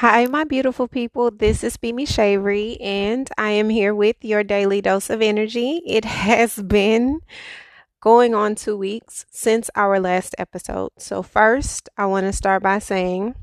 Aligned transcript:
Hi, 0.00 0.24
my 0.24 0.44
beautiful 0.44 0.88
people. 0.88 1.30
This 1.30 1.62
is 1.62 1.76
Bimi 1.76 2.08
Shavery, 2.08 2.80
and 2.80 3.28
I 3.36 3.50
am 3.50 3.68
here 3.68 3.94
with 3.94 4.16
your 4.22 4.42
daily 4.42 4.80
dose 4.80 5.10
of 5.10 5.20
energy. 5.20 5.82
It 5.84 6.04
has 6.24 6.56
been 6.56 7.20
going 8.00 8.34
on 8.34 8.54
two 8.54 8.78
weeks 8.78 9.26
since 9.30 9.68
our 9.74 10.00
last 10.00 10.34
episode. 10.38 10.92
So, 10.96 11.22
first, 11.22 11.90
I 11.98 12.06
want 12.06 12.24
to 12.24 12.32
start 12.32 12.62
by 12.62 12.78
saying 12.78 13.34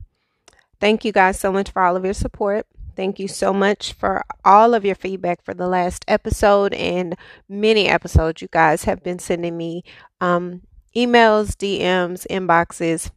thank 0.80 1.06
you 1.06 1.12
guys 1.12 1.40
so 1.40 1.52
much 1.52 1.70
for 1.70 1.84
all 1.84 1.96
of 1.96 2.04
your 2.04 2.16
support. 2.16 2.66
Thank 2.96 3.20
you 3.20 3.28
so 3.28 3.54
much 3.54 3.94
for 3.94 4.24
all 4.44 4.74
of 4.74 4.84
your 4.84 4.96
feedback 4.96 5.46
for 5.46 5.54
the 5.54 5.68
last 5.68 6.06
episode 6.08 6.74
and 6.74 7.16
many 7.48 7.88
episodes 7.88 8.42
you 8.42 8.48
guys 8.52 8.86
have 8.86 9.04
been 9.04 9.20
sending 9.20 9.58
me 9.58 9.84
um, 10.22 10.64
emails, 10.96 11.50
DMs, 11.52 12.26
inboxes 12.32 13.12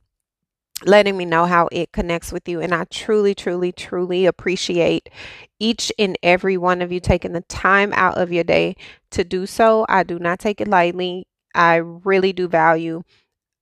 letting 0.85 1.17
me 1.17 1.25
know 1.25 1.47
how 1.47 1.69
it 1.73 1.93
connects 1.93 2.33
with 2.33 2.49
you. 2.49 2.61
And 2.61 2.75
I 2.75 2.85
truly, 2.85 3.35
truly, 3.35 3.73
truly 3.73 4.27
appreciate 4.27 5.09
each 5.59 5.93
and 5.99 6.18
every 6.23 6.57
one 6.57 6.82
of 6.82 6.91
you 6.93 7.00
taking 7.00 7.32
the 7.32 7.43
time 7.43 7.93
out 7.95 8.18
of 8.18 8.32
your 8.32 8.45
day 8.45 8.77
to 9.11 9.25
do 9.25 9.46
so. 9.46 9.85
I 9.89 10.03
do 10.03 10.18
not 10.18 10.39
take 10.39 10.61
it 10.61 10.68
lightly. 10.68 11.27
I 11.54 11.77
really 11.77 12.32
do 12.32 12.49
value 12.49 13.03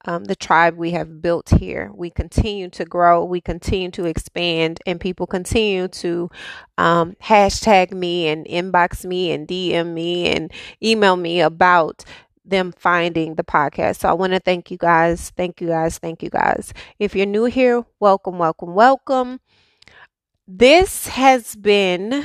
um, 0.04 0.24
the 0.24 0.36
tribe 0.36 0.76
we 0.76 0.92
have 0.92 1.20
built 1.20 1.50
here. 1.50 1.90
We 1.94 2.10
continue 2.10 2.70
to 2.70 2.84
grow, 2.84 3.24
we 3.24 3.40
continue 3.40 3.90
to 3.92 4.06
expand, 4.06 4.80
and 4.86 5.00
people 5.00 5.26
continue 5.26 5.88
to 5.88 6.30
um, 6.78 7.16
hashtag 7.22 7.92
me 7.92 8.28
and 8.28 8.46
inbox 8.46 9.04
me 9.04 9.32
and 9.32 9.46
DM 9.46 9.92
me 9.92 10.26
and 10.28 10.52
email 10.82 11.16
me 11.16 11.40
about 11.40 12.04
them 12.48 12.72
finding 12.72 13.34
the 13.34 13.44
podcast. 13.44 14.00
So 14.00 14.08
I 14.08 14.12
want 14.12 14.32
to 14.32 14.40
thank 14.40 14.70
you 14.70 14.78
guys. 14.78 15.30
Thank 15.36 15.60
you 15.60 15.68
guys. 15.68 15.98
Thank 15.98 16.22
you 16.22 16.30
guys. 16.30 16.72
If 16.98 17.14
you're 17.14 17.26
new 17.26 17.44
here, 17.44 17.84
welcome, 18.00 18.38
welcome, 18.38 18.74
welcome. 18.74 19.40
This 20.46 21.08
has 21.08 21.54
been. 21.56 22.24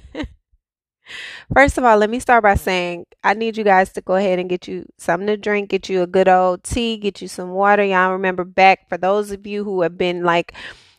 First 1.54 1.78
of 1.78 1.84
all, 1.84 1.98
let 1.98 2.10
me 2.10 2.20
start 2.20 2.44
by 2.44 2.56
saying 2.56 3.06
I 3.24 3.34
need 3.34 3.58
you 3.58 3.64
guys 3.64 3.92
to 3.94 4.02
go 4.02 4.16
ahead 4.16 4.40
and 4.40 4.50
get 4.50 4.68
you 4.68 4.86
something 4.98 5.28
to 5.28 5.38
drink, 5.38 5.70
get 5.70 5.90
you 5.90 6.02
a 6.02 6.08
good 6.08 6.28
old 6.28 6.64
tea, 6.64 6.98
get 6.98 7.22
you 7.22 7.28
some 7.28 7.52
water. 7.52 7.84
Y'all 7.84 8.12
remember 8.12 8.44
back 8.44 8.90
for 8.90 8.98
those 8.98 9.32
of 9.32 9.46
you 9.46 9.64
who 9.64 9.82
have 9.82 9.98
been 9.98 10.24
like 10.24 10.54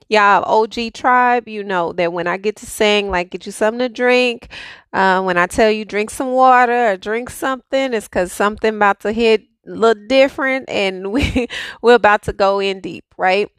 y'all 0.09 0.45
OG 0.45 0.93
tribe, 0.95 1.49
you 1.49 1.65
know 1.65 1.93
that 1.95 2.13
when 2.13 2.27
I 2.27 2.37
get 2.37 2.57
to 2.57 2.67
sing, 2.67 3.11
like 3.11 3.31
get 3.31 3.47
you 3.47 3.53
something 3.53 3.81
to 3.81 3.89
drink. 3.89 4.49
Uh, 4.93 5.23
when 5.23 5.37
I 5.37 5.47
tell 5.47 5.71
you 5.71 5.85
drink 5.85 6.11
some 6.11 6.33
water 6.33 6.93
or 6.93 6.97
drink 6.97 7.31
something, 7.31 7.93
it's 7.95 8.09
because 8.09 8.33
something 8.33 8.75
about 8.77 9.01
to 9.01 9.13
hit 9.13 9.43
a 9.67 9.71
little 9.71 10.07
different, 10.09 10.69
and 10.69 11.13
we 11.13 11.49
we're 11.83 11.95
about 11.95 12.23
to 12.25 12.33
go 12.33 12.61
in 12.61 12.81
deep, 12.81 13.05
right? 13.17 13.51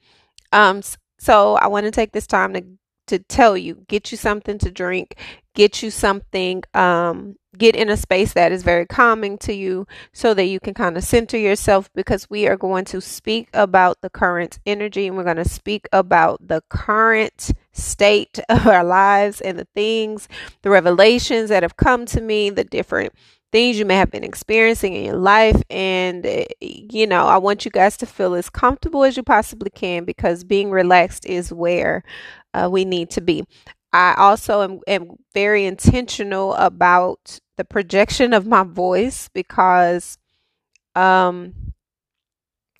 Um, 0.54 0.82
so 1.20 1.56
I 1.56 1.68
want 1.68 1.86
to 1.86 1.92
take 1.92 2.12
this 2.14 2.28
time 2.28 2.54
to 2.54 2.64
to 3.08 3.20
tell 3.20 3.58
you, 3.58 3.84
get 3.88 4.12
you 4.12 4.18
something 4.18 4.58
to 4.60 4.72
drink, 4.72 5.16
get 5.54 5.82
you 5.82 5.90
something 5.90 6.64
um 6.74 7.36
get 7.58 7.76
in 7.76 7.90
a 7.90 7.98
space 7.98 8.34
that 8.34 8.52
is 8.52 8.64
very 8.64 8.86
calming 8.86 9.38
to 9.40 9.54
you 9.54 9.88
so 10.14 10.34
that 10.34 10.46
you 10.46 10.60
can 10.60 10.74
kind 10.74 10.98
of 10.98 11.04
center 11.04 11.38
yourself 11.38 11.90
because 11.94 12.30
we 12.30 12.48
are 12.48 12.58
going 12.58 12.86
to 12.86 13.02
speak 13.02 13.50
about 13.54 14.00
the 14.02 14.10
current 14.10 14.60
energy 14.66 15.08
and 15.08 15.18
we're 15.18 15.24
going 15.24 15.38
to 15.38 15.48
speak 15.48 15.88
about 15.92 16.48
the 16.48 16.62
current 16.70 17.52
state 17.72 18.40
of 18.50 18.68
our 18.68 18.84
lives 18.84 19.42
and 19.42 19.58
the 19.58 19.68
things, 19.76 20.28
the 20.62 20.70
revelations 20.70 21.50
that 21.50 21.64
have 21.64 21.78
come 21.78 22.06
to 22.06 22.22
me, 22.22 22.50
the 22.50 22.64
different 22.64 23.14
things 23.52 23.80
you 23.80 23.86
may 23.86 23.96
have 23.96 24.12
been 24.12 24.26
experiencing 24.26 24.94
in 24.94 25.06
your 25.06 25.18
life. 25.18 25.62
And, 25.70 26.26
eh, 26.26 26.46
you 26.62 27.08
know, 27.08 27.28
I 27.28 27.38
want 27.38 27.64
you 27.66 27.72
guys 27.72 27.96
to 27.98 28.06
feel 28.06 28.36
as 28.36 28.50
comfortable 28.50 29.04
as 29.04 29.16
you 29.16 29.24
possibly 29.24 29.70
can 29.70 30.04
because 30.04 30.44
being 30.44 30.70
relaxed 30.70 31.26
is 31.26 31.52
where 31.54 32.04
uh, 32.58 32.70
we 32.70 32.86
need 32.86 33.10
to 33.12 33.22
be. 33.22 33.44
I 33.94 34.16
also 34.18 34.62
am, 34.62 34.80
am 34.88 35.16
very 35.34 35.66
intentional 35.66 36.54
about 36.56 37.40
the 37.56 37.64
projection 37.64 38.34
of 38.34 38.46
my 38.46 38.64
voice 38.64 39.30
because 39.34 40.18
um, 40.96 41.54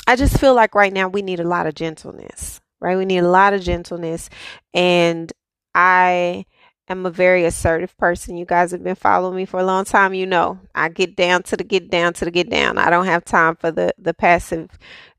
I 0.08 0.16
just 0.16 0.40
feel 0.40 0.54
like 0.54 0.76
right 0.76 0.94
now 0.94 1.08
we 1.08 1.22
need 1.22 1.40
a 1.40 1.48
lot 1.48 1.68
of 1.68 1.76
gentleness, 1.76 2.62
right? 2.80 2.98
We 2.98 3.06
need 3.06 3.20
a 3.20 3.30
lot 3.30 3.54
of 3.54 3.62
gentleness. 3.62 4.30
And 4.74 5.32
I 5.74 6.46
am 6.90 7.06
a 7.06 7.12
very 7.12 7.46
assertive 7.46 7.96
person. 7.98 8.38
You 8.38 8.46
guys 8.46 8.72
have 8.72 8.84
been 8.84 8.96
following 8.96 9.36
me 9.36 9.46
for 9.46 9.60
a 9.60 9.66
long 9.66 9.86
time. 9.86 10.14
You 10.14 10.26
know, 10.26 10.60
I 10.76 10.90
get 10.90 11.16
down 11.16 11.44
to 11.44 11.58
the 11.58 11.64
get 11.64 11.90
down 11.90 12.14
to 12.14 12.26
the 12.26 12.32
get 12.32 12.50
down. 12.50 12.78
I 12.78 12.90
don't 12.90 13.06
have 13.06 13.26
time 13.26 13.56
for 13.56 13.72
the, 13.72 13.94
the 13.98 14.14
passive 14.14 14.70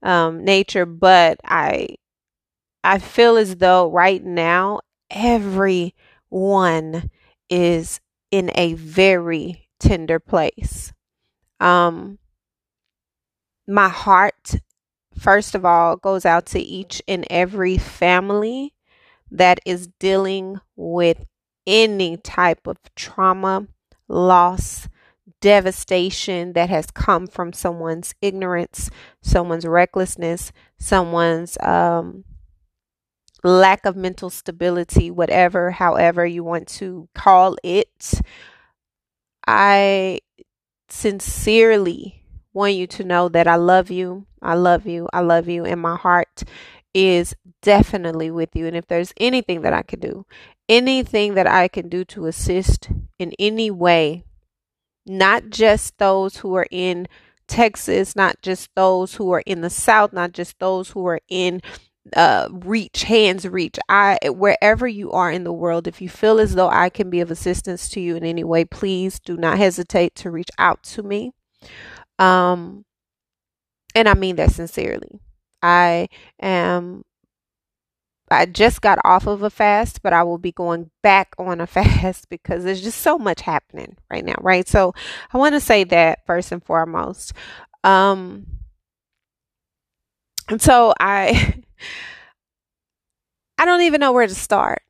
um, 0.02 0.44
nature, 0.44 0.86
but 0.86 1.38
I 1.44 1.96
I 2.84 2.98
feel 2.98 3.36
as 3.36 3.56
though 3.56 3.90
right 3.90 4.22
now 4.24 4.80
everyone 5.10 5.92
is 7.48 8.00
in 8.30 8.50
a 8.54 8.74
very 8.74 9.68
tender 9.80 10.18
place. 10.18 10.92
Um, 11.60 12.18
my 13.66 13.88
heart, 13.88 14.54
first 15.18 15.54
of 15.54 15.64
all, 15.64 15.96
goes 15.96 16.26
out 16.26 16.46
to 16.48 16.60
each 16.60 17.02
and 17.08 17.26
every 17.30 17.78
family 17.78 18.74
that 19.30 19.60
is 19.66 19.88
dealing 20.00 20.60
with 20.76 21.26
any 21.66 22.16
type 22.18 22.66
of 22.66 22.78
trauma, 22.96 23.68
loss, 24.08 24.88
devastation 25.40 26.54
that 26.54 26.70
has 26.70 26.90
come 26.90 27.26
from 27.26 27.52
someone's 27.52 28.14
ignorance, 28.22 28.90
someone's 29.22 29.66
recklessness, 29.66 30.52
someone's 30.78 31.58
um, 31.62 32.24
lack 33.44 33.86
of 33.86 33.96
mental 33.96 34.30
stability, 34.30 35.10
whatever, 35.10 35.70
however 35.70 36.26
you 36.26 36.42
want 36.44 36.68
to 36.68 37.08
call 37.14 37.56
it. 37.62 38.20
I 39.46 40.20
sincerely 40.88 42.24
want 42.52 42.74
you 42.74 42.86
to 42.86 43.04
know 43.04 43.28
that 43.28 43.46
I 43.46 43.56
love 43.56 43.90
you. 43.90 44.26
I 44.42 44.54
love 44.54 44.86
you. 44.86 45.08
I 45.12 45.20
love 45.20 45.48
you. 45.48 45.64
And 45.64 45.80
my 45.80 45.96
heart 45.96 46.42
is 46.94 47.34
definitely 47.62 48.30
with 48.30 48.50
you. 48.54 48.66
And 48.66 48.76
if 48.76 48.86
there's 48.86 49.12
anything 49.18 49.62
that 49.62 49.72
I 49.72 49.82
can 49.82 50.00
do, 50.00 50.26
anything 50.68 51.34
that 51.34 51.46
I 51.46 51.68
can 51.68 51.88
do 51.88 52.04
to 52.06 52.26
assist 52.26 52.88
in 53.18 53.32
any 53.38 53.70
way, 53.70 54.24
not 55.06 55.50
just 55.50 55.98
those 55.98 56.38
who 56.38 56.54
are 56.54 56.66
in 56.70 57.08
Texas, 57.46 58.14
not 58.14 58.42
just 58.42 58.68
those 58.74 59.14
who 59.14 59.30
are 59.32 59.42
in 59.46 59.62
the 59.62 59.70
South, 59.70 60.12
not 60.12 60.32
just 60.32 60.58
those 60.58 60.90
who 60.90 61.06
are 61.06 61.20
in 61.28 61.62
uh 62.16 62.48
reach 62.52 63.04
hands 63.04 63.46
reach 63.46 63.78
i 63.88 64.18
wherever 64.24 64.86
you 64.86 65.10
are 65.12 65.30
in 65.30 65.44
the 65.44 65.52
world 65.52 65.86
if 65.86 66.00
you 66.00 66.08
feel 66.08 66.38
as 66.40 66.54
though 66.54 66.68
i 66.68 66.88
can 66.88 67.10
be 67.10 67.20
of 67.20 67.30
assistance 67.30 67.88
to 67.88 68.00
you 68.00 68.16
in 68.16 68.24
any 68.24 68.44
way 68.44 68.64
please 68.64 69.18
do 69.20 69.36
not 69.36 69.58
hesitate 69.58 70.14
to 70.14 70.30
reach 70.30 70.50
out 70.58 70.82
to 70.82 71.02
me 71.02 71.32
um 72.18 72.84
and 73.94 74.08
i 74.08 74.14
mean 74.14 74.36
that 74.36 74.50
sincerely 74.52 75.20
i 75.62 76.08
am 76.40 77.02
I 78.30 78.46
just 78.46 78.82
got 78.82 78.98
off 79.04 79.26
of 79.26 79.42
a 79.42 79.50
fast, 79.50 80.02
but 80.02 80.12
I 80.12 80.22
will 80.22 80.38
be 80.38 80.52
going 80.52 80.90
back 81.02 81.34
on 81.38 81.60
a 81.60 81.66
fast 81.66 82.28
because 82.28 82.64
there's 82.64 82.82
just 82.82 83.00
so 83.00 83.18
much 83.18 83.40
happening 83.40 83.96
right 84.10 84.24
now, 84.24 84.34
right? 84.40 84.68
So 84.68 84.92
I 85.32 85.38
want 85.38 85.54
to 85.54 85.60
say 85.60 85.84
that 85.84 86.26
first 86.26 86.52
and 86.52 86.62
foremost. 86.62 87.32
Um, 87.84 88.46
and 90.48 90.60
so 90.60 90.94
I 91.00 91.62
I 93.58 93.64
don't 93.64 93.82
even 93.82 94.00
know 94.00 94.12
where 94.12 94.26
to 94.26 94.34
start. 94.34 94.82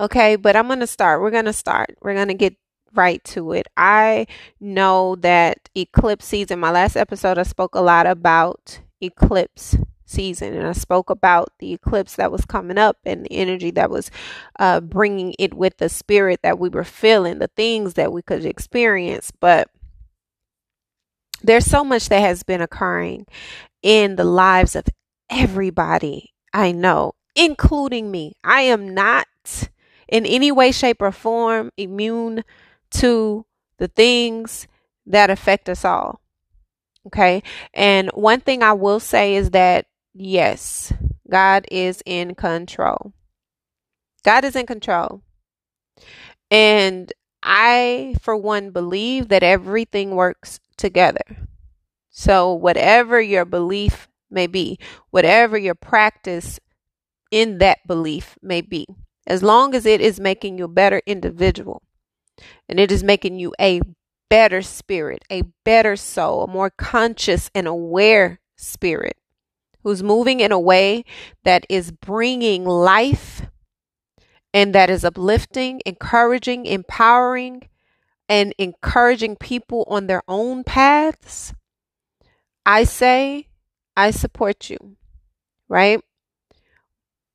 Okay, 0.00 0.36
but 0.36 0.56
I'm 0.56 0.66
going 0.66 0.80
to 0.80 0.86
start. 0.86 1.20
We're 1.20 1.30
going 1.30 1.44
to 1.44 1.52
start. 1.52 1.96
We're 2.02 2.14
going 2.14 2.28
to 2.28 2.34
get 2.34 2.56
right 2.94 3.22
to 3.24 3.52
it. 3.52 3.68
I 3.76 4.26
know 4.60 5.16
that 5.16 5.68
eclipse 5.74 6.26
season, 6.26 6.60
my 6.60 6.70
last 6.70 6.96
episode, 6.96 7.38
I 7.38 7.42
spoke 7.42 7.74
a 7.74 7.80
lot 7.80 8.06
about 8.06 8.80
eclipse 9.00 9.76
season 10.06 10.54
and 10.54 10.66
I 10.66 10.72
spoke 10.72 11.10
about 11.10 11.52
the 11.58 11.72
eclipse 11.72 12.16
that 12.16 12.30
was 12.30 12.44
coming 12.44 12.78
up 12.78 12.98
and 13.04 13.24
the 13.24 13.32
energy 13.32 13.70
that 13.72 13.90
was 13.90 14.10
uh, 14.58 14.80
bringing 14.80 15.34
it 15.38 15.54
with 15.54 15.78
the 15.78 15.88
spirit 15.88 16.40
that 16.42 16.58
we 16.58 16.68
were 16.68 16.84
feeling, 16.84 17.38
the 17.38 17.48
things 17.48 17.94
that 17.94 18.12
we 18.12 18.22
could 18.22 18.44
experience. 18.44 19.32
But 19.40 19.70
there's 21.42 21.66
so 21.66 21.84
much 21.84 22.08
that 22.08 22.20
has 22.20 22.42
been 22.42 22.60
occurring 22.60 23.26
in 23.82 24.16
the 24.16 24.24
lives 24.24 24.76
of 24.76 24.84
everybody 25.30 26.34
I 26.54 26.70
know, 26.70 27.14
including 27.34 28.10
me. 28.10 28.34
I 28.44 28.62
am 28.62 28.94
not 28.94 29.26
in 30.08 30.24
any 30.24 30.52
way, 30.52 30.70
shape, 30.70 31.02
or 31.02 31.10
form 31.10 31.72
immune 31.76 32.44
to 32.92 33.44
the 33.78 33.88
things 33.88 34.68
that 35.04 35.30
affect 35.30 35.68
us 35.68 35.84
all. 35.84 36.20
Okay. 37.08 37.42
And 37.74 38.08
one 38.14 38.40
thing 38.40 38.62
I 38.62 38.72
will 38.72 39.00
say 39.00 39.34
is 39.34 39.50
that, 39.50 39.86
yes, 40.14 40.92
God 41.28 41.66
is 41.70 42.02
in 42.06 42.36
control. 42.36 43.12
God 44.24 44.44
is 44.44 44.56
in 44.56 44.64
control. 44.64 45.22
And 46.50 47.12
I, 47.42 48.14
for 48.22 48.36
one, 48.36 48.70
believe 48.70 49.28
that 49.28 49.42
everything 49.42 50.14
works 50.14 50.60
together. 50.76 51.48
So, 52.10 52.54
whatever 52.54 53.20
your 53.20 53.44
belief 53.44 54.08
may 54.34 54.46
be, 54.46 54.78
whatever 55.10 55.56
your 55.56 55.74
practice 55.74 56.60
in 57.30 57.58
that 57.58 57.78
belief 57.86 58.36
may 58.42 58.60
be, 58.60 58.86
as 59.26 59.42
long 59.42 59.74
as 59.74 59.86
it 59.86 60.00
is 60.00 60.20
making 60.20 60.58
you 60.58 60.64
a 60.64 60.68
better 60.68 61.00
individual. 61.06 61.82
And 62.68 62.78
it 62.78 62.92
is 62.92 63.02
making 63.02 63.38
you 63.38 63.54
a 63.60 63.80
better 64.28 64.62
spirit, 64.62 65.24
a 65.30 65.42
better 65.64 65.96
soul, 65.96 66.44
a 66.44 66.48
more 66.48 66.70
conscious 66.70 67.50
and 67.54 67.66
aware 67.66 68.40
spirit. 68.56 69.16
Who's 69.82 70.02
moving 70.02 70.40
in 70.40 70.50
a 70.50 70.58
way 70.58 71.04
that 71.44 71.66
is 71.68 71.92
bringing 71.92 72.64
life 72.64 73.46
and 74.52 74.74
that 74.74 74.88
is 74.88 75.04
uplifting, 75.04 75.82
encouraging, 75.84 76.64
empowering, 76.66 77.68
and 78.28 78.54
encouraging 78.58 79.36
people 79.36 79.84
on 79.88 80.06
their 80.06 80.22
own 80.26 80.64
paths, 80.64 81.52
I 82.64 82.84
say, 82.84 83.48
I 83.96 84.10
support 84.10 84.70
you, 84.70 84.96
right? 85.68 86.00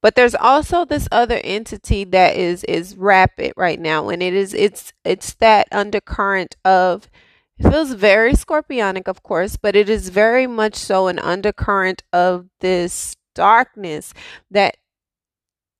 But 0.01 0.15
there's 0.15 0.35
also 0.35 0.85
this 0.85 1.07
other 1.11 1.41
entity 1.43 2.05
that 2.05 2.35
is 2.35 2.63
is 2.65 2.95
rapid 2.95 3.53
right 3.57 3.79
now, 3.79 4.09
and 4.09 4.23
it 4.23 4.33
is 4.33 4.53
it's 4.53 4.93
it's 5.03 5.33
that 5.35 5.67
undercurrent 5.71 6.55
of 6.63 7.09
it 7.57 7.69
feels 7.69 7.91
very 7.93 8.33
scorpionic, 8.33 9.07
of 9.09 9.21
course, 9.23 9.57
but 9.57 9.75
it 9.75 9.89
is 9.89 10.09
very 10.09 10.47
much 10.47 10.75
so 10.75 11.07
an 11.07 11.19
undercurrent 11.19 12.03
of 12.13 12.47
this 12.61 13.17
darkness 13.35 14.13
that 14.49 14.77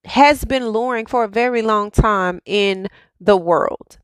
has 0.05 0.43
been 0.45 0.69
luring 0.69 1.05
for 1.05 1.23
a 1.23 1.27
very 1.29 1.61
long 1.61 1.91
time 1.91 2.41
in 2.45 2.87
the 3.19 3.37
world. 3.37 3.99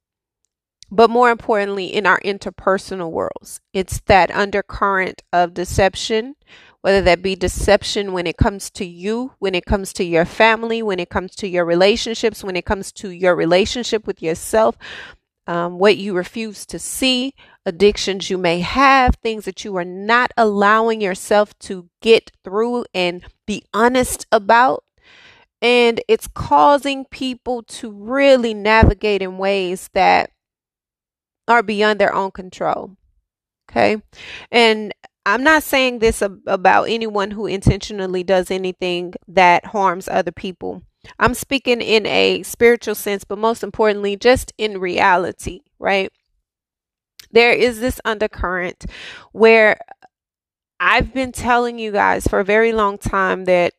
But 0.95 1.09
more 1.09 1.29
importantly, 1.29 1.87
in 1.87 2.05
our 2.05 2.21
interpersonal 2.21 3.11
worlds, 3.11 3.59
it's 3.73 3.99
that 4.05 4.31
undercurrent 4.31 5.23
of 5.33 5.53
deception, 5.53 6.35
whether 6.79 7.01
that 7.01 7.21
be 7.21 7.35
deception 7.35 8.13
when 8.13 8.25
it 8.25 8.37
comes 8.37 8.69
to 8.71 8.85
you, 8.85 9.33
when 9.39 9.55
it 9.55 9.65
comes 9.65 9.91
to 9.91 10.05
your 10.05 10.23
family, 10.23 10.81
when 10.81 11.01
it 11.01 11.09
comes 11.09 11.35
to 11.35 11.49
your 11.49 11.65
relationships, 11.65 12.45
when 12.45 12.55
it 12.55 12.63
comes 12.63 12.93
to 12.93 13.09
your 13.09 13.35
relationship 13.35 14.07
with 14.07 14.21
yourself, 14.21 14.77
um, 15.47 15.79
what 15.79 15.97
you 15.97 16.13
refuse 16.13 16.65
to 16.67 16.79
see, 16.79 17.33
addictions 17.65 18.29
you 18.29 18.37
may 18.37 18.61
have, 18.61 19.15
things 19.15 19.43
that 19.43 19.65
you 19.65 19.75
are 19.75 19.83
not 19.83 20.31
allowing 20.37 21.01
yourself 21.01 21.59
to 21.59 21.89
get 22.01 22.31
through 22.41 22.85
and 22.93 23.25
be 23.45 23.65
honest 23.73 24.27
about. 24.31 24.85
And 25.61 25.99
it's 26.07 26.29
causing 26.29 27.03
people 27.03 27.63
to 27.63 27.91
really 27.91 28.53
navigate 28.53 29.21
in 29.21 29.37
ways 29.37 29.89
that 29.93 30.29
are 31.47 31.63
beyond 31.63 31.99
their 31.99 32.13
own 32.13 32.31
control. 32.31 32.95
Okay. 33.69 34.01
And 34.51 34.93
I'm 35.25 35.43
not 35.43 35.63
saying 35.63 35.99
this 35.99 36.21
ab- 36.21 36.41
about 36.45 36.83
anyone 36.83 37.31
who 37.31 37.47
intentionally 37.47 38.23
does 38.23 38.51
anything 38.51 39.13
that 39.27 39.65
harms 39.67 40.07
other 40.07 40.31
people. 40.31 40.83
I'm 41.19 41.33
speaking 41.33 41.81
in 41.81 42.05
a 42.05 42.43
spiritual 42.43 42.95
sense, 42.95 43.23
but 43.23 43.37
most 43.37 43.63
importantly, 43.63 44.15
just 44.17 44.53
in 44.57 44.79
reality, 44.79 45.61
right? 45.79 46.11
There 47.31 47.53
is 47.53 47.79
this 47.79 47.99
undercurrent 48.05 48.85
where 49.31 49.77
I've 50.79 51.13
been 51.13 51.31
telling 51.31 51.79
you 51.79 51.91
guys 51.91 52.27
for 52.27 52.39
a 52.39 52.45
very 52.45 52.71
long 52.71 52.97
time 52.97 53.45
that 53.45 53.73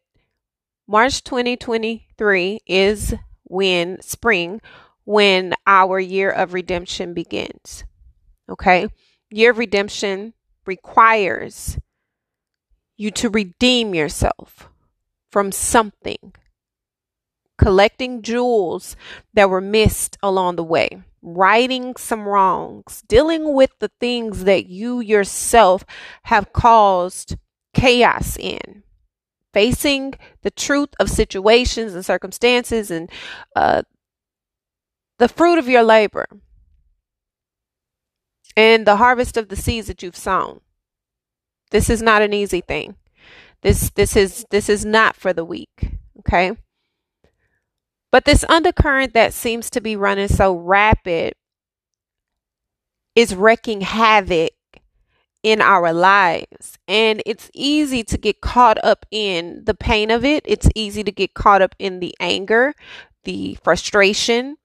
March 0.88 1.24
2023 1.24 2.60
is 2.66 3.14
when 3.44 4.00
spring, 4.02 4.60
when 5.06 5.54
our 5.66 5.98
year 5.98 6.30
of 6.30 6.52
redemption 6.52 7.14
begins. 7.14 7.84
Okay? 8.50 8.88
Year 9.30 9.52
of 9.52 9.58
redemption 9.58 10.34
requires 10.66 11.78
you 12.98 13.10
to 13.12 13.30
redeem 13.30 13.94
yourself 13.94 14.68
from 15.30 15.52
something 15.52 16.34
collecting 17.58 18.22
jewels 18.22 18.96
that 19.34 19.48
were 19.48 19.60
missed 19.60 20.18
along 20.22 20.56
the 20.56 20.64
way, 20.64 21.02
righting 21.22 21.96
some 21.96 22.26
wrongs, 22.28 23.02
dealing 23.08 23.54
with 23.54 23.70
the 23.78 23.90
things 24.00 24.44
that 24.44 24.66
you 24.66 25.00
yourself 25.00 25.84
have 26.24 26.52
caused 26.52 27.36
chaos 27.74 28.36
in, 28.36 28.82
facing 29.52 30.14
the 30.42 30.50
truth 30.50 30.90
of 31.00 31.10
situations 31.10 31.94
and 31.94 32.04
circumstances 32.04 32.90
and 32.90 33.10
uh, 33.54 33.82
the 35.18 35.28
fruit 35.28 35.58
of 35.58 35.68
your 35.68 35.82
labor 35.82 36.26
and 38.56 38.86
the 38.86 38.96
harvest 38.96 39.36
of 39.36 39.48
the 39.48 39.56
seeds 39.56 39.86
that 39.86 40.02
you've 40.02 40.16
sown. 40.16 40.60
This 41.70 41.90
is 41.90 42.02
not 42.02 42.22
an 42.22 42.32
easy 42.32 42.60
thing. 42.60 42.96
This 43.62 43.90
this 43.90 44.16
is 44.16 44.46
this 44.50 44.68
is 44.68 44.84
not 44.84 45.16
for 45.16 45.32
the 45.32 45.44
weak, 45.44 45.98
okay? 46.20 46.52
But 48.12 48.24
this 48.24 48.44
undercurrent 48.48 49.14
that 49.14 49.34
seems 49.34 49.68
to 49.70 49.80
be 49.80 49.96
running 49.96 50.28
so 50.28 50.54
rapid 50.54 51.34
is 53.14 53.34
wreaking 53.34 53.80
havoc 53.80 54.52
in 55.42 55.60
our 55.60 55.92
lives. 55.92 56.78
And 56.86 57.22
it's 57.26 57.50
easy 57.54 58.04
to 58.04 58.18
get 58.18 58.40
caught 58.40 58.82
up 58.84 59.06
in 59.10 59.64
the 59.64 59.74
pain 59.74 60.10
of 60.10 60.24
it. 60.24 60.44
It's 60.46 60.68
easy 60.74 61.02
to 61.02 61.12
get 61.12 61.34
caught 61.34 61.62
up 61.62 61.74
in 61.78 62.00
the 62.00 62.14
anger, 62.20 62.74
the 63.24 63.58
frustration, 63.62 64.56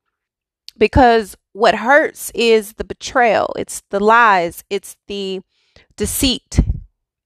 because 0.81 1.37
what 1.53 1.75
hurts 1.75 2.31
is 2.33 2.73
the 2.73 2.83
betrayal, 2.83 3.53
it's 3.55 3.83
the 3.91 3.99
lies, 3.99 4.63
it's 4.67 4.97
the 5.05 5.41
deceit, 5.95 6.59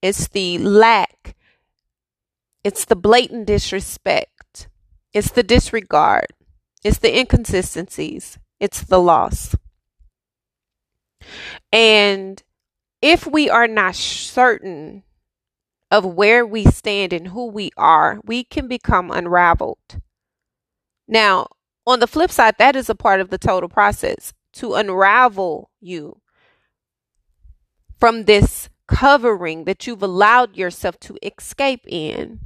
it's 0.02 0.28
the 0.28 0.58
lack, 0.58 1.38
it's 2.66 2.84
the 2.84 2.98
blatant 2.98 3.48
disrespect. 3.48 4.68
It's 5.14 5.32
the 5.32 5.44
disregard. 5.44 6.28
It's 6.84 6.98
the 6.98 7.18
inconsistencies. 7.18 8.38
It's 8.60 8.82
the 8.82 9.00
loss. 9.00 9.56
And 11.72 12.44
if 13.02 13.26
we 13.26 13.50
are 13.50 13.68
not 13.68 13.96
certain 13.96 15.04
of 15.90 16.04
where 16.04 16.46
we 16.46 16.66
stand 16.66 17.14
and 17.14 17.30
who 17.30 17.46
we 17.46 17.70
are, 17.78 18.20
we 18.26 18.44
can 18.44 18.68
become 18.68 19.12
unraveled. 19.12 20.02
Now, 21.08 21.48
on 21.86 22.00
the 22.00 22.08
flip 22.08 22.32
side, 22.32 22.56
that 22.58 22.76
is 22.76 22.90
a 22.90 22.96
part 22.96 23.22
of 23.22 23.30
the 23.30 23.38
total 23.38 23.70
process 23.70 24.34
to 24.54 24.74
unravel 24.76 25.70
you 25.80 26.22
from 28.00 28.24
this 28.24 28.70
covering 28.88 29.66
that 29.66 29.88
you've 29.88 30.04
allowed 30.04 30.56
yourself 30.56 31.00
to 31.00 31.18
escape 31.24 31.86
in 31.88 32.40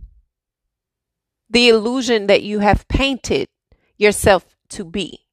the 1.50 1.70
illusion 1.70 2.28
that 2.28 2.44
you 2.44 2.60
have 2.60 2.88
painted 2.88 3.48
yourself 3.98 4.46
to 4.70 4.86
be. 4.86 5.26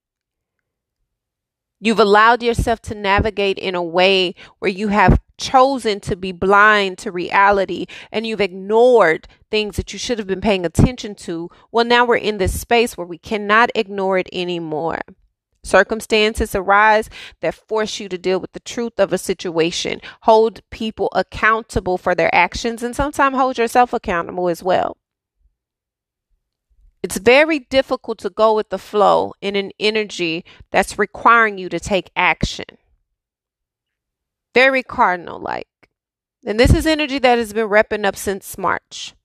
You've 1.79 2.01
allowed 2.01 2.43
yourself 2.43 2.81
to 2.83 2.95
navigate 2.95 3.59
in 3.59 3.75
a 3.75 3.83
way 3.83 4.35
where 4.59 4.71
you 4.71 4.89
have 4.89 5.21
chosen 5.39 6.01
to 6.01 6.17
be 6.17 6.33
blind 6.33 6.97
to 6.99 7.13
reality 7.13 7.87
and 8.11 8.27
you've 8.27 8.41
ignored 8.41 9.29
things 9.51 9.77
that 9.77 9.93
you 9.93 9.99
should 9.99 10.19
have 10.19 10.27
been 10.27 10.41
paying 10.41 10.65
attention 10.67 11.15
to. 11.15 11.51
Well, 11.71 11.85
now 11.85 12.05
we're 12.05 12.17
in 12.17 12.39
this 12.39 12.61
space 12.61 12.97
where 12.97 13.07
we 13.07 13.19
cannot 13.19 13.71
ignore 13.75 14.19
it 14.19 14.29
anymore. 14.33 15.01
Circumstances 15.67 16.55
arise 16.55 17.11
that 17.41 17.55
force 17.55 17.99
you 17.99 18.09
to 18.09 18.17
deal 18.17 18.39
with 18.39 18.53
the 18.53 18.61
truth 18.61 19.01
of 19.01 19.13
a 19.13 19.19
situation, 19.19 20.01
hold 20.23 20.63
people 20.71 21.09
accountable 21.13 21.99
for 21.99 22.15
their 22.15 22.33
actions, 22.33 22.85
and 22.85 22.95
sometimes 22.95 23.37
hold 23.37 23.59
yourself 23.59 23.93
accountable 23.93 24.49
as 24.49 24.63
well. 24.63 24.97
It's 27.03 27.19
very 27.19 27.59
difficult 27.59 28.19
to 28.19 28.31
go 28.31 28.55
with 28.55 28.69
the 28.71 28.79
flow 28.79 29.35
in 29.41 29.57
an 29.57 29.73
energy 29.81 30.45
that's 30.71 31.01
requiring 31.01 31.59
you 31.59 31.69
to 31.69 31.81
take 31.81 32.11
action. 32.15 32.67
Very 34.55 34.85
cardinal 34.85 35.41
like. 35.41 35.67
And 36.45 36.61
this 36.61 36.73
is 36.73 36.87
energy 36.87 37.19
that 37.19 37.39
has 37.39 37.53
been 37.53 37.69
repping 37.69 38.07
up 38.07 38.15
since 38.15 38.57
March. 38.57 39.16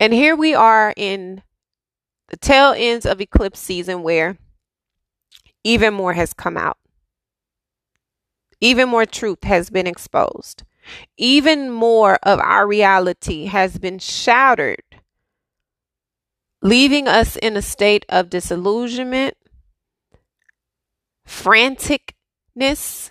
And 0.00 0.12
here 0.12 0.36
we 0.36 0.54
are 0.54 0.92
in 0.96 1.42
the 2.28 2.36
tail 2.36 2.74
ends 2.76 3.06
of 3.06 3.20
eclipse 3.20 3.60
season 3.60 4.02
where 4.02 4.38
even 5.62 5.94
more 5.94 6.12
has 6.14 6.34
come 6.34 6.56
out. 6.56 6.78
Even 8.60 8.88
more 8.88 9.06
truth 9.06 9.44
has 9.44 9.70
been 9.70 9.86
exposed. 9.86 10.64
Even 11.16 11.70
more 11.70 12.18
of 12.22 12.38
our 12.40 12.66
reality 12.66 13.46
has 13.46 13.78
been 13.78 13.98
shattered 13.98 14.82
leaving 16.64 17.06
us 17.06 17.36
in 17.36 17.56
a 17.56 17.62
state 17.62 18.04
of 18.08 18.30
disillusionment, 18.30 19.36
franticness, 21.28 23.10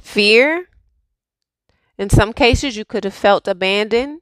fear. 0.00 0.68
In 1.98 2.08
some 2.08 2.32
cases, 2.32 2.76
you 2.76 2.84
could 2.84 3.04
have 3.04 3.12
felt 3.12 3.48
abandoned. 3.48 4.20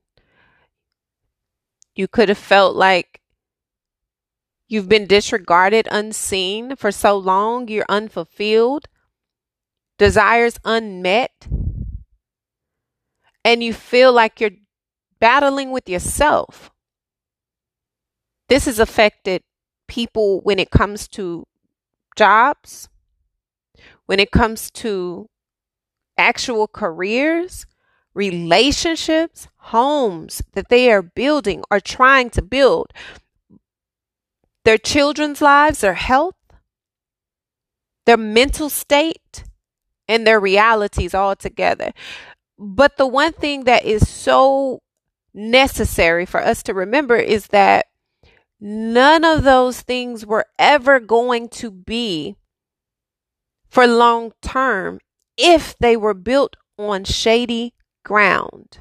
You 1.94 2.08
could 2.08 2.28
have 2.28 2.38
felt 2.38 2.74
like 2.74 3.20
you've 4.66 4.88
been 4.88 5.06
disregarded, 5.06 5.86
unseen 5.90 6.76
for 6.76 6.90
so 6.90 7.16
long, 7.16 7.68
you're 7.68 7.86
unfulfilled, 7.88 8.88
desires 9.98 10.58
unmet, 10.64 11.46
and 13.44 13.62
you 13.62 13.72
feel 13.72 14.12
like 14.12 14.40
you're 14.40 14.50
battling 15.20 15.70
with 15.70 15.88
yourself. 15.88 16.70
This 18.48 18.64
has 18.66 18.78
affected 18.78 19.42
people 19.86 20.40
when 20.40 20.58
it 20.58 20.70
comes 20.70 21.06
to 21.08 21.46
jobs, 22.16 22.88
when 24.06 24.18
it 24.18 24.30
comes 24.30 24.70
to 24.72 25.28
actual 26.18 26.68
careers, 26.68 27.66
relationships, 28.14 29.49
homes 29.56 30.42
that 30.52 30.68
they 30.68 30.90
are 30.90 31.02
building 31.02 31.62
or 31.71 31.80
trying 31.80 32.30
to 32.30 32.42
build, 32.42 32.92
their 34.64 34.78
children's 34.78 35.42
lives, 35.42 35.80
their 35.80 35.94
health, 35.94 36.37
their 38.06 38.16
mental 38.16 38.71
state, 38.71 39.44
and 40.09 40.26
their 40.26 40.40
realities 40.40 41.14
all 41.14 41.37
together. 41.37 41.92
But 42.59 42.97
the 42.97 43.06
one 43.06 43.33
thing 43.33 43.64
that 43.64 43.85
is 43.85 44.09
so 44.09 44.80
necessary 45.33 46.25
for 46.25 46.40
us 46.40 46.62
to 46.62 46.75
remember 46.75 47.16
is 47.16 47.49
that 47.49 47.87
none 48.61 49.25
of 49.25 49.42
those 49.42 49.80
things 49.80 50.25
were 50.25 50.47
ever 50.59 51.00
going 51.00 51.49
to 51.49 51.71
be 51.71 52.37
for 53.68 53.87
long 53.87 54.33
term 54.40 55.00
if 55.37 55.76
they 55.78 55.97
were 55.97 56.14
built 56.14 56.56
on 56.78 57.04
shady 57.04 57.75
ground. 58.04 58.78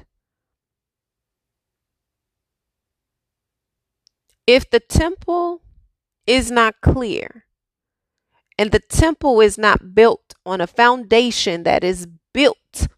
If 4.46 4.68
the 4.70 4.80
temple 4.80 5.62
is 6.26 6.50
not 6.50 6.80
clear 6.82 7.44
and 8.58 8.70
the 8.70 8.80
temple 8.80 9.40
is 9.40 9.58
not 9.58 9.94
built 9.94 10.34
on 10.46 10.60
a 10.60 10.66
foundation 10.66 11.62
that 11.64 11.82
is 11.82 12.06
built 12.32 12.88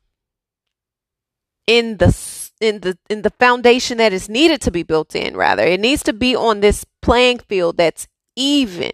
in 1.66 1.96
the 1.96 2.50
in 2.60 2.80
the 2.80 2.96
in 3.10 3.22
the 3.22 3.30
foundation 3.30 3.98
that 3.98 4.12
is 4.12 4.28
needed 4.28 4.60
to 4.60 4.70
be 4.70 4.82
built 4.82 5.14
in 5.14 5.36
rather 5.36 5.64
it 5.64 5.80
needs 5.80 6.02
to 6.02 6.12
be 6.12 6.34
on 6.34 6.60
this 6.60 6.84
playing 7.02 7.38
field 7.38 7.76
that's 7.76 8.06
even 8.36 8.92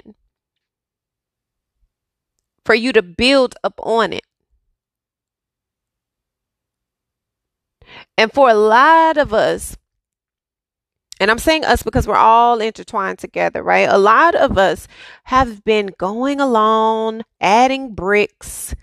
for 2.65 2.75
you 2.75 2.93
to 2.93 3.03
build 3.03 3.55
up 3.63 3.79
on 3.83 4.13
it 4.13 4.25
and 8.19 8.33
for 8.33 8.51
a 8.51 8.55
lot 8.55 9.17
of 9.17 9.33
us 9.33 9.77
and 11.21 11.31
I'm 11.31 11.39
saying 11.39 11.65
us 11.65 11.85
because 11.85 12.09
we're 12.09 12.17
all 12.17 12.61
intertwined 12.61 13.19
together, 13.21 13.63
right? 13.63 13.89
A 13.89 13.99
lot 13.99 14.35
of 14.35 14.59
us 14.59 14.89
have 15.25 15.63
been 15.65 15.93
going 15.97 16.41
along, 16.41 17.23
adding 17.41 17.95
bricks 17.95 18.75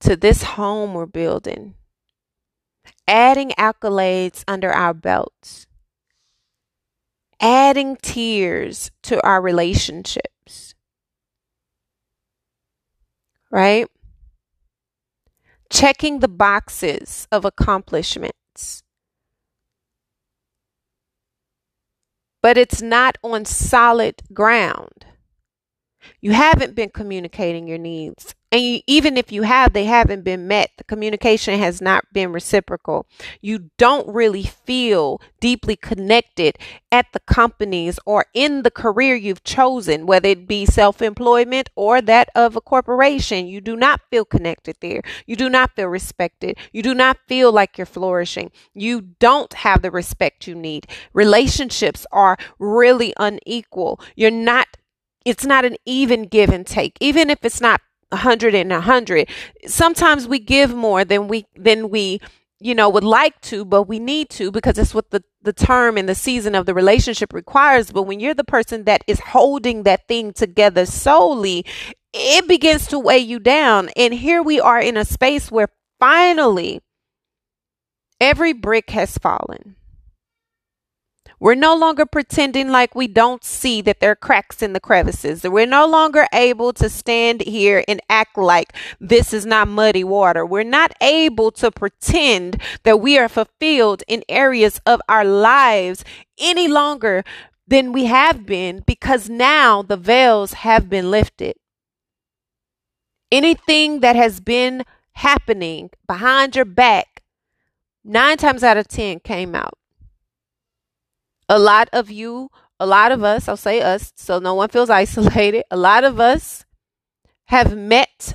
to 0.00 0.16
this 0.16 0.42
home 0.42 0.94
we're 0.94 1.06
building 1.06 1.74
adding 3.06 3.50
accolades 3.58 4.44
under 4.48 4.72
our 4.72 4.94
belts, 4.94 5.66
adding 7.40 7.96
tears 8.02 8.90
to 9.02 9.22
our 9.26 9.40
relationships, 9.40 10.74
right? 13.50 13.86
Checking 15.70 16.20
the 16.20 16.28
boxes 16.28 17.26
of 17.32 17.44
accomplishments. 17.44 18.38
But 22.42 22.58
it's 22.58 22.82
not 22.82 23.16
on 23.24 23.44
solid 23.46 24.22
ground. 24.32 25.06
You 26.20 26.32
haven't 26.32 26.74
been 26.74 26.90
communicating 26.90 27.66
your 27.66 27.78
needs 27.78 28.34
and 28.54 28.62
you, 28.62 28.80
even 28.86 29.16
if 29.16 29.32
you 29.32 29.42
have, 29.42 29.72
they 29.72 29.84
haven't 29.84 30.22
been 30.22 30.46
met. 30.46 30.70
The 30.78 30.84
communication 30.84 31.58
has 31.58 31.82
not 31.82 32.04
been 32.12 32.30
reciprocal. 32.32 33.04
You 33.40 33.70
don't 33.78 34.06
really 34.06 34.44
feel 34.44 35.20
deeply 35.40 35.74
connected 35.74 36.56
at 36.92 37.06
the 37.12 37.18
companies 37.18 37.98
or 38.06 38.26
in 38.32 38.62
the 38.62 38.70
career 38.70 39.16
you've 39.16 39.42
chosen, 39.42 40.06
whether 40.06 40.28
it 40.28 40.46
be 40.46 40.66
self 40.66 41.02
employment 41.02 41.68
or 41.74 42.00
that 42.02 42.28
of 42.36 42.54
a 42.54 42.60
corporation. 42.60 43.48
You 43.48 43.60
do 43.60 43.74
not 43.74 44.02
feel 44.08 44.24
connected 44.24 44.76
there. 44.80 45.02
You 45.26 45.34
do 45.34 45.48
not 45.48 45.74
feel 45.74 45.88
respected. 45.88 46.56
You 46.72 46.84
do 46.84 46.94
not 46.94 47.18
feel 47.26 47.50
like 47.50 47.76
you're 47.76 47.86
flourishing. 47.86 48.52
You 48.72 49.00
don't 49.18 49.52
have 49.52 49.82
the 49.82 49.90
respect 49.90 50.46
you 50.46 50.54
need. 50.54 50.86
Relationships 51.12 52.06
are 52.12 52.36
really 52.60 53.14
unequal. 53.18 53.98
You're 54.14 54.30
not 54.30 54.68
it's 55.24 55.44
not 55.44 55.64
an 55.64 55.76
even 55.86 56.24
give 56.24 56.50
and 56.50 56.66
take. 56.66 56.96
Even 57.00 57.30
if 57.30 57.44
it's 57.44 57.60
not 57.60 57.80
a 58.12 58.16
hundred 58.16 58.54
and 58.54 58.72
a 58.72 58.80
hundred. 58.80 59.28
Sometimes 59.66 60.28
we 60.28 60.38
give 60.38 60.74
more 60.74 61.04
than 61.04 61.28
we 61.28 61.46
than 61.56 61.90
we 61.90 62.20
you 62.60 62.74
know 62.74 62.88
would 62.88 63.04
like 63.04 63.38
to 63.40 63.64
but 63.64 63.82
we 63.82 63.98
need 63.98 64.30
to 64.30 64.50
because 64.50 64.78
it's 64.78 64.94
what 64.94 65.10
the 65.10 65.22
the 65.42 65.52
term 65.52 65.98
and 65.98 66.08
the 66.08 66.14
season 66.14 66.54
of 66.54 66.66
the 66.66 66.72
relationship 66.72 67.32
requires 67.32 67.90
but 67.90 68.04
when 68.04 68.20
you're 68.20 68.32
the 68.32 68.44
person 68.44 68.84
that 68.84 69.02
is 69.06 69.18
holding 69.18 69.82
that 69.82 70.06
thing 70.06 70.32
together 70.32 70.86
solely 70.86 71.66
it 72.12 72.46
begins 72.46 72.86
to 72.86 72.98
weigh 72.98 73.18
you 73.18 73.40
down 73.40 73.90
and 73.96 74.14
here 74.14 74.40
we 74.40 74.60
are 74.60 74.80
in 74.80 74.96
a 74.96 75.04
space 75.04 75.50
where 75.50 75.68
finally 75.98 76.80
every 78.20 78.52
brick 78.52 78.90
has 78.90 79.18
fallen 79.18 79.74
we're 81.44 81.54
no 81.54 81.76
longer 81.76 82.06
pretending 82.06 82.70
like 82.70 82.94
we 82.94 83.06
don't 83.06 83.44
see 83.44 83.82
that 83.82 84.00
there 84.00 84.12
are 84.12 84.16
cracks 84.16 84.62
in 84.62 84.72
the 84.72 84.80
crevices. 84.80 85.42
We're 85.42 85.66
no 85.66 85.86
longer 85.86 86.26
able 86.32 86.72
to 86.72 86.88
stand 86.88 87.42
here 87.42 87.84
and 87.86 88.00
act 88.08 88.38
like 88.38 88.72
this 88.98 89.34
is 89.34 89.44
not 89.44 89.68
muddy 89.68 90.04
water. 90.04 90.46
We're 90.46 90.62
not 90.62 90.94
able 91.02 91.50
to 91.50 91.70
pretend 91.70 92.62
that 92.84 92.98
we 92.98 93.18
are 93.18 93.28
fulfilled 93.28 94.02
in 94.08 94.24
areas 94.26 94.80
of 94.86 95.02
our 95.06 95.22
lives 95.22 96.02
any 96.38 96.66
longer 96.66 97.22
than 97.68 97.92
we 97.92 98.06
have 98.06 98.46
been 98.46 98.82
because 98.86 99.28
now 99.28 99.82
the 99.82 99.98
veils 99.98 100.54
have 100.54 100.88
been 100.88 101.10
lifted. 101.10 101.56
Anything 103.30 104.00
that 104.00 104.16
has 104.16 104.40
been 104.40 104.82
happening 105.12 105.90
behind 106.06 106.56
your 106.56 106.64
back, 106.64 107.22
nine 108.02 108.38
times 108.38 108.62
out 108.64 108.78
of 108.78 108.88
10 108.88 109.20
came 109.20 109.54
out 109.54 109.76
a 111.48 111.58
lot 111.58 111.88
of 111.92 112.10
you, 112.10 112.50
a 112.80 112.86
lot 112.86 113.12
of 113.12 113.22
us, 113.22 113.48
I'll 113.48 113.56
say 113.56 113.80
us, 113.80 114.12
so 114.16 114.38
no 114.38 114.54
one 114.54 114.68
feels 114.68 114.90
isolated. 115.02 115.64
A 115.70 115.76
lot 115.76 116.04
of 116.04 116.20
us 116.20 116.64
have 117.46 117.76
met 117.76 118.34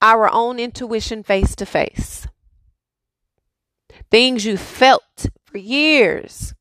our 0.00 0.30
own 0.32 0.58
intuition 0.58 1.22
face 1.22 1.56
to 1.56 1.66
face. 1.66 2.26
Things 4.10 4.44
you 4.44 4.56
felt 4.56 5.26
for 5.44 5.58
years 5.58 6.54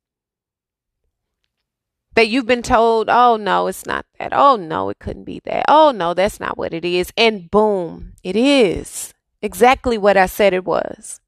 that 2.15 2.27
you've 2.27 2.47
been 2.47 2.63
told, 2.63 3.09
oh 3.09 3.37
no, 3.37 3.67
it's 3.67 3.85
not 3.85 4.05
that. 4.17 4.33
Oh 4.33 4.55
no, 4.55 4.89
it 4.89 4.97
couldn't 4.99 5.25
be 5.25 5.39
that. 5.45 5.65
Oh 5.67 5.91
no, 5.91 6.13
that's 6.13 6.39
not 6.39 6.57
what 6.57 6.73
it 6.73 6.83
is. 6.83 7.13
And 7.15 7.49
boom, 7.51 8.13
it 8.23 8.35
is 8.35 9.13
exactly 9.41 9.97
what 9.97 10.17
I 10.17 10.25
said 10.25 10.53
it 10.53 10.65
was 10.65 11.21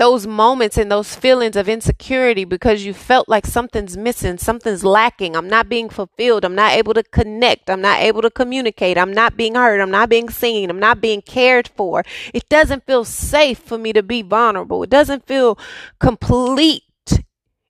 those 0.00 0.26
moments 0.26 0.78
and 0.78 0.90
those 0.90 1.14
feelings 1.14 1.56
of 1.56 1.68
insecurity 1.68 2.46
because 2.46 2.86
you 2.86 2.94
felt 2.94 3.28
like 3.28 3.44
something's 3.44 3.98
missing, 3.98 4.38
something's 4.38 4.82
lacking. 4.82 5.36
I'm 5.36 5.46
not 5.46 5.68
being 5.68 5.90
fulfilled. 5.90 6.42
I'm 6.42 6.54
not 6.54 6.72
able 6.72 6.94
to 6.94 7.02
connect. 7.02 7.68
I'm 7.68 7.82
not 7.82 8.00
able 8.00 8.22
to 8.22 8.30
communicate. 8.30 8.96
I'm 8.96 9.12
not 9.12 9.36
being 9.36 9.56
heard. 9.56 9.78
I'm 9.78 9.90
not 9.90 10.08
being 10.08 10.30
seen. 10.30 10.70
I'm 10.70 10.78
not 10.78 11.02
being 11.02 11.20
cared 11.20 11.68
for. 11.68 12.02
It 12.32 12.48
doesn't 12.48 12.86
feel 12.86 13.04
safe 13.04 13.58
for 13.58 13.76
me 13.76 13.92
to 13.92 14.02
be 14.02 14.22
vulnerable. 14.22 14.82
It 14.82 14.88
doesn't 14.88 15.26
feel 15.26 15.58
complete 15.98 16.84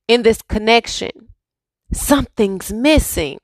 in 0.06 0.22
this 0.22 0.40
connection. 0.40 1.10
Something's 1.92 2.72
missing. 2.72 3.40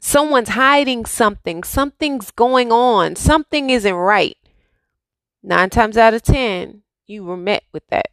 Someone's 0.00 0.48
hiding 0.48 1.06
something. 1.06 1.62
Something's 1.62 2.32
going 2.32 2.72
on. 2.72 3.14
Something 3.14 3.70
isn't 3.70 3.94
right. 3.94 4.36
Nine 5.42 5.70
times 5.70 5.96
out 5.96 6.14
of 6.14 6.22
10, 6.22 6.82
you 7.06 7.24
were 7.24 7.36
met 7.36 7.64
with 7.72 7.86
that. 7.88 8.08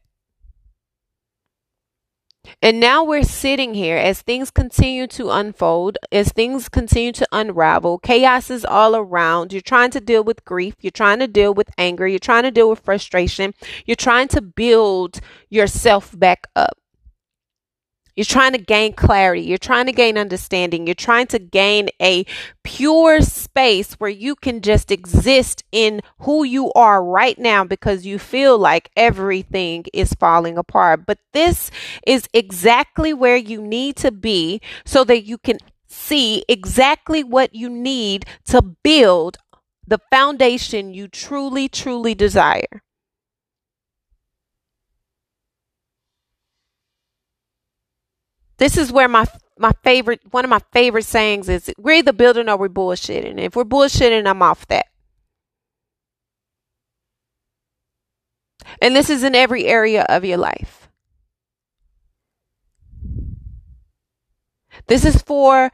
And 2.61 2.79
now 2.79 3.03
we're 3.03 3.23
sitting 3.23 3.73
here 3.73 3.97
as 3.97 4.21
things 4.21 4.51
continue 4.51 5.05
to 5.07 5.29
unfold, 5.29 5.97
as 6.11 6.31
things 6.31 6.69
continue 6.69 7.11
to 7.11 7.27
unravel. 7.31 7.99
Chaos 7.99 8.49
is 8.49 8.63
all 8.63 8.95
around. 8.95 9.51
You're 9.51 9.61
trying 9.61 9.91
to 9.91 9.99
deal 9.99 10.23
with 10.23 10.45
grief. 10.45 10.75
You're 10.79 10.91
trying 10.91 11.19
to 11.19 11.27
deal 11.27 11.53
with 11.53 11.69
anger. 11.77 12.07
You're 12.07 12.19
trying 12.19 12.43
to 12.43 12.51
deal 12.51 12.69
with 12.69 12.79
frustration. 12.79 13.53
You're 13.85 13.95
trying 13.95 14.29
to 14.29 14.41
build 14.41 15.19
yourself 15.49 16.17
back 16.17 16.47
up. 16.55 16.77
You're 18.17 18.25
trying 18.25 18.53
to 18.53 18.57
gain 18.57 18.93
clarity. 18.93 19.41
You're 19.43 19.59
trying 19.59 19.85
to 19.85 19.91
gain 19.91 20.17
understanding. 20.17 20.87
You're 20.87 20.95
trying 20.95 21.27
to 21.27 21.37
gain 21.37 21.89
a 22.01 22.25
pure 22.63 23.21
space 23.21 23.93
where 23.93 24.09
you 24.09 24.35
can 24.35 24.61
just 24.61 24.89
exist 24.89 25.63
in 25.71 26.01
who 26.21 26.43
you 26.43 26.73
are 26.73 27.03
right 27.03 27.37
now 27.37 27.63
because 27.63 28.07
you 28.07 28.17
feel 28.17 28.57
like 28.57 28.89
everything 28.97 29.85
is 29.93 30.13
falling 30.13 30.57
apart. 30.57 31.05
But 31.05 31.19
this 31.31 31.69
is 32.07 32.27
exactly 32.33 33.13
where 33.13 33.37
you 33.37 33.61
need 33.61 33.97
to 33.97 34.11
be 34.11 34.61
so 34.83 35.03
that 35.03 35.23
you 35.25 35.37
can 35.37 35.59
see 35.85 36.43
exactly 36.49 37.23
what 37.23 37.53
you 37.53 37.69
need 37.69 38.25
to 38.45 38.63
build 38.63 39.37
the 39.85 39.99
foundation 40.09 40.91
you 40.91 41.07
truly, 41.07 41.69
truly 41.69 42.15
desire. 42.15 42.81
This 48.57 48.77
is 48.77 48.91
where 48.91 49.07
my 49.07 49.25
my 49.59 49.71
favorite 49.83 50.21
one 50.31 50.43
of 50.43 50.49
my 50.49 50.61
favorite 50.71 51.05
sayings 51.05 51.49
is 51.49 51.71
we're 51.77 51.97
either 51.97 52.13
building 52.13 52.49
or 52.49 52.57
we're 52.57 52.69
bullshitting. 52.69 53.39
If 53.39 53.55
we're 53.55 53.63
bullshitting, 53.63 54.27
I'm 54.27 54.41
off 54.41 54.67
that. 54.67 54.87
And 58.81 58.95
this 58.95 59.09
is 59.09 59.23
in 59.23 59.35
every 59.35 59.65
area 59.65 60.05
of 60.09 60.25
your 60.25 60.37
life. 60.37 60.89
This 64.87 65.05
is 65.05 65.21
for 65.21 65.71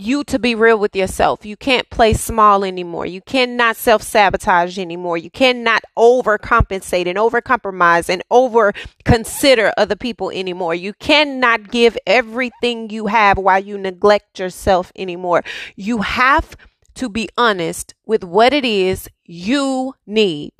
you 0.00 0.24
to 0.24 0.38
be 0.38 0.54
real 0.54 0.78
with 0.78 0.96
yourself. 0.96 1.44
You 1.44 1.56
can't 1.56 1.88
play 1.90 2.14
small 2.14 2.64
anymore. 2.64 3.06
You 3.06 3.20
cannot 3.20 3.76
self 3.76 4.02
sabotage 4.02 4.78
anymore. 4.78 5.18
You 5.18 5.30
cannot 5.30 5.84
overcompensate 5.96 7.06
and 7.06 7.18
overcompromise 7.18 8.08
and 8.08 8.22
over 8.30 8.72
consider 9.04 9.72
other 9.76 9.96
people 9.96 10.30
anymore. 10.30 10.74
You 10.74 10.94
cannot 10.94 11.70
give 11.70 11.98
everything 12.06 12.90
you 12.90 13.06
have 13.06 13.38
while 13.38 13.60
you 13.62 13.76
neglect 13.76 14.38
yourself 14.38 14.90
anymore. 14.96 15.44
You 15.76 15.98
have 15.98 16.56
to 16.94 17.08
be 17.08 17.28
honest 17.36 17.94
with 18.06 18.24
what 18.24 18.52
it 18.52 18.64
is 18.64 19.08
you 19.24 19.94
need. 20.06 20.52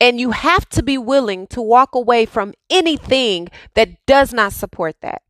And 0.00 0.20
you 0.20 0.32
have 0.32 0.68
to 0.70 0.82
be 0.82 0.98
willing 0.98 1.46
to 1.48 1.62
walk 1.62 1.94
away 1.94 2.26
from 2.26 2.52
anything 2.68 3.48
that 3.74 4.04
does 4.06 4.32
not 4.32 4.52
support 4.52 4.96
that. 5.00 5.22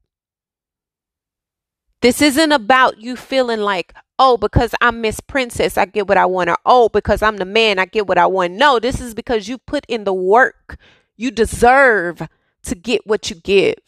This 2.04 2.20
isn't 2.20 2.52
about 2.52 3.00
you 3.00 3.16
feeling 3.16 3.60
like, 3.60 3.94
oh, 4.18 4.36
because 4.36 4.74
I'm 4.82 5.00
Miss 5.00 5.20
Princess, 5.20 5.78
I 5.78 5.86
get 5.86 6.06
what 6.06 6.18
I 6.18 6.26
want, 6.26 6.50
or 6.50 6.58
oh, 6.66 6.90
because 6.90 7.22
I'm 7.22 7.38
the 7.38 7.46
man, 7.46 7.78
I 7.78 7.86
get 7.86 8.06
what 8.06 8.18
I 8.18 8.26
want. 8.26 8.52
No, 8.52 8.78
this 8.78 9.00
is 9.00 9.14
because 9.14 9.48
you 9.48 9.56
put 9.56 9.86
in 9.88 10.04
the 10.04 10.12
work. 10.12 10.76
You 11.16 11.30
deserve 11.30 12.28
to 12.64 12.74
get 12.74 13.06
what 13.06 13.30
you 13.30 13.36
give. 13.36 13.78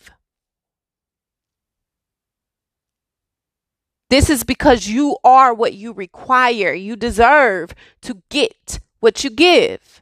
This 4.09 4.31
is 4.31 4.45
because 4.45 4.89
you 4.89 5.19
are 5.23 5.53
what 5.53 5.75
you 5.75 5.93
require. 5.93 6.73
You 6.73 6.97
deserve 6.97 7.75
to 8.01 8.23
get 8.31 8.81
what 9.01 9.25
you 9.25 9.29
give. 9.29 10.01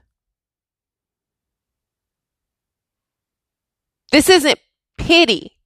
This 4.13 4.29
isn't 4.29 4.61
pity. 4.99 5.57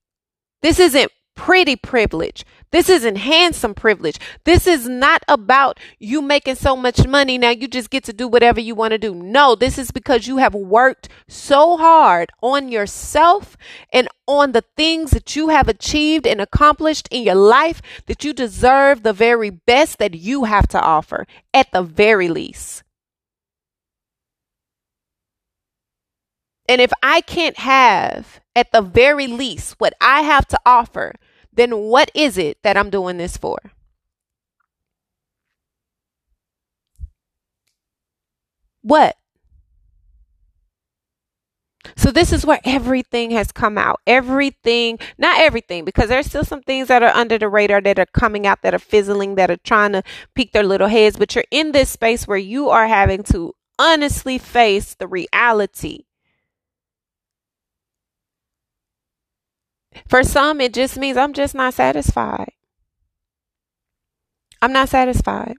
This 0.62 0.80
isn't 0.80 1.12
pretty 1.38 1.76
privilege. 1.76 2.44
This 2.72 2.90
isn't 2.90 3.16
handsome 3.16 3.72
privilege. 3.72 4.18
This 4.44 4.66
is 4.66 4.88
not 4.88 5.22
about 5.28 5.78
you 6.00 6.20
making 6.20 6.56
so 6.56 6.74
much 6.74 7.06
money. 7.06 7.38
Now 7.38 7.50
you 7.50 7.68
just 7.68 7.90
get 7.90 8.02
to 8.04 8.12
do 8.12 8.26
whatever 8.26 8.60
you 8.60 8.74
want 8.74 8.90
to 8.90 8.98
do. 8.98 9.14
No, 9.14 9.54
this 9.54 9.78
is 9.78 9.92
because 9.92 10.26
you 10.26 10.38
have 10.38 10.54
worked 10.54 11.08
so 11.28 11.76
hard 11.76 12.30
on 12.42 12.68
yourself 12.68 13.56
and 13.92 14.08
on 14.26 14.50
the 14.50 14.64
things 14.76 15.12
that 15.12 15.36
you 15.36 15.48
have 15.48 15.68
achieved 15.68 16.26
and 16.26 16.40
accomplished 16.40 17.08
in 17.12 17.22
your 17.22 17.36
life 17.36 17.80
that 18.06 18.24
you 18.24 18.32
deserve 18.32 19.04
the 19.04 19.12
very 19.12 19.48
best 19.48 19.98
that 19.98 20.14
you 20.14 20.44
have 20.44 20.66
to 20.68 20.80
offer 20.80 21.24
at 21.54 21.70
the 21.72 21.82
very 21.82 22.28
least. 22.28 22.82
And 26.68 26.80
if 26.80 26.92
I 27.00 27.20
can't 27.20 27.58
have 27.58 28.40
at 28.56 28.72
the 28.72 28.82
very 28.82 29.28
least 29.28 29.76
what 29.78 29.94
I 30.00 30.22
have 30.22 30.46
to 30.48 30.58
offer, 30.66 31.14
then 31.52 31.76
what 31.76 32.10
is 32.14 32.38
it 32.38 32.58
that 32.62 32.76
I'm 32.76 32.90
doing 32.90 33.16
this 33.18 33.36
for? 33.36 33.58
What? 38.82 39.16
So 41.96 42.10
this 42.10 42.32
is 42.32 42.46
where 42.46 42.60
everything 42.64 43.30
has 43.32 43.52
come 43.52 43.78
out. 43.78 44.00
Everything, 44.06 44.98
not 45.18 45.40
everything, 45.40 45.84
because 45.84 46.08
there's 46.08 46.26
still 46.26 46.44
some 46.44 46.62
things 46.62 46.88
that 46.88 47.02
are 47.02 47.14
under 47.14 47.38
the 47.38 47.48
radar 47.48 47.80
that 47.82 47.98
are 47.98 48.06
coming 48.06 48.46
out 48.46 48.62
that 48.62 48.74
are 48.74 48.78
fizzling, 48.78 49.34
that 49.36 49.50
are 49.50 49.56
trying 49.58 49.92
to 49.92 50.02
peek 50.34 50.52
their 50.52 50.62
little 50.62 50.88
heads, 50.88 51.16
but 51.16 51.34
you're 51.34 51.44
in 51.50 51.72
this 51.72 51.90
space 51.90 52.26
where 52.26 52.38
you 52.38 52.68
are 52.70 52.86
having 52.86 53.22
to 53.24 53.54
honestly 53.78 54.38
face 54.38 54.94
the 54.94 55.06
reality 55.06 56.04
For 60.06 60.22
some, 60.22 60.60
it 60.60 60.74
just 60.74 60.96
means 60.98 61.16
I'm 61.16 61.32
just 61.32 61.54
not 61.54 61.74
satisfied. 61.74 62.52
I'm 64.60 64.72
not 64.72 64.88
satisfied. 64.88 65.54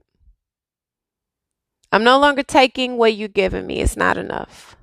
I'm 1.92 2.04
no 2.04 2.18
longer 2.18 2.42
taking 2.42 2.96
what 2.96 3.14
you're 3.14 3.28
giving 3.28 3.66
me. 3.66 3.80
It's 3.80 3.96
not 3.96 4.16
enough. 4.16 4.76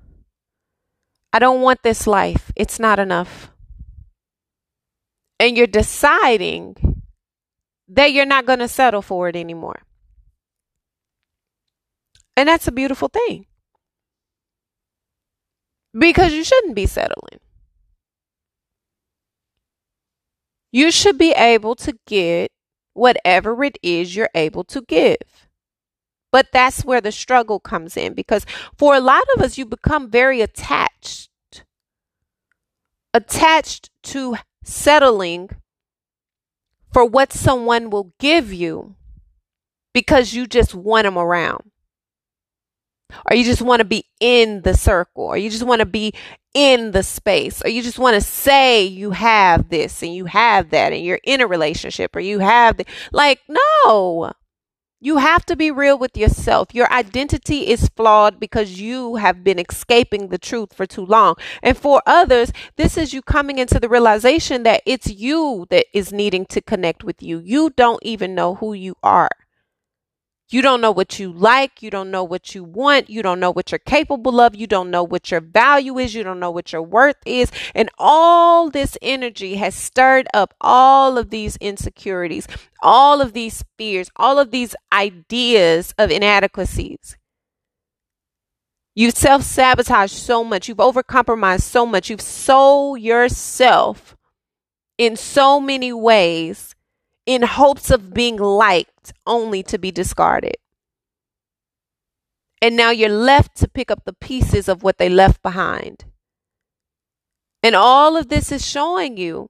I 1.32 1.39
don't 1.39 1.62
want 1.62 1.84
this 1.84 2.08
life. 2.08 2.52
It's 2.56 2.80
not 2.80 3.00
enough. 3.00 3.52
And 5.39 5.56
you're 5.56 5.67
deciding 5.67 7.04
that 7.88 8.12
you're 8.12 8.26
not 8.26 8.46
going 8.46 8.60
to 8.60 8.67
settle 8.67 9.02
for 9.02 9.30
it 9.30 9.36
anymore. 9.36 9.84
And 12.36 12.50
that's 12.50 12.67
a 12.67 12.72
beautiful 12.72 13.08
thing. 13.08 13.46
Because 15.98 16.34
you 16.34 16.43
shouldn't 16.43 16.76
be 16.76 16.86
settling. 16.86 17.39
You 20.71 20.91
should 20.91 21.17
be 21.17 21.32
able 21.32 21.75
to 21.75 21.97
get 22.06 22.51
whatever 22.93 23.63
it 23.63 23.77
is 23.82 24.15
you're 24.15 24.30
able 24.36 24.63
to 24.65 24.82
give. 24.82 25.17
But 26.32 26.47
that's 26.51 26.84
where 26.84 27.01
the 27.01 27.12
struggle 27.12 27.60
comes 27.60 27.95
in 27.95 28.13
because 28.13 28.45
for 28.77 28.95
a 28.95 28.99
lot 28.99 29.23
of 29.36 29.41
us, 29.41 29.58
you 29.58 29.65
become 29.65 30.10
very 30.10 30.41
attached. 30.41 31.30
Attached 33.13 33.89
to 34.03 34.36
settling 34.63 35.49
for 36.91 37.06
what 37.06 37.32
someone 37.32 37.89
will 37.89 38.13
give 38.19 38.53
you 38.53 38.95
because 39.93 40.34
you 40.34 40.45
just 40.45 40.75
want 40.75 41.06
them 41.06 41.17
around 41.17 41.71
or 43.30 43.36
you 43.36 43.43
just 43.43 43.62
want 43.62 43.80
to 43.80 43.86
be 43.86 44.06
in 44.20 44.62
the 44.62 44.74
circle, 44.74 45.24
or 45.24 45.38
you 45.38 45.50
just 45.50 45.65
want 45.65 45.80
to 45.80 45.86
be 45.86 46.13
in 46.54 46.91
the 46.91 47.04
space, 47.04 47.63
or 47.63 47.70
you 47.70 47.82
just 47.82 48.00
want 48.00 48.15
to 48.15 48.22
say 48.22 48.84
you 48.84 49.12
have 49.12 49.70
this 49.70 50.02
and 50.02 50.13
you 50.13 50.26
have 50.26 50.72
that, 50.72 50.93
and 50.93 51.04
you're 51.04 51.20
in 51.24 51.41
a 51.41 51.48
relationship, 51.48 52.15
or 52.15 52.20
you 52.20 52.39
have 52.39 52.78
the, 52.78 52.86
like, 53.12 53.39
no. 53.48 54.32
You 55.00 55.17
have 55.17 55.46
to 55.46 55.56
be 55.56 55.70
real 55.70 55.96
with 56.00 56.17
yourself. 56.17 56.74
Your 56.74 56.91
identity 56.91 57.67
is 57.67 57.88
flawed 57.96 58.39
because 58.39 58.82
you 58.82 59.17
have 59.17 59.43
been 59.43 59.60
escaping 59.60 60.30
the 60.30 60.39
truth 60.39 60.74
for 60.74 60.88
too 60.88 61.06
long. 61.06 61.36
And 61.62 61.78
for 61.78 62.02
others, 62.08 62.52
this 62.78 62.98
is 62.98 63.13
you 63.13 63.22
coming 63.22 63.60
into 63.60 63.80
the 63.80 63.89
realization 63.89 64.63
that 64.63 64.82
it's 64.88 65.08
you 65.08 65.67
that 65.70 65.86
is 65.93 66.12
needing 66.12 66.48
to 66.48 66.62
connect 66.62 67.04
with 67.04 67.22
you. 67.22 67.39
You 67.46 67.70
don't 67.70 68.02
even 68.02 68.34
know 68.34 68.56
who 68.56 68.74
you 68.74 68.96
are. 69.04 69.30
You 70.49 70.62
don't 70.62 70.79
know 70.79 70.91
what 70.91 71.19
you 71.19 71.31
like. 71.33 71.81
You 71.81 71.89
don't 71.89 72.10
know 72.10 72.23
what 72.23 72.55
you 72.55 72.63
want. 72.63 73.10
You 73.10 73.21
don't 73.21 73.39
know 73.39 73.51
what 73.51 73.71
you're 73.71 73.79
capable 73.79 74.39
of. 74.39 74.55
You 74.55 74.65
don't 74.65 74.89
know 74.89 75.03
what 75.03 75.29
your 75.29 75.41
value 75.41 75.97
is. 75.97 76.15
You 76.15 76.23
don't 76.23 76.39
know 76.39 76.51
what 76.51 76.71
your 76.71 76.81
worth 76.81 77.17
is. 77.25 77.51
And 77.75 77.89
all 77.97 78.69
this 78.69 78.97
energy 79.01 79.55
has 79.55 79.75
stirred 79.75 80.27
up 80.33 80.53
all 80.62 81.17
of 81.17 81.31
these 81.31 81.57
insecurities, 81.57 82.47
all 82.81 83.19
of 83.19 83.33
these 83.33 83.63
fears, 83.77 84.10
all 84.15 84.39
of 84.39 84.51
these 84.51 84.73
ideas 84.93 85.93
of 85.97 86.12
inadequacies. 86.12 87.17
You've 88.95 89.17
self 89.17 89.43
sabotaged 89.43 90.15
so 90.15 90.45
much. 90.45 90.69
You've 90.69 90.77
overcompromised 90.77 91.62
so 91.62 91.86
much. 91.86 92.10
You've 92.10 92.21
sold 92.21 93.01
yourself 93.01 94.15
in 94.97 95.17
so 95.17 95.60
many 95.60 95.91
ways 95.91 96.73
in 97.28 97.44
hopes 97.44 97.92
of 97.92 98.13
being 98.13 98.38
liked 98.38 99.13
only 99.28 99.62
to 99.62 99.78
be 99.78 99.92
discarded. 99.92 100.56
And 102.60 102.76
now 102.76 102.90
you're 102.90 103.10
left 103.10 103.58
to 103.58 103.68
pick 103.68 103.92
up 103.92 104.06
the 104.06 104.13
pieces 104.13 104.68
of 104.68 104.82
what 104.82 104.98
they 104.98 105.10
left 105.10 105.44
behind. 105.44 106.06
And 107.62 107.76
all 107.76 108.16
of 108.16 108.30
this 108.30 108.52
is 108.52 108.68
showing 108.68 109.18
you 109.18 109.50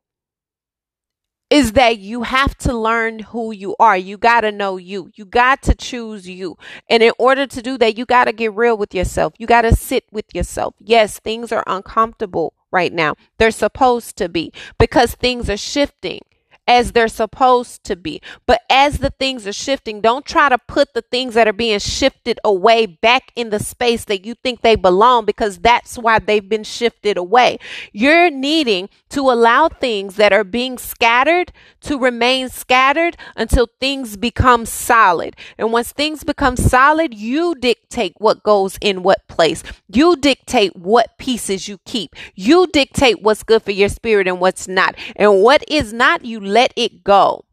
is 1.49 1.73
that 1.73 1.99
you 1.99 2.23
have 2.23 2.57
to 2.57 2.73
learn 2.73 3.19
who 3.19 3.53
you 3.53 3.75
are. 3.79 3.95
You 3.95 4.17
got 4.17 4.41
to 4.41 4.51
know 4.51 4.75
you. 4.75 5.11
You 5.15 5.23
got 5.23 5.61
to 5.63 5.75
choose 5.75 6.27
you. 6.27 6.57
And 6.89 7.01
in 7.01 7.13
order 7.17 7.45
to 7.47 7.61
do 7.61 7.77
that, 7.77 7.97
you 7.97 8.05
got 8.05 8.25
to 8.25 8.33
get 8.33 8.53
real 8.53 8.75
with 8.75 8.93
yourself. 8.93 9.33
You 9.37 9.47
got 9.47 9.61
to 9.61 9.73
sit 9.73 10.05
with 10.11 10.25
yourself. 10.33 10.73
Yes, 10.79 11.19
things 11.19 11.53
are 11.53 11.63
uncomfortable 11.67 12.53
right 12.71 12.91
now. 12.91 13.15
They're 13.37 13.51
supposed 13.51 14.17
to 14.17 14.27
be 14.27 14.51
because 14.77 15.15
things 15.15 15.49
are 15.49 15.55
shifting 15.55 16.19
as 16.67 16.91
they're 16.91 17.07
supposed 17.07 17.83
to 17.85 17.95
be. 17.95 18.21
But 18.45 18.61
as 18.69 18.99
the 18.99 19.11
things 19.11 19.47
are 19.47 19.53
shifting, 19.53 20.01
don't 20.01 20.25
try 20.25 20.49
to 20.49 20.57
put 20.57 20.93
the 20.93 21.01
things 21.01 21.33
that 21.35 21.47
are 21.47 21.53
being 21.53 21.79
shifted 21.79 22.39
away 22.43 22.85
back 22.85 23.31
in 23.35 23.49
the 23.49 23.59
space 23.59 24.05
that 24.05 24.25
you 24.25 24.35
think 24.35 24.61
they 24.61 24.75
belong 24.75 25.25
because 25.25 25.59
that's 25.59 25.97
why 25.97 26.19
they've 26.19 26.47
been 26.47 26.63
shifted 26.63 27.17
away. 27.17 27.57
You're 27.93 28.29
needing 28.29 28.89
to 29.09 29.21
allow 29.21 29.69
things 29.69 30.15
that 30.15 30.33
are 30.33 30.43
being 30.43 30.77
scattered 30.77 31.51
to 31.81 31.97
remain 31.97 32.49
scattered 32.49 33.15
until 33.35 33.67
things 33.79 34.17
become 34.17 34.65
solid. 34.65 35.35
And 35.57 35.71
once 35.71 35.91
things 35.91 36.23
become 36.23 36.57
solid, 36.57 37.13
you 37.13 37.55
dictate 37.55 38.13
what 38.17 38.43
goes 38.43 38.77
in 38.81 39.03
what 39.03 39.27
place. 39.27 39.63
You 39.87 40.15
dictate 40.17 40.75
what 40.75 41.17
pieces 41.17 41.67
you 41.67 41.77
keep. 41.85 42.15
You 42.35 42.67
dictate 42.67 43.21
what's 43.21 43.43
good 43.43 43.63
for 43.63 43.71
your 43.71 43.89
spirit 43.89 44.27
and 44.27 44.39
what's 44.39 44.67
not. 44.67 44.95
And 45.15 45.41
what 45.41 45.63
is 45.67 45.93
not, 45.93 46.25
you 46.25 46.39
let 46.57 46.73
it 46.75 47.03
go. 47.03 47.45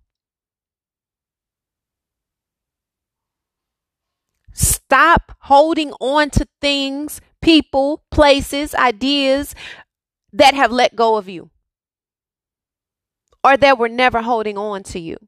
Stop 4.54 5.36
holding 5.40 5.92
on 6.00 6.30
to 6.30 6.48
things, 6.62 7.20
people, 7.42 8.02
places, 8.10 8.74
ideas 8.74 9.54
that 10.32 10.54
have 10.54 10.72
let 10.72 10.96
go 10.96 11.16
of 11.16 11.28
you 11.28 11.50
or 13.44 13.58
that 13.58 13.78
were 13.78 13.90
never 13.90 14.22
holding 14.22 14.56
on 14.56 14.82
to 14.84 14.98
you. 14.98 15.18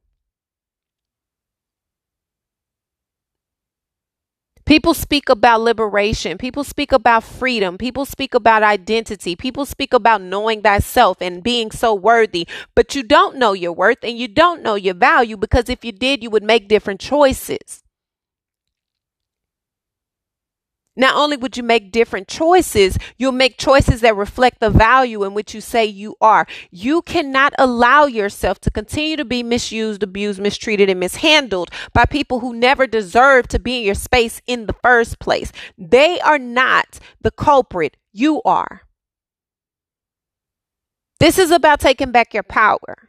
People 4.67 4.93
speak 4.93 5.29
about 5.29 5.61
liberation. 5.61 6.37
People 6.37 6.65
speak 6.65 6.91
about 6.91 7.23
freedom. 7.23 7.77
People 7.77 8.03
speak 8.03 8.33
about 8.33 8.63
identity. 8.63 9.33
People 9.33 9.65
speak 9.65 9.93
about 9.93 10.21
knowing 10.21 10.61
thyself 10.61 11.21
and 11.21 11.41
being 11.41 11.71
so 11.71 11.93
worthy. 11.93 12.45
But 12.75 12.93
you 12.93 13.01
don't 13.01 13.37
know 13.37 13.53
your 13.53 13.71
worth 13.71 13.99
and 14.03 14.17
you 14.17 14.27
don't 14.27 14.61
know 14.61 14.75
your 14.75 14.93
value 14.93 15.37
because 15.37 15.69
if 15.69 15.85
you 15.85 15.93
did, 15.93 16.21
you 16.21 16.29
would 16.29 16.43
make 16.43 16.67
different 16.67 16.99
choices. 16.99 17.81
Not 20.97 21.15
only 21.15 21.37
would 21.37 21.55
you 21.55 21.63
make 21.63 21.91
different 21.91 22.27
choices, 22.27 22.97
you'll 23.17 23.31
make 23.31 23.57
choices 23.57 24.01
that 24.01 24.15
reflect 24.15 24.59
the 24.59 24.71
value 24.71 25.23
in 25.23 25.35
which 25.35 25.53
you 25.53 25.61
say 25.61 25.85
you 25.85 26.15
are. 26.19 26.47
You 26.71 27.03
cannot 27.03 27.53
allow 27.59 28.05
yourself 28.07 28.59
to 28.61 28.71
continue 28.71 29.15
to 29.15 29.23
be 29.23 29.43
misused, 29.43 30.01
abused, 30.01 30.41
mistreated, 30.41 30.89
and 30.89 30.99
mishandled 30.99 31.69
by 31.93 32.05
people 32.05 32.39
who 32.39 32.53
never 32.53 32.87
deserve 32.87 33.47
to 33.49 33.59
be 33.59 33.77
in 33.77 33.83
your 33.83 33.95
space 33.95 34.41
in 34.47 34.65
the 34.65 34.75
first 34.81 35.19
place. 35.19 35.51
They 35.77 36.19
are 36.21 36.39
not 36.39 36.99
the 37.21 37.31
culprit. 37.31 37.95
You 38.11 38.41
are. 38.43 38.81
This 41.19 41.37
is 41.37 41.51
about 41.51 41.79
taking 41.79 42.11
back 42.11 42.33
your 42.33 42.43
power. 42.43 43.06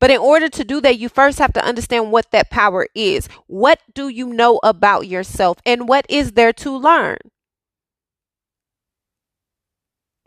But 0.00 0.10
in 0.10 0.18
order 0.18 0.48
to 0.48 0.64
do 0.64 0.80
that, 0.82 0.98
you 0.98 1.08
first 1.08 1.38
have 1.38 1.52
to 1.54 1.64
understand 1.64 2.12
what 2.12 2.30
that 2.32 2.50
power 2.50 2.86
is. 2.94 3.28
What 3.46 3.80
do 3.94 4.08
you 4.08 4.26
know 4.28 4.60
about 4.62 5.06
yourself 5.08 5.58
and 5.66 5.88
what 5.88 6.06
is 6.08 6.32
there 6.32 6.52
to 6.54 6.76
learn? 6.76 7.18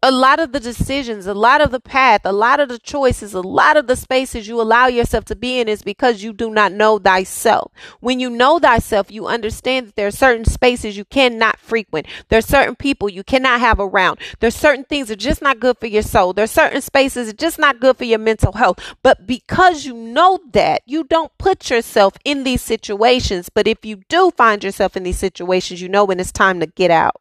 A 0.03 0.11
lot 0.11 0.39
of 0.39 0.51
the 0.51 0.59
decisions, 0.59 1.25
a 1.25 1.33
lot 1.33 1.59
of 1.59 1.71
the 1.71 1.79
path, 1.79 2.21
a 2.23 2.31
lot 2.31 2.59
of 2.59 2.69
the 2.69 2.77
choices, 2.77 3.33
a 3.33 3.41
lot 3.41 3.75
of 3.75 3.87
the 3.87 3.95
spaces 3.95 4.47
you 4.47 4.61
allow 4.61 4.85
yourself 4.85 5.25
to 5.25 5.35
be 5.35 5.59
in 5.59 5.67
is 5.67 5.81
because 5.81 6.21
you 6.21 6.33
do 6.33 6.51
not 6.51 6.71
know 6.71 6.99
thyself. 6.99 7.71
When 7.99 8.19
you 8.19 8.29
know 8.29 8.59
thyself, 8.59 9.11
you 9.11 9.25
understand 9.25 9.87
that 9.87 9.95
there 9.95 10.05
are 10.05 10.11
certain 10.11 10.45
spaces 10.45 10.97
you 10.97 11.05
cannot 11.05 11.59
frequent. 11.59 12.05
There 12.29 12.37
are 12.37 12.43
certain 12.43 12.75
people 12.75 13.09
you 13.09 13.23
cannot 13.23 13.59
have 13.59 13.79
around. 13.79 14.19
There 14.39 14.49
are 14.49 14.51
certain 14.51 14.83
things 14.85 15.07
that 15.07 15.15
are 15.15 15.17
just 15.17 15.41
not 15.41 15.59
good 15.59 15.79
for 15.79 15.87
your 15.87 16.03
soul. 16.03 16.31
There 16.31 16.43
are 16.43 16.47
certain 16.47 16.81
spaces 16.81 17.25
that 17.25 17.33
are 17.33 17.37
just 17.37 17.57
not 17.57 17.79
good 17.79 17.97
for 17.97 18.05
your 18.05 18.19
mental 18.19 18.51
health. 18.51 18.79
But 19.01 19.25
because 19.25 19.85
you 19.85 19.95
know 19.95 20.39
that, 20.51 20.83
you 20.85 21.05
don't 21.05 21.35
put 21.39 21.71
yourself 21.71 22.13
in 22.23 22.43
these 22.43 22.61
situations. 22.61 23.49
But 23.49 23.67
if 23.67 23.83
you 23.83 24.03
do 24.09 24.29
find 24.37 24.63
yourself 24.63 24.95
in 24.95 25.01
these 25.01 25.17
situations, 25.17 25.81
you 25.81 25.89
know 25.89 26.05
when 26.05 26.19
it's 26.19 26.31
time 26.31 26.59
to 26.59 26.67
get 26.67 26.91
out. 26.91 27.19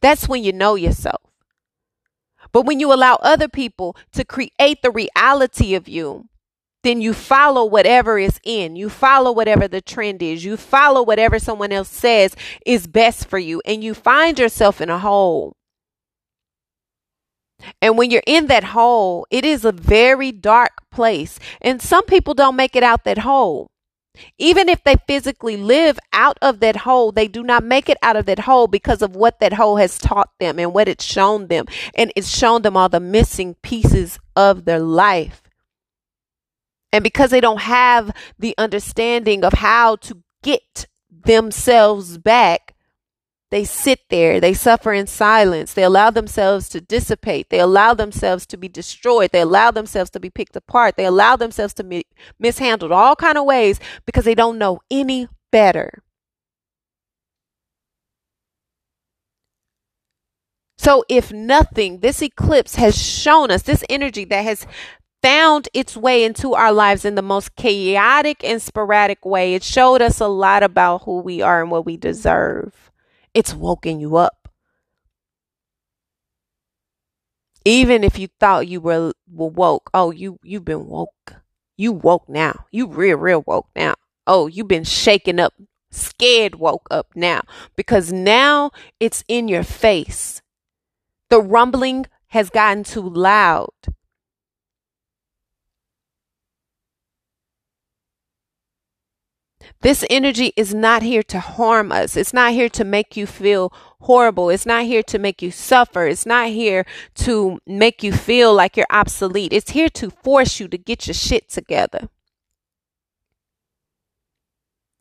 That's 0.00 0.28
when 0.28 0.42
you 0.42 0.52
know 0.52 0.74
yourself. 0.74 1.29
But 2.52 2.62
when 2.62 2.80
you 2.80 2.92
allow 2.92 3.16
other 3.16 3.48
people 3.48 3.96
to 4.12 4.24
create 4.24 4.82
the 4.82 4.90
reality 4.90 5.74
of 5.74 5.88
you, 5.88 6.26
then 6.82 7.00
you 7.00 7.12
follow 7.12 7.64
whatever 7.64 8.18
is 8.18 8.40
in. 8.42 8.74
You 8.76 8.88
follow 8.88 9.32
whatever 9.32 9.68
the 9.68 9.82
trend 9.82 10.22
is. 10.22 10.44
You 10.44 10.56
follow 10.56 11.02
whatever 11.02 11.38
someone 11.38 11.72
else 11.72 11.90
says 11.90 12.34
is 12.64 12.86
best 12.86 13.26
for 13.28 13.38
you. 13.38 13.60
And 13.66 13.84
you 13.84 13.92
find 13.92 14.38
yourself 14.38 14.80
in 14.80 14.88
a 14.88 14.98
hole. 14.98 15.56
And 17.82 17.98
when 17.98 18.10
you're 18.10 18.22
in 18.26 18.46
that 18.46 18.64
hole, 18.64 19.26
it 19.30 19.44
is 19.44 19.64
a 19.64 19.72
very 19.72 20.32
dark 20.32 20.72
place. 20.90 21.38
And 21.60 21.82
some 21.82 22.06
people 22.06 22.32
don't 22.32 22.56
make 22.56 22.74
it 22.74 22.82
out 22.82 23.04
that 23.04 23.18
hole. 23.18 23.69
Even 24.38 24.68
if 24.68 24.82
they 24.84 24.96
physically 25.06 25.56
live 25.56 25.98
out 26.12 26.38
of 26.42 26.60
that 26.60 26.76
hole, 26.76 27.12
they 27.12 27.28
do 27.28 27.42
not 27.42 27.64
make 27.64 27.88
it 27.88 27.96
out 28.02 28.16
of 28.16 28.26
that 28.26 28.40
hole 28.40 28.66
because 28.66 29.02
of 29.02 29.14
what 29.14 29.40
that 29.40 29.54
hole 29.54 29.76
has 29.76 29.98
taught 29.98 30.30
them 30.38 30.58
and 30.58 30.74
what 30.74 30.88
it's 30.88 31.04
shown 31.04 31.46
them. 31.46 31.66
And 31.94 32.12
it's 32.16 32.28
shown 32.28 32.62
them 32.62 32.76
all 32.76 32.88
the 32.88 33.00
missing 33.00 33.54
pieces 33.62 34.18
of 34.34 34.64
their 34.64 34.80
life. 34.80 35.42
And 36.92 37.04
because 37.04 37.30
they 37.30 37.40
don't 37.40 37.60
have 37.60 38.10
the 38.38 38.54
understanding 38.58 39.44
of 39.44 39.54
how 39.54 39.96
to 39.96 40.22
get 40.42 40.86
themselves 41.08 42.18
back, 42.18 42.69
they 43.50 43.64
sit 43.64 44.00
there, 44.10 44.40
they 44.40 44.54
suffer 44.54 44.92
in 44.92 45.06
silence, 45.06 45.74
they 45.74 45.82
allow 45.82 46.10
themselves 46.10 46.68
to 46.68 46.80
dissipate, 46.80 47.50
they 47.50 47.58
allow 47.58 47.94
themselves 47.94 48.46
to 48.46 48.56
be 48.56 48.68
destroyed, 48.68 49.30
they 49.32 49.40
allow 49.40 49.70
themselves 49.70 50.10
to 50.10 50.20
be 50.20 50.30
picked 50.30 50.54
apart, 50.56 50.96
they 50.96 51.04
allow 51.04 51.36
themselves 51.36 51.74
to 51.74 51.84
be 51.84 52.04
mishandled 52.38 52.92
all 52.92 53.16
kind 53.16 53.36
of 53.36 53.44
ways 53.44 53.80
because 54.06 54.24
they 54.24 54.34
don't 54.34 54.58
know 54.58 54.80
any 54.90 55.28
better. 55.50 56.02
So, 60.78 61.04
if 61.10 61.30
nothing, 61.30 61.98
this 61.98 62.22
eclipse 62.22 62.76
has 62.76 62.96
shown 62.96 63.50
us 63.50 63.62
this 63.62 63.84
energy 63.90 64.24
that 64.24 64.44
has 64.44 64.66
found 65.22 65.68
its 65.74 65.96
way 65.96 66.24
into 66.24 66.54
our 66.54 66.72
lives 66.72 67.04
in 67.04 67.16
the 67.16 67.22
most 67.22 67.54
chaotic 67.56 68.42
and 68.42 68.62
sporadic 68.62 69.24
way. 69.24 69.54
It 69.54 69.62
showed 69.62 70.00
us 70.00 70.20
a 70.20 70.28
lot 70.28 70.62
about 70.62 71.02
who 71.02 71.20
we 71.20 71.42
are 71.42 71.60
and 71.60 71.70
what 71.70 71.84
we 71.84 71.98
deserve. 71.98 72.89
It's 73.34 73.52
woken 73.52 73.98
you 73.98 74.14
up. 74.16 74.48
Even 77.64 78.02
if 78.04 78.18
you 78.18 78.28
thought 78.40 78.68
you 78.68 78.80
were, 78.80 79.12
were 79.30 79.48
woke, 79.48 79.90
oh, 79.92 80.10
you 80.10 80.38
you've 80.42 80.64
been 80.64 80.86
woke. 80.86 81.34
You 81.76 81.92
woke 81.92 82.28
now. 82.28 82.66
You 82.70 82.86
real 82.86 83.18
real 83.18 83.44
woke 83.46 83.68
now. 83.76 83.94
Oh, 84.26 84.46
you've 84.46 84.68
been 84.68 84.84
shaken 84.84 85.38
up, 85.40 85.54
scared 85.90 86.54
woke 86.56 86.86
up 86.90 87.08
now 87.14 87.42
because 87.76 88.12
now 88.12 88.70
it's 88.98 89.24
in 89.28 89.48
your 89.48 89.62
face. 89.64 90.40
The 91.30 91.40
rumbling 91.42 92.06
has 92.28 92.50
gotten 92.50 92.84
too 92.84 93.08
loud. 93.08 93.70
This 99.82 100.04
energy 100.10 100.52
is 100.56 100.74
not 100.74 101.02
here 101.02 101.22
to 101.24 101.40
harm 101.40 101.90
us. 101.90 102.16
It's 102.16 102.34
not 102.34 102.52
here 102.52 102.68
to 102.70 102.84
make 102.84 103.16
you 103.16 103.26
feel 103.26 103.72
horrible. 104.00 104.50
It's 104.50 104.66
not 104.66 104.84
here 104.84 105.02
to 105.04 105.18
make 105.18 105.40
you 105.40 105.50
suffer. 105.50 106.06
It's 106.06 106.26
not 106.26 106.48
here 106.48 106.84
to 107.16 107.58
make 107.66 108.02
you 108.02 108.12
feel 108.12 108.52
like 108.54 108.76
you're 108.76 108.86
obsolete. 108.90 109.52
It's 109.52 109.70
here 109.70 109.88
to 109.90 110.10
force 110.10 110.60
you 110.60 110.68
to 110.68 110.78
get 110.78 111.06
your 111.06 111.14
shit 111.14 111.48
together. 111.48 112.08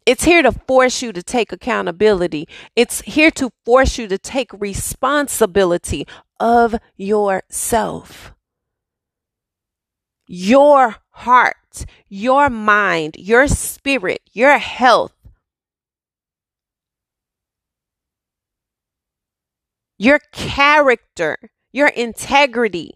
It's 0.06 0.24
here 0.24 0.42
to 0.42 0.52
force 0.52 1.02
you 1.04 1.12
to 1.14 1.22
take 1.22 1.52
accountability. 1.52 2.48
It's 2.76 3.02
here 3.02 3.32
to 3.32 3.52
force 3.64 3.98
you 3.98 4.08
to 4.08 4.18
take 4.18 4.52
responsibility 4.54 6.08
of 6.40 6.76
yourself. 6.96 8.34
Your 10.32 10.96
heart 11.10 11.56
your 12.10 12.50
mind, 12.50 13.16
your 13.18 13.48
spirit, 13.48 14.22
your 14.34 14.58
health, 14.58 15.14
your 19.98 20.20
character, 20.32 21.38
your 21.72 21.90
integrity. 21.90 22.94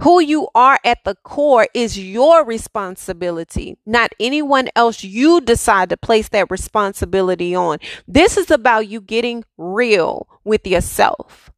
Who 0.00 0.20
you 0.20 0.48
are 0.54 0.78
at 0.84 0.98
the 1.04 1.14
core 1.24 1.68
is 1.72 1.98
your 1.98 2.44
responsibility, 2.44 3.78
not 3.86 4.12
anyone 4.20 4.68
else 4.76 5.02
you 5.02 5.40
decide 5.40 5.88
to 5.88 5.96
place 5.96 6.28
that 6.28 6.50
responsibility 6.50 7.54
on. 7.54 7.78
This 8.06 8.36
is 8.36 8.50
about 8.50 8.88
you 8.88 9.00
getting 9.00 9.42
real 9.56 10.28
with 10.44 10.66
yourself. 10.66 11.50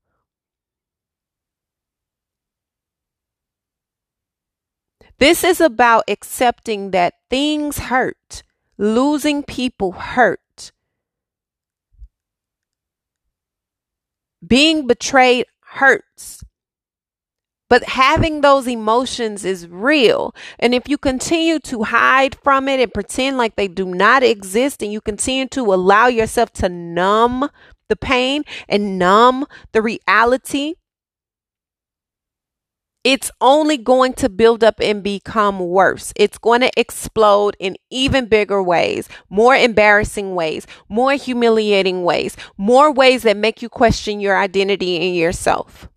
This 5.19 5.43
is 5.43 5.61
about 5.61 6.05
accepting 6.07 6.93
that 6.93 7.15
things 7.29 7.79
hurt, 7.79 8.43
losing 8.77 9.43
people 9.43 9.93
hurt, 9.93 10.71
being 14.47 14.87
betrayed 14.87 15.47
hurts. 15.61 16.45
But 17.69 17.85
having 17.85 18.41
those 18.41 18.67
emotions 18.67 19.45
is 19.45 19.69
real. 19.69 20.35
And 20.59 20.75
if 20.75 20.89
you 20.89 20.97
continue 20.97 21.59
to 21.61 21.83
hide 21.83 22.35
from 22.43 22.67
it 22.67 22.81
and 22.81 22.95
pretend 22.95 23.37
like 23.37 23.57
they 23.57 23.69
do 23.69 23.85
not 23.85 24.23
exist, 24.23 24.83
and 24.83 24.91
you 24.91 25.03
continue 25.03 25.47
to 25.49 25.75
allow 25.75 26.07
yourself 26.07 26.51
to 26.55 26.69
numb 26.71 27.51
the 27.89 27.97
pain 27.97 28.45
and 28.71 28.99
numb 28.99 29.47
the 29.73 29.83
reality, 29.83 30.77
it's 33.09 33.31
only 33.41 33.79
going 33.79 34.13
to 34.13 34.29
build 34.29 34.63
up 34.63 34.81
and 34.83 35.03
become 35.03 35.61
worse. 35.61 36.13
It's 36.15 36.37
going 36.37 36.61
to 36.61 36.71
explode 36.79 37.57
in 37.59 37.79
even 37.89 38.27
bigger 38.27 38.63
ways, 38.63 39.09
more 39.31 39.57
embarrassing 39.57 40.35
ways, 40.35 40.67
more 40.91 41.15
humiliating 41.15 42.05
ways, 42.05 42.37
more 42.59 42.93
ways 42.93 43.23
that 43.23 43.39
make 43.39 43.63
you 43.63 43.71
question 43.71 44.21
your 44.21 44.37
identity 44.37 44.99
and 44.99 45.17
yourself. 45.17 45.89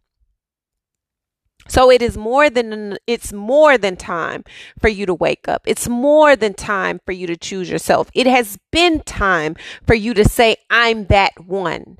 So 1.67 1.91
it 1.91 2.01
is 2.01 2.15
more 2.17 2.49
than 2.49 2.97
it's 3.05 3.33
more 3.33 3.77
than 3.77 3.97
time 3.97 4.45
for 4.79 4.87
you 4.87 5.05
to 5.05 5.13
wake 5.13 5.49
up. 5.49 5.63
It's 5.65 5.89
more 5.89 6.37
than 6.37 6.53
time 6.53 7.01
for 7.05 7.11
you 7.11 7.27
to 7.27 7.35
choose 7.35 7.69
yourself. 7.69 8.09
It 8.13 8.25
has 8.25 8.57
been 8.71 9.01
time 9.01 9.57
for 9.85 9.95
you 9.95 10.13
to 10.13 10.23
say 10.23 10.55
I'm 10.69 11.07
that 11.07 11.33
one. 11.45 11.97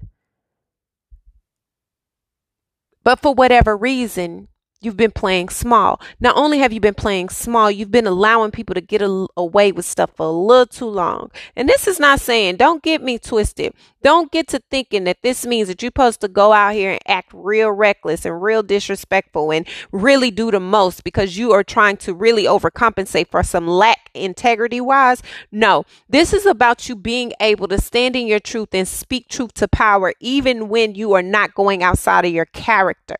But 3.03 3.19
for 3.19 3.33
whatever 3.33 3.75
reason, 3.75 4.47
You've 4.83 4.97
been 4.97 5.11
playing 5.11 5.49
small. 5.49 6.01
Not 6.19 6.35
only 6.35 6.57
have 6.57 6.73
you 6.73 6.79
been 6.79 6.95
playing 6.95 7.29
small, 7.29 7.69
you've 7.69 7.91
been 7.91 8.07
allowing 8.07 8.49
people 8.49 8.73
to 8.73 8.81
get 8.81 9.03
a, 9.03 9.27
away 9.37 9.71
with 9.71 9.85
stuff 9.85 10.09
for 10.15 10.25
a 10.25 10.31
little 10.31 10.65
too 10.65 10.87
long. 10.87 11.29
And 11.55 11.69
this 11.69 11.87
is 11.87 11.99
not 11.99 12.19
saying, 12.19 12.55
don't 12.55 12.81
get 12.81 13.03
me 13.03 13.19
twisted. 13.19 13.75
Don't 14.01 14.31
get 14.31 14.47
to 14.47 14.59
thinking 14.71 15.03
that 15.03 15.21
this 15.21 15.45
means 15.45 15.67
that 15.67 15.83
you're 15.83 15.89
supposed 15.89 16.19
to 16.21 16.27
go 16.27 16.51
out 16.51 16.73
here 16.73 16.93
and 16.93 16.99
act 17.05 17.29
real 17.31 17.69
reckless 17.69 18.25
and 18.25 18.41
real 18.41 18.63
disrespectful 18.63 19.51
and 19.51 19.67
really 19.91 20.31
do 20.31 20.49
the 20.49 20.59
most 20.59 21.03
because 21.03 21.37
you 21.37 21.51
are 21.51 21.63
trying 21.63 21.97
to 21.97 22.15
really 22.15 22.45
overcompensate 22.45 23.29
for 23.29 23.43
some 23.43 23.67
lack 23.67 24.09
integrity 24.15 24.81
wise. 24.81 25.21
No, 25.51 25.85
this 26.09 26.33
is 26.33 26.47
about 26.47 26.89
you 26.89 26.95
being 26.95 27.33
able 27.39 27.67
to 27.67 27.79
stand 27.79 28.15
in 28.15 28.25
your 28.25 28.39
truth 28.39 28.69
and 28.73 28.87
speak 28.87 29.27
truth 29.27 29.53
to 29.53 29.67
power, 29.67 30.15
even 30.19 30.69
when 30.69 30.95
you 30.95 31.13
are 31.13 31.21
not 31.21 31.53
going 31.53 31.83
outside 31.83 32.25
of 32.25 32.31
your 32.31 32.47
character. 32.47 33.17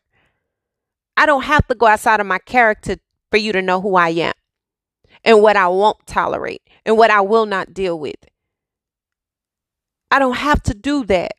I 1.16 1.26
don't 1.26 1.42
have 1.44 1.66
to 1.68 1.74
go 1.74 1.86
outside 1.86 2.20
of 2.20 2.26
my 2.26 2.38
character 2.38 2.96
for 3.30 3.36
you 3.36 3.52
to 3.52 3.62
know 3.62 3.80
who 3.80 3.96
I 3.96 4.10
am 4.10 4.32
and 5.24 5.42
what 5.42 5.56
I 5.56 5.68
won't 5.68 6.06
tolerate 6.06 6.62
and 6.84 6.96
what 6.96 7.10
I 7.10 7.20
will 7.20 7.46
not 7.46 7.74
deal 7.74 7.98
with. 7.98 8.16
I 10.10 10.18
don't 10.18 10.36
have 10.36 10.62
to 10.64 10.74
do 10.74 11.04
that. 11.06 11.32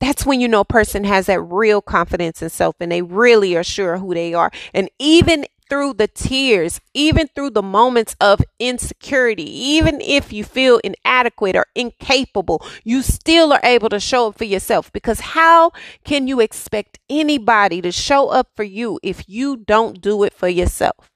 That's 0.00 0.24
when 0.24 0.40
you 0.40 0.46
know 0.48 0.60
a 0.60 0.64
person 0.64 1.04
has 1.04 1.26
that 1.26 1.40
real 1.40 1.82
confidence 1.82 2.40
in 2.42 2.50
self 2.50 2.76
and 2.80 2.92
they 2.92 3.02
really 3.02 3.56
are 3.56 3.64
sure 3.64 3.98
who 3.98 4.14
they 4.14 4.34
are. 4.34 4.50
And 4.72 4.88
even 4.98 5.44
through 5.68 5.94
the 5.94 6.08
tears, 6.08 6.80
even 6.94 7.28
through 7.28 7.50
the 7.50 7.62
moments 7.62 8.16
of 8.20 8.40
insecurity, 8.58 9.44
even 9.44 10.00
if 10.00 10.32
you 10.32 10.44
feel 10.44 10.80
inadequate 10.84 11.56
or 11.56 11.66
incapable, 11.74 12.64
you 12.84 13.02
still 13.02 13.52
are 13.52 13.60
able 13.62 13.88
to 13.88 14.00
show 14.00 14.28
up 14.28 14.38
for 14.38 14.44
yourself. 14.44 14.92
Because 14.92 15.20
how 15.20 15.72
can 16.04 16.28
you 16.28 16.40
expect 16.40 16.98
anybody 17.08 17.80
to 17.82 17.92
show 17.92 18.28
up 18.28 18.50
for 18.54 18.64
you 18.64 18.98
if 19.02 19.28
you 19.28 19.56
don't 19.56 20.00
do 20.00 20.22
it 20.24 20.34
for 20.34 20.48
yourself? 20.48 21.10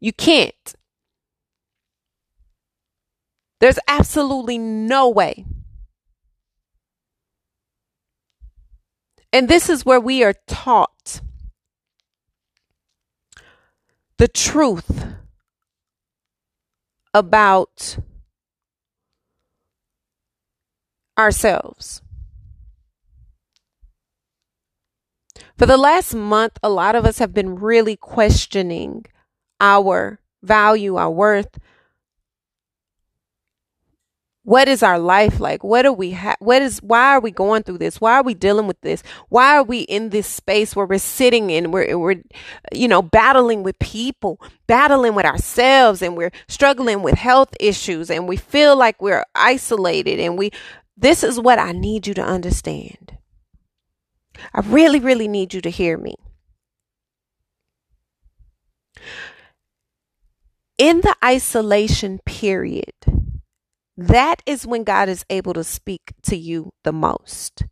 You 0.00 0.12
can't. 0.12 0.74
There's 3.60 3.78
absolutely 3.88 4.58
no 4.58 5.08
way. 5.08 5.46
And 9.32 9.48
this 9.48 9.68
is 9.68 9.84
where 9.84 10.00
we 10.00 10.22
are 10.22 10.34
taught 10.46 11.20
the 14.18 14.28
truth 14.28 15.04
about 17.12 17.98
ourselves. 21.18 22.02
For 25.58 25.66
the 25.66 25.78
last 25.78 26.14
month, 26.14 26.58
a 26.62 26.68
lot 26.68 26.94
of 26.94 27.06
us 27.06 27.18
have 27.18 27.32
been 27.32 27.56
really 27.56 27.96
questioning 27.96 29.06
our 29.60 30.20
value, 30.42 30.96
our 30.96 31.10
worth, 31.10 31.58
what 34.46 34.68
is 34.68 34.84
our 34.84 35.00
life 35.00 35.40
like? 35.40 35.64
What 35.64 35.86
are 35.86 35.92
we 35.92 36.12
ha- 36.12 36.36
what 36.38 36.62
is 36.62 36.78
why 36.78 37.14
are 37.14 37.20
we 37.20 37.32
going 37.32 37.64
through 37.64 37.78
this? 37.78 38.00
Why 38.00 38.12
are 38.12 38.22
we 38.22 38.32
dealing 38.32 38.68
with 38.68 38.80
this? 38.80 39.02
Why 39.28 39.56
are 39.56 39.64
we 39.64 39.80
in 39.80 40.10
this 40.10 40.28
space 40.28 40.76
where 40.76 40.86
we're 40.86 40.98
sitting 40.98 41.50
in 41.50 41.72
we're 41.72 41.98
we're 41.98 42.22
you 42.72 42.86
know 42.86 43.02
battling 43.02 43.64
with 43.64 43.76
people 43.80 44.40
battling 44.68 45.16
with 45.16 45.26
ourselves 45.26 46.00
and 46.00 46.16
we're 46.16 46.30
struggling 46.46 47.02
with 47.02 47.16
health 47.16 47.56
issues 47.58 48.08
and 48.08 48.28
we 48.28 48.36
feel 48.36 48.76
like 48.76 49.02
we're 49.02 49.24
isolated 49.34 50.20
and 50.20 50.38
we 50.38 50.52
this 50.96 51.24
is 51.24 51.40
what 51.40 51.58
I 51.58 51.72
need 51.72 52.06
you 52.06 52.14
to 52.14 52.22
understand. 52.22 53.18
I 54.54 54.60
really 54.60 55.00
really 55.00 55.26
need 55.26 55.54
you 55.54 55.60
to 55.60 55.70
hear 55.70 55.98
me. 55.98 56.14
In 60.78 61.00
the 61.00 61.16
isolation 61.24 62.20
period 62.24 63.15
that 63.96 64.42
is 64.46 64.66
when 64.66 64.84
God 64.84 65.08
is 65.08 65.24
able 65.30 65.54
to 65.54 65.64
speak 65.64 66.12
to 66.22 66.36
you 66.36 66.72
the 66.84 66.92
most. 66.92 67.64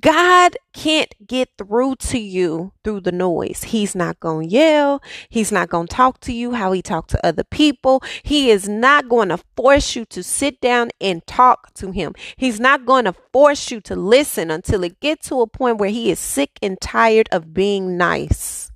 God 0.00 0.56
can't 0.74 1.14
get 1.26 1.48
through 1.56 1.96
to 1.96 2.18
you 2.18 2.72
through 2.84 3.00
the 3.00 3.12
noise. 3.12 3.64
He's 3.64 3.94
not 3.94 4.20
going 4.20 4.50
to 4.50 4.54
yell. 4.54 5.02
He's 5.30 5.50
not 5.50 5.70
going 5.70 5.86
to 5.86 5.96
talk 5.96 6.20
to 6.20 6.32
you 6.32 6.52
how 6.52 6.72
he 6.72 6.82
talked 6.82 7.08
to 7.10 7.26
other 7.26 7.44
people. 7.44 8.02
He 8.22 8.50
is 8.50 8.68
not 8.68 9.08
going 9.08 9.30
to 9.30 9.38
force 9.56 9.96
you 9.96 10.04
to 10.06 10.22
sit 10.22 10.60
down 10.60 10.90
and 11.00 11.26
talk 11.26 11.72
to 11.74 11.90
him. 11.90 12.12
He's 12.36 12.60
not 12.60 12.84
going 12.84 13.06
to 13.06 13.14
force 13.32 13.70
you 13.70 13.80
to 13.82 13.96
listen 13.96 14.50
until 14.50 14.84
it 14.84 15.00
gets 15.00 15.28
to 15.28 15.40
a 15.40 15.46
point 15.46 15.78
where 15.78 15.88
he 15.90 16.10
is 16.10 16.18
sick 16.18 16.58
and 16.60 16.78
tired 16.78 17.30
of 17.32 17.54
being 17.54 17.96
nice. 17.96 18.67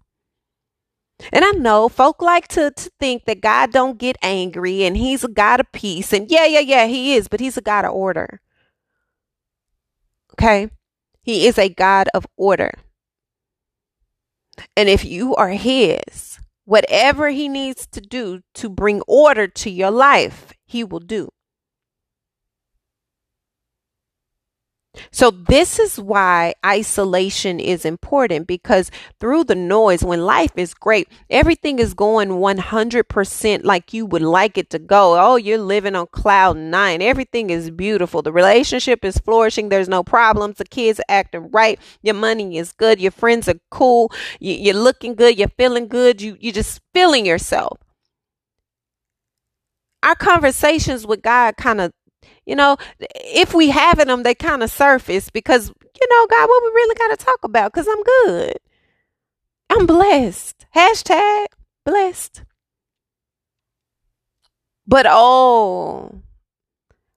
And 1.33 1.45
I 1.45 1.51
know 1.53 1.89
folk 1.89 2.23
like 2.23 2.49
to, 2.49 2.71
to 2.71 2.91
think 2.99 3.27
that 3.27 3.41
God 3.41 3.73
don't 3.73 3.99
get 3.99 4.17
angry 4.23 4.85
and 4.85 4.97
he's 4.97 5.25
a 5.25 5.29
God 5.29 5.61
of 5.61 5.71
peace. 5.73 6.13
And 6.13 6.31
yeah, 6.31 6.47
yeah, 6.47 6.61
yeah, 6.61 6.87
he 6.87 7.15
is, 7.15 7.29
but 7.29 7.41
he's 7.41 7.57
a 7.57 7.63
God 7.63 7.85
of 7.85 7.93
order. 7.93 8.41
Okay? 10.33 10.71
He 11.23 11.47
is 11.47 11.59
a 11.59 11.69
God 11.69 12.09
of 12.15 12.27
order. 12.37 12.73
And 14.77 14.89
if 14.89 15.05
you 15.05 15.35
are 15.37 15.51
his, 15.51 16.39
whatever 16.65 17.31
he 17.31 17.49
needs 17.49 17.87
to 17.89 18.01
do 18.01 18.41
to 18.55 18.69
bring 18.69 19.03
order 19.07 19.47
to 19.47 19.71
your 19.71 19.91
life, 19.91 20.53
he 20.65 20.83
will 20.85 21.01
do. 21.01 21.29
So, 25.11 25.31
this 25.31 25.79
is 25.79 25.99
why 25.99 26.55
isolation 26.65 27.59
is 27.59 27.87
important 27.87 28.47
because 28.47 28.91
through 29.19 29.45
the 29.45 29.55
noise, 29.55 30.05
when 30.05 30.27
life 30.27 30.53
is 30.57 30.75
great, 30.75 31.09
everything 31.31 31.79
is 31.79 31.95
going 31.95 32.29
100% 32.29 33.65
like 33.65 33.95
you 33.95 34.05
would 34.05 34.21
like 34.21 34.59
it 34.59 34.69
to 34.71 34.79
go. 34.79 35.19
Oh, 35.19 35.37
you're 35.37 35.57
living 35.57 35.95
on 35.95 36.09
cloud 36.09 36.59
nine. 36.59 37.01
Everything 37.01 37.49
is 37.49 37.71
beautiful. 37.71 38.21
The 38.21 38.33
relationship 38.33 39.03
is 39.03 39.17
flourishing. 39.17 39.71
There's 39.71 39.89
no 39.89 40.03
problems. 40.03 40.59
The 40.59 40.67
kids 40.67 41.01
are 41.01 41.05
acting 41.09 41.51
right. 41.51 41.81
Your 42.03 42.15
money 42.15 42.59
is 42.59 42.73
good. 42.73 43.01
Your 43.01 43.13
friends 43.13 43.49
are 43.49 43.61
cool. 43.71 44.13
You, 44.41 44.73
are 44.73 44.79
looking 44.79 45.15
good. 45.15 45.39
You're 45.39 45.49
feeling 45.49 45.89
good. 45.89 46.21
You, 46.21 46.37
you're 46.39 46.53
just 46.53 46.83
feeling 46.93 47.25
yourself. 47.25 47.79
Our 50.03 50.17
conversations 50.17 51.07
with 51.07 51.23
God 51.23 51.57
kind 51.57 51.81
of 51.81 51.93
you 52.47 52.57
know, 52.57 52.77
if 52.99 53.55
we 53.55 53.71
having 53.71 54.09
them, 54.09 54.23
they 54.23 54.35
kind 54.35 54.63
of 54.63 54.71
surface 54.71 55.31
because, 55.31 55.69
you 55.69 56.09
know, 56.11 56.27
God, 56.27 56.49
what 56.49 56.63
we 56.65 56.71
really 56.71 56.95
got 56.95 57.17
to 57.17 57.25
talk 57.25 57.45
about? 57.45 57.73
Because 57.73 57.89
I'm 57.89 58.03
good. 58.03 58.57
I'm 59.71 59.87
blessed. 59.87 60.67
Hashtag 60.75 61.47
blessed. 61.85 62.43
But 64.87 65.07
oh, 65.09 66.21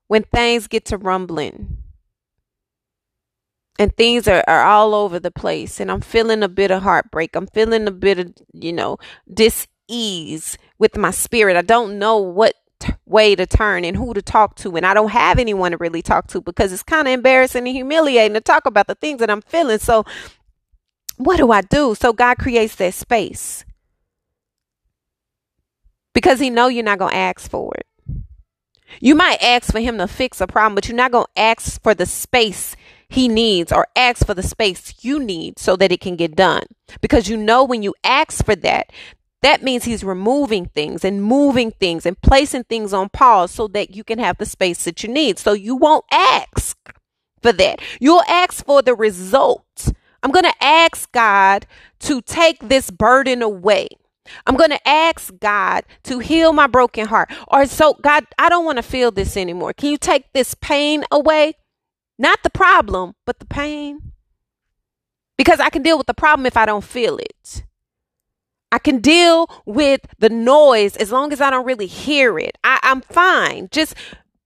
when 0.07 0.23
things 0.23 0.67
get 0.67 0.85
to 0.85 0.97
rumbling 0.97 1.77
and 3.77 3.95
things 3.97 4.27
are, 4.27 4.43
are 4.47 4.63
all 4.63 4.93
over 4.93 5.19
the 5.19 5.31
place, 5.31 5.79
and 5.79 5.91
I'm 5.91 6.01
feeling 6.01 6.43
a 6.43 6.47
bit 6.47 6.71
of 6.71 6.83
heartbreak, 6.83 7.35
I'm 7.35 7.47
feeling 7.47 7.87
a 7.87 7.91
bit 7.91 8.19
of, 8.19 8.33
you 8.53 8.71
know, 8.71 8.97
dis 9.31 9.67
ease 9.87 10.57
with 10.77 10.95
my 10.97 11.11
spirit. 11.11 11.57
I 11.57 11.61
don't 11.61 11.99
know 11.99 12.17
what 12.17 12.53
way 13.05 13.35
to 13.35 13.45
turn 13.45 13.85
and 13.85 13.95
who 13.95 14.13
to 14.13 14.21
talk 14.21 14.55
to. 14.55 14.75
And 14.75 14.85
I 14.85 14.93
don't 14.93 15.11
have 15.11 15.39
anyone 15.39 15.71
to 15.71 15.77
really 15.77 16.01
talk 16.01 16.27
to 16.27 16.41
because 16.41 16.71
it's 16.71 16.83
kind 16.83 17.07
of 17.07 17.13
embarrassing 17.13 17.67
and 17.67 17.75
humiliating 17.75 18.33
to 18.33 18.41
talk 18.41 18.65
about 18.65 18.87
the 18.87 18.95
things 18.95 19.19
that 19.19 19.29
I'm 19.29 19.41
feeling. 19.41 19.79
So, 19.79 20.05
what 21.17 21.37
do 21.37 21.51
I 21.51 21.61
do? 21.61 21.95
So, 21.95 22.13
God 22.13 22.37
creates 22.37 22.75
that 22.75 22.93
space 22.93 23.65
because 26.13 26.39
He 26.39 26.49
know 26.49 26.67
you're 26.67 26.83
not 26.83 26.99
going 26.99 27.11
to 27.11 27.17
ask 27.17 27.49
for 27.49 27.73
it. 27.75 27.87
You 28.99 29.15
might 29.15 29.41
ask 29.41 29.71
for 29.71 29.79
Him 29.79 29.97
to 29.97 30.07
fix 30.07 30.41
a 30.41 30.47
problem, 30.47 30.75
but 30.75 30.87
you're 30.87 30.97
not 30.97 31.11
going 31.11 31.25
to 31.35 31.41
ask 31.41 31.81
for 31.81 31.93
the 31.93 32.05
space 32.05 32.75
he 33.07 33.27
needs 33.27 33.71
or 33.71 33.87
ask 33.95 34.25
for 34.25 34.33
the 34.33 34.43
space 34.43 34.93
you 35.01 35.19
need 35.19 35.59
so 35.59 35.75
that 35.75 35.91
it 35.91 36.01
can 36.01 36.15
get 36.15 36.35
done. 36.35 36.63
Because 37.01 37.29
you 37.29 37.37
know 37.37 37.63
when 37.63 37.83
you 37.83 37.93
ask 38.03 38.43
for 38.43 38.55
that, 38.57 38.91
that 39.45 39.61
means 39.61 39.83
he's 39.83 40.03
removing 40.03 40.65
things 40.65 41.05
and 41.05 41.23
moving 41.23 41.71
things 41.71 42.05
and 42.05 42.19
placing 42.21 42.63
things 42.63 42.93
on 42.93 43.09
pause 43.09 43.51
so 43.51 43.67
that 43.69 43.95
you 43.95 44.03
can 44.03 44.17
have 44.19 44.37
the 44.37 44.45
space 44.45 44.83
that 44.85 45.03
you 45.03 45.09
need. 45.09 45.37
So 45.37 45.53
you 45.53 45.75
won't 45.75 46.05
ask 46.11 46.75
for 47.41 47.53
that. 47.53 47.79
You'll 47.99 48.23
ask 48.27 48.65
for 48.65 48.81
the 48.81 48.95
result. 48.95 49.93
I'm 50.23 50.31
going 50.31 50.45
to 50.45 50.63
ask 50.63 51.11
God 51.11 51.67
to 51.99 52.21
take 52.21 52.67
this 52.69 52.89
burden 52.89 53.43
away. 53.43 53.89
I'm 54.47 54.55
going 54.55 54.71
to 54.71 54.87
ask 54.87 55.31
God 55.39 55.83
to 56.05 56.17
heal 56.17 56.51
my 56.51 56.65
broken 56.65 57.05
heart. 57.05 57.31
Or 57.47 57.67
so, 57.67 57.93
God, 58.01 58.25
I 58.39 58.49
don't 58.49 58.65
want 58.65 58.77
to 58.77 58.83
feel 58.83 59.11
this 59.11 59.37
anymore. 59.37 59.73
Can 59.73 59.91
you 59.91 59.97
take 59.97 60.33
this 60.33 60.55
pain 60.55 61.03
away? 61.11 61.53
Not 62.17 62.41
the 62.41 62.49
problem, 62.49 63.13
but 63.25 63.37
the 63.37 63.45
pain. 63.45 64.13
Because 65.37 65.59
I 65.59 65.69
can 65.69 65.83
deal 65.83 65.97
with 65.97 66.07
the 66.07 66.15
problem 66.15 66.47
if 66.47 66.57
I 66.57 66.65
don't 66.65 66.83
feel 66.83 67.17
it. 67.17 67.63
I 68.75 68.77
can 68.77 68.99
deal 68.99 69.49
with 69.65 70.01
the 70.19 70.29
noise 70.29 70.97
as 70.97 71.09
long 71.09 71.31
as 71.31 71.39
I 71.39 71.49
don't 71.49 71.65
really 71.65 71.87
hear 71.87 72.37
it. 72.37 72.57
I, 72.61 72.77
am 72.83 72.99
fine. 72.99 73.69
Just 73.71 73.95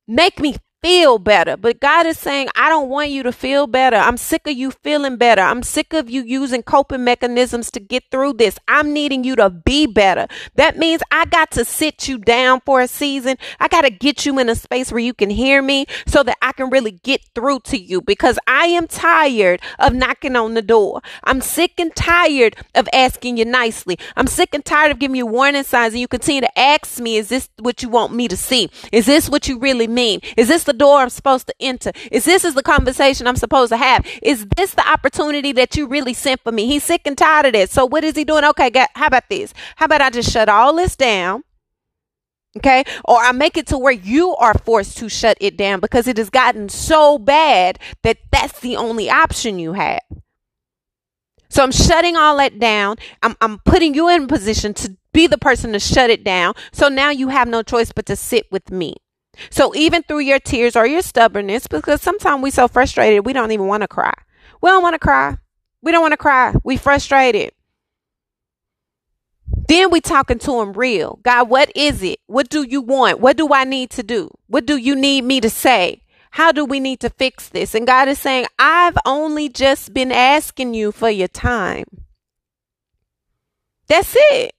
make 0.07 0.39
me 0.39 0.57
feel 0.81 1.19
better. 1.19 1.57
But 1.57 1.79
God 1.79 2.05
is 2.05 2.17
saying, 2.17 2.49
I 2.55 2.69
don't 2.69 2.89
want 2.89 3.09
you 3.09 3.23
to 3.23 3.31
feel 3.31 3.67
better. 3.67 3.97
I'm 3.97 4.17
sick 4.17 4.47
of 4.47 4.53
you 4.53 4.71
feeling 4.71 5.17
better. 5.17 5.41
I'm 5.41 5.63
sick 5.63 5.93
of 5.93 6.09
you 6.09 6.23
using 6.23 6.63
coping 6.63 7.03
mechanisms 7.03 7.69
to 7.71 7.79
get 7.79 8.03
through 8.11 8.33
this. 8.33 8.57
I'm 8.67 8.93
needing 8.93 9.23
you 9.23 9.35
to 9.35 9.49
be 9.49 9.87
better. 9.87 10.27
That 10.55 10.77
means 10.77 11.01
I 11.11 11.25
got 11.25 11.51
to 11.51 11.65
sit 11.65 12.07
you 12.07 12.17
down 12.17 12.61
for 12.65 12.81
a 12.81 12.87
season. 12.87 13.37
I 13.59 13.67
got 13.67 13.81
to 13.81 13.89
get 13.89 14.25
you 14.25 14.39
in 14.39 14.49
a 14.49 14.55
space 14.55 14.91
where 14.91 14.99
you 14.99 15.13
can 15.13 15.29
hear 15.29 15.61
me 15.61 15.85
so 16.07 16.23
that 16.23 16.37
I 16.41 16.53
can 16.53 16.69
really 16.69 16.91
get 16.91 17.21
through 17.35 17.59
to 17.65 17.77
you 17.77 18.01
because 18.01 18.39
I 18.47 18.67
am 18.67 18.87
tired 18.87 19.61
of 19.79 19.93
knocking 19.93 20.35
on 20.35 20.53
the 20.53 20.61
door. 20.61 21.01
I'm 21.23 21.41
sick 21.41 21.73
and 21.77 21.93
tired 21.95 22.55
of 22.75 22.87
asking 22.93 23.37
you 23.37 23.45
nicely. 23.45 23.99
I'm 24.15 24.27
sick 24.27 24.53
and 24.53 24.63
tired 24.63 24.91
of 24.91 24.99
giving 24.99 25.15
you 25.15 25.25
warning 25.25 25.63
signs 25.63 25.93
and 25.93 26.01
you 26.01 26.07
continue 26.07 26.41
to 26.41 26.59
ask 26.59 26.99
me, 26.99 27.17
is 27.17 27.29
this 27.29 27.49
what 27.59 27.83
you 27.83 27.89
want 27.89 28.13
me 28.13 28.27
to 28.27 28.37
see? 28.37 28.69
Is 28.91 29.05
this 29.05 29.29
what 29.29 29.47
you 29.47 29.59
really 29.59 29.87
mean? 29.87 30.21
Is 30.37 30.47
this 30.47 30.68
the 30.69 30.73
door 30.73 30.99
I'm 30.99 31.09
supposed 31.09 31.47
to 31.47 31.55
enter? 31.59 31.91
Is 32.11 32.25
this 32.25 32.45
is 32.45 32.53
the 32.53 32.63
conversation 32.63 33.27
I'm 33.27 33.35
supposed 33.35 33.71
to 33.71 33.77
have? 33.77 34.05
Is 34.21 34.45
this 34.55 34.75
the 34.75 34.87
opportunity 34.87 35.51
that 35.53 35.75
you 35.75 35.87
really 35.87 36.13
sent 36.13 36.41
for 36.41 36.51
me? 36.51 36.67
He's 36.67 36.83
sick 36.83 37.01
and 37.05 37.17
tired 37.17 37.47
of 37.47 37.53
this. 37.53 37.71
So 37.71 37.85
what 37.85 38.03
is 38.03 38.15
he 38.15 38.23
doing? 38.23 38.45
Okay, 38.45 38.71
how 38.95 39.07
about 39.07 39.29
this? 39.29 39.53
How 39.75 39.85
about 39.85 40.01
I 40.01 40.09
just 40.11 40.31
shut 40.31 40.47
all 40.47 40.75
this 40.75 40.95
down? 40.95 41.43
Okay. 42.57 42.83
Or 43.05 43.17
I 43.17 43.31
make 43.31 43.57
it 43.57 43.67
to 43.67 43.77
where 43.77 43.93
you 43.93 44.35
are 44.35 44.53
forced 44.53 44.97
to 44.97 45.09
shut 45.09 45.37
it 45.39 45.57
down 45.57 45.79
because 45.79 46.07
it 46.07 46.17
has 46.17 46.29
gotten 46.29 46.69
so 46.69 47.17
bad 47.17 47.79
that 48.03 48.17
that's 48.31 48.59
the 48.59 48.75
only 48.75 49.09
option 49.09 49.59
you 49.59 49.73
have. 49.73 50.01
So 51.49 51.63
I'm 51.63 51.71
shutting 51.71 52.15
all 52.15 52.37
that 52.37 52.59
down. 52.59 52.97
I'm, 53.23 53.35
I'm 53.41 53.59
putting 53.59 53.93
you 53.95 54.07
in 54.09 54.27
position 54.27 54.73
to 54.75 54.95
be 55.13 55.25
the 55.27 55.37
person 55.37 55.73
to 55.73 55.79
shut 55.79 56.09
it 56.09 56.23
down. 56.23 56.53
So 56.71 56.89
now 56.89 57.09
you 57.09 57.29
have 57.29 57.47
no 57.47 57.63
choice 57.63 57.91
but 57.91 58.05
to 58.07 58.15
sit 58.15 58.51
with 58.51 58.71
me. 58.71 58.95
So 59.49 59.73
even 59.75 60.03
through 60.03 60.19
your 60.19 60.39
tears 60.39 60.75
or 60.75 60.85
your 60.85 61.01
stubbornness, 61.01 61.67
because 61.67 62.01
sometimes 62.01 62.41
we 62.41 62.51
so 62.51 62.67
frustrated, 62.67 63.25
we 63.25 63.33
don't 63.33 63.51
even 63.51 63.67
want 63.67 63.81
to 63.81 63.87
cry. 63.87 64.13
We 64.61 64.69
don't 64.69 64.83
want 64.83 64.95
to 64.95 64.99
cry. 64.99 65.37
We 65.81 65.91
don't 65.91 66.01
want 66.01 66.13
to 66.13 66.17
cry. 66.17 66.53
We 66.63 66.77
frustrated. 66.77 67.51
Then 69.67 69.91
we 69.91 70.01
talking 70.01 70.39
to 70.39 70.61
him 70.61 70.73
real. 70.73 71.19
God, 71.23 71.49
what 71.49 71.71
is 71.75 72.01
it? 72.01 72.19
What 72.25 72.49
do 72.49 72.63
you 72.63 72.81
want? 72.81 73.19
What 73.19 73.37
do 73.37 73.53
I 73.53 73.63
need 73.63 73.91
to 73.91 74.03
do? 74.03 74.31
What 74.47 74.65
do 74.65 74.77
you 74.77 74.95
need 74.95 75.23
me 75.23 75.39
to 75.41 75.49
say? 75.49 76.01
How 76.31 76.51
do 76.51 76.65
we 76.65 76.79
need 76.79 76.99
to 77.01 77.09
fix 77.09 77.49
this? 77.49 77.73
And 77.73 77.87
God 77.87 78.07
is 78.07 78.19
saying, 78.19 78.45
I've 78.57 78.97
only 79.05 79.49
just 79.49 79.93
been 79.93 80.11
asking 80.11 80.73
you 80.73 80.91
for 80.91 81.09
your 81.09 81.27
time. 81.27 81.85
That's 83.87 84.15
it. 84.31 84.53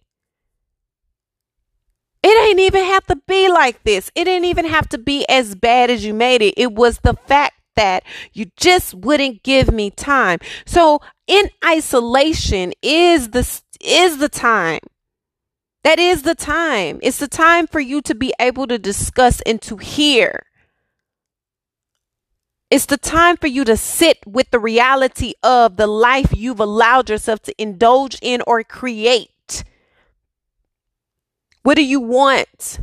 It 2.22 2.48
ain't 2.48 2.60
even 2.60 2.84
have 2.84 3.06
to 3.06 3.16
be 3.26 3.48
like 3.48 3.82
this. 3.82 4.10
It 4.14 4.24
didn't 4.24 4.44
even 4.44 4.66
have 4.66 4.88
to 4.90 4.98
be 4.98 5.26
as 5.28 5.54
bad 5.54 5.90
as 5.90 6.04
you 6.04 6.12
made 6.12 6.42
it. 6.42 6.54
It 6.56 6.72
was 6.72 6.98
the 6.98 7.14
fact 7.26 7.54
that 7.76 8.02
you 8.32 8.50
just 8.56 8.94
wouldn't 8.94 9.42
give 9.42 9.72
me 9.72 9.90
time. 9.90 10.38
So 10.66 11.00
in 11.26 11.48
isolation 11.64 12.72
is 12.82 13.30
the 13.30 13.48
is 13.80 14.18
the 14.18 14.28
time. 14.28 14.80
That 15.82 15.98
is 15.98 16.22
the 16.22 16.34
time. 16.34 16.98
It's 17.02 17.18
the 17.18 17.28
time 17.28 17.66
for 17.66 17.80
you 17.80 18.02
to 18.02 18.14
be 18.14 18.34
able 18.38 18.66
to 18.66 18.78
discuss 18.78 19.40
and 19.42 19.62
to 19.62 19.78
hear. 19.78 20.44
It's 22.70 22.86
the 22.86 22.98
time 22.98 23.36
for 23.38 23.46
you 23.46 23.64
to 23.64 23.76
sit 23.76 24.18
with 24.26 24.50
the 24.50 24.60
reality 24.60 25.32
of 25.42 25.76
the 25.76 25.86
life 25.86 26.32
you've 26.36 26.60
allowed 26.60 27.08
yourself 27.08 27.40
to 27.42 27.62
indulge 27.62 28.18
in 28.20 28.42
or 28.46 28.62
create. 28.62 29.30
What 31.62 31.76
do 31.76 31.84
you 31.84 32.00
want? 32.00 32.80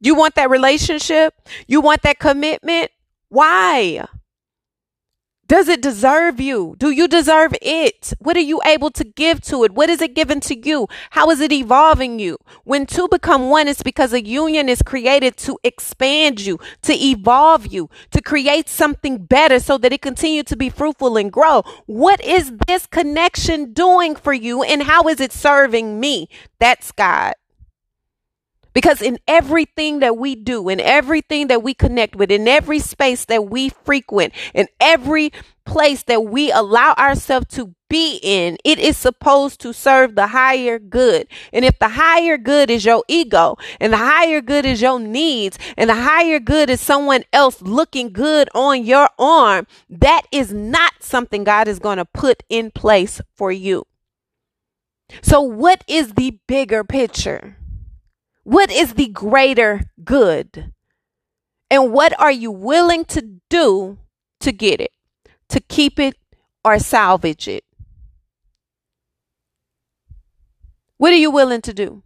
You 0.00 0.14
want 0.14 0.34
that 0.34 0.50
relationship? 0.50 1.34
You 1.66 1.80
want 1.80 2.02
that 2.02 2.18
commitment? 2.18 2.90
Why? 3.28 4.06
Does 5.46 5.68
it 5.68 5.82
deserve 5.82 6.40
you? 6.40 6.74
Do 6.78 6.90
you 6.90 7.06
deserve 7.06 7.54
it? 7.60 8.14
What 8.18 8.34
are 8.36 8.40
you 8.40 8.62
able 8.64 8.90
to 8.92 9.04
give 9.04 9.42
to 9.42 9.64
it? 9.64 9.72
What 9.72 9.90
is 9.90 10.00
it 10.00 10.14
given 10.14 10.40
to 10.40 10.56
you? 10.56 10.88
How 11.10 11.28
is 11.30 11.40
it 11.40 11.52
evolving 11.52 12.18
you? 12.18 12.38
When 12.64 12.86
two 12.86 13.08
become 13.08 13.50
one, 13.50 13.68
it's 13.68 13.82
because 13.82 14.14
a 14.14 14.24
union 14.24 14.70
is 14.70 14.80
created 14.80 15.36
to 15.38 15.58
expand 15.62 16.40
you, 16.40 16.58
to 16.82 16.94
evolve 16.94 17.66
you, 17.66 17.90
to 18.12 18.22
create 18.22 18.70
something 18.70 19.18
better 19.26 19.60
so 19.60 19.76
that 19.78 19.92
it 19.92 20.00
continue 20.00 20.44
to 20.44 20.56
be 20.56 20.70
fruitful 20.70 21.18
and 21.18 21.30
grow. 21.30 21.62
What 21.84 22.24
is 22.24 22.50
this 22.66 22.86
connection 22.86 23.74
doing 23.74 24.16
for 24.16 24.32
you 24.32 24.62
and 24.62 24.84
how 24.84 25.08
is 25.08 25.20
it 25.20 25.32
serving 25.32 26.00
me? 26.00 26.30
That's 26.58 26.90
God. 26.90 27.34
Because 28.74 29.00
in 29.00 29.18
everything 29.28 30.00
that 30.00 30.16
we 30.16 30.34
do, 30.34 30.68
in 30.68 30.80
everything 30.80 31.46
that 31.46 31.62
we 31.62 31.74
connect 31.74 32.16
with, 32.16 32.30
in 32.30 32.48
every 32.48 32.80
space 32.80 33.24
that 33.26 33.48
we 33.48 33.68
frequent, 33.68 34.34
in 34.52 34.66
every 34.80 35.32
place 35.64 36.02
that 36.02 36.24
we 36.24 36.50
allow 36.50 36.92
ourselves 36.98 37.46
to 37.50 37.74
be 37.88 38.18
in, 38.22 38.58
it 38.64 38.80
is 38.80 38.96
supposed 38.96 39.60
to 39.60 39.72
serve 39.72 40.16
the 40.16 40.26
higher 40.26 40.80
good. 40.80 41.28
And 41.52 41.64
if 41.64 41.78
the 41.78 41.90
higher 41.90 42.36
good 42.36 42.68
is 42.68 42.84
your 42.84 43.04
ego, 43.06 43.56
and 43.80 43.92
the 43.92 43.98
higher 43.98 44.40
good 44.40 44.66
is 44.66 44.82
your 44.82 44.98
needs, 44.98 45.56
and 45.76 45.88
the 45.88 45.94
higher 45.94 46.40
good 46.40 46.68
is 46.68 46.80
someone 46.80 47.22
else 47.32 47.62
looking 47.62 48.12
good 48.12 48.48
on 48.54 48.84
your 48.84 49.08
arm, 49.18 49.68
that 49.88 50.22
is 50.32 50.52
not 50.52 50.94
something 51.00 51.44
God 51.44 51.68
is 51.68 51.78
going 51.78 51.98
to 51.98 52.04
put 52.04 52.42
in 52.48 52.72
place 52.72 53.20
for 53.36 53.52
you. 53.52 53.86
So, 55.22 55.40
what 55.40 55.84
is 55.86 56.14
the 56.14 56.38
bigger 56.48 56.82
picture? 56.82 57.56
What 58.44 58.70
is 58.70 58.94
the 58.94 59.08
greater 59.08 59.80
good? 60.04 60.72
And 61.70 61.92
what 61.92 62.18
are 62.20 62.30
you 62.30 62.52
willing 62.52 63.04
to 63.06 63.40
do 63.50 63.98
to 64.40 64.52
get 64.52 64.80
it, 64.80 64.92
to 65.48 65.60
keep 65.60 65.98
it 65.98 66.14
or 66.64 66.78
salvage 66.78 67.48
it? 67.48 67.64
What 70.98 71.12
are 71.12 71.16
you 71.16 71.30
willing 71.30 71.62
to 71.62 71.74
do? 71.74 72.02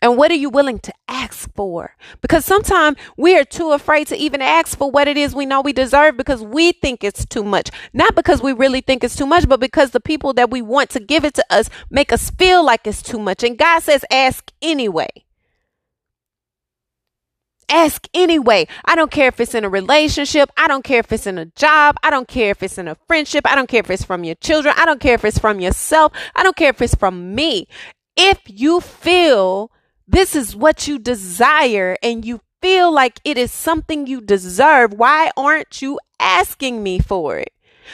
And 0.00 0.16
what 0.16 0.30
are 0.30 0.36
you 0.36 0.48
willing 0.48 0.78
to 0.80 0.92
ask 1.08 1.52
for? 1.54 1.96
Because 2.20 2.44
sometimes 2.44 2.98
we 3.16 3.36
are 3.36 3.44
too 3.44 3.72
afraid 3.72 4.06
to 4.08 4.16
even 4.16 4.40
ask 4.40 4.78
for 4.78 4.90
what 4.90 5.08
it 5.08 5.16
is 5.16 5.34
we 5.34 5.44
know 5.44 5.60
we 5.60 5.72
deserve 5.72 6.16
because 6.16 6.42
we 6.42 6.72
think 6.72 7.02
it's 7.02 7.26
too 7.26 7.42
much. 7.42 7.70
Not 7.92 8.14
because 8.14 8.40
we 8.40 8.52
really 8.52 8.80
think 8.80 9.02
it's 9.02 9.16
too 9.16 9.26
much, 9.26 9.48
but 9.48 9.58
because 9.58 9.90
the 9.90 10.00
people 10.00 10.32
that 10.34 10.50
we 10.50 10.62
want 10.62 10.90
to 10.90 11.00
give 11.00 11.24
it 11.24 11.34
to 11.34 11.44
us 11.50 11.68
make 11.90 12.12
us 12.12 12.30
feel 12.30 12.64
like 12.64 12.86
it's 12.86 13.02
too 13.02 13.18
much. 13.18 13.42
And 13.42 13.58
God 13.58 13.82
says, 13.82 14.04
ask 14.10 14.52
anyway. 14.62 15.08
Ask 17.68 18.06
anyway. 18.14 18.66
I 18.84 18.94
don't 18.94 19.10
care 19.10 19.28
if 19.28 19.40
it's 19.40 19.54
in 19.54 19.64
a 19.64 19.68
relationship. 19.68 20.48
I 20.56 20.68
don't 20.68 20.84
care 20.84 21.00
if 21.00 21.12
it's 21.12 21.26
in 21.26 21.38
a 21.38 21.46
job. 21.46 21.96
I 22.02 22.10
don't 22.10 22.28
care 22.28 22.52
if 22.52 22.62
it's 22.62 22.78
in 22.78 22.88
a 22.88 22.96
friendship. 23.06 23.46
I 23.46 23.54
don't 23.56 23.68
care 23.68 23.80
if 23.80 23.90
it's 23.90 24.04
from 24.04 24.24
your 24.24 24.36
children. 24.36 24.74
I 24.78 24.86
don't 24.86 25.00
care 25.00 25.14
if 25.14 25.24
it's 25.24 25.38
from 25.38 25.60
yourself. 25.60 26.12
I 26.34 26.44
don't 26.44 26.56
care 26.56 26.70
if 26.70 26.80
it's 26.80 26.94
from 26.94 27.34
me. 27.34 27.66
If 28.16 28.40
you 28.46 28.80
feel 28.80 29.70
this 30.08 30.34
is 30.34 30.56
what 30.56 30.88
you 30.88 30.98
desire 30.98 31.96
and 32.02 32.24
you 32.24 32.40
feel 32.62 32.90
like 32.90 33.20
it 33.24 33.36
is 33.36 33.52
something 33.52 34.06
you 34.06 34.22
deserve, 34.22 34.94
why 34.94 35.30
aren't 35.36 35.82
you 35.82 36.00
asking 36.18 36.82
me 36.82 36.98
for 36.98 37.38
it? 37.38 37.52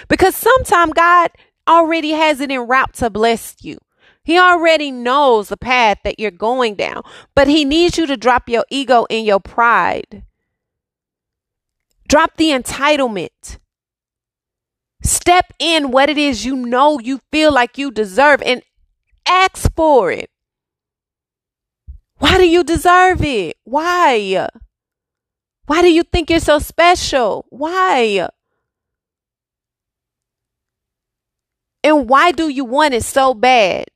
Because 0.08 0.36
sometimes 0.36 0.92
God 0.94 1.30
already 1.68 2.10
has 2.10 2.40
it 2.40 2.52
in 2.52 2.60
route 2.60 2.94
to 2.94 3.10
bless 3.10 3.56
you. 3.62 3.78
He 4.22 4.38
already 4.38 4.90
knows 4.90 5.48
the 5.48 5.56
path 5.56 5.98
that 6.04 6.18
you're 6.18 6.30
going 6.30 6.76
down, 6.76 7.02
but 7.34 7.48
he 7.48 7.64
needs 7.64 7.98
you 7.98 8.06
to 8.06 8.16
drop 8.16 8.48
your 8.48 8.64
ego 8.70 9.06
and 9.10 9.26
your 9.26 9.40
pride. 9.40 10.24
Drop 12.08 12.36
the 12.36 12.50
entitlement. 12.50 13.58
Step 15.02 15.52
in 15.58 15.90
what 15.90 16.08
it 16.08 16.16
is 16.16 16.46
you 16.46 16.56
know 16.56 16.98
you 16.98 17.20
feel 17.30 17.52
like 17.52 17.76
you 17.76 17.90
deserve 17.90 18.40
and 18.42 18.62
ask 19.26 19.70
for 19.74 20.10
it. 20.10 20.30
Why 22.18 22.38
do 22.38 22.46
you 22.46 22.64
deserve 22.64 23.22
it? 23.22 23.56
Why? 23.64 24.48
Why 25.66 25.82
do 25.82 25.92
you 25.92 26.02
think 26.02 26.30
you're 26.30 26.40
so 26.40 26.58
special? 26.58 27.46
Why? 27.48 28.28
And 31.82 32.08
why 32.08 32.32
do 32.32 32.48
you 32.48 32.64
want 32.64 32.94
it 32.94 33.04
so 33.04 33.34
bad? 33.34 33.86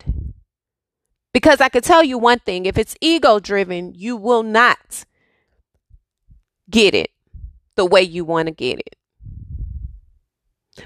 Because 1.33 1.61
I 1.61 1.69
could 1.69 1.85
tell 1.85 2.03
you 2.03 2.19
one 2.19 2.39
thing 2.41 2.67
if 2.67 2.79
it's 2.79 2.97
ego 3.01 3.39
driven, 3.39 3.93
you 3.95 4.17
will 4.17 4.43
not 4.43 5.05
get 6.71 6.95
it 6.95 7.11
the 7.77 7.85
way 7.85 8.03
you 8.03 8.25
want 8.25 8.49
to 8.49 8.53
get 8.53 8.79
it. 8.79 8.97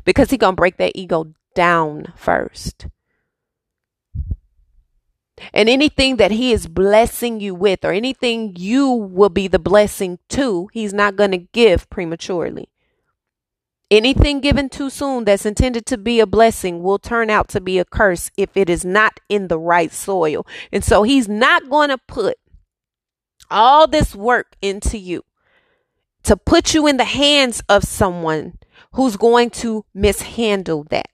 Because 0.04 0.30
he's 0.30 0.38
going 0.38 0.52
to 0.52 0.60
break 0.60 0.76
that 0.76 0.92
ego 0.94 1.32
down 1.54 2.12
first. 2.16 2.86
And 5.52 5.68
anything 5.68 6.16
that 6.16 6.30
he 6.30 6.52
is 6.52 6.66
blessing 6.66 7.40
you 7.40 7.54
with, 7.54 7.84
or 7.84 7.92
anything 7.92 8.54
you 8.56 8.88
will 8.90 9.28
be 9.28 9.48
the 9.48 9.58
blessing 9.58 10.18
to, 10.30 10.68
he's 10.72 10.92
not 10.92 11.16
going 11.16 11.32
to 11.32 11.38
give 11.38 11.88
prematurely. 11.90 12.68
Anything 13.90 14.40
given 14.40 14.70
too 14.70 14.88
soon 14.88 15.24
that's 15.24 15.44
intended 15.44 15.84
to 15.86 15.98
be 15.98 16.18
a 16.18 16.26
blessing 16.26 16.82
will 16.82 16.98
turn 16.98 17.28
out 17.28 17.48
to 17.48 17.60
be 17.60 17.78
a 17.78 17.84
curse 17.84 18.30
if 18.38 18.56
it 18.56 18.70
is 18.70 18.86
not 18.86 19.20
in 19.28 19.48
the 19.48 19.58
right 19.58 19.92
soil. 19.92 20.46
And 20.72 20.82
so 20.82 21.02
he's 21.02 21.28
not 21.28 21.68
going 21.68 21.90
to 21.90 21.98
put 21.98 22.38
all 23.50 23.86
this 23.86 24.14
work 24.14 24.56
into 24.62 24.96
you 24.96 25.24
to 26.22 26.36
put 26.36 26.72
you 26.72 26.86
in 26.86 26.96
the 26.96 27.04
hands 27.04 27.62
of 27.68 27.84
someone 27.84 28.58
who's 28.92 29.16
going 29.16 29.50
to 29.50 29.84
mishandle 29.92 30.84
that 30.84 31.08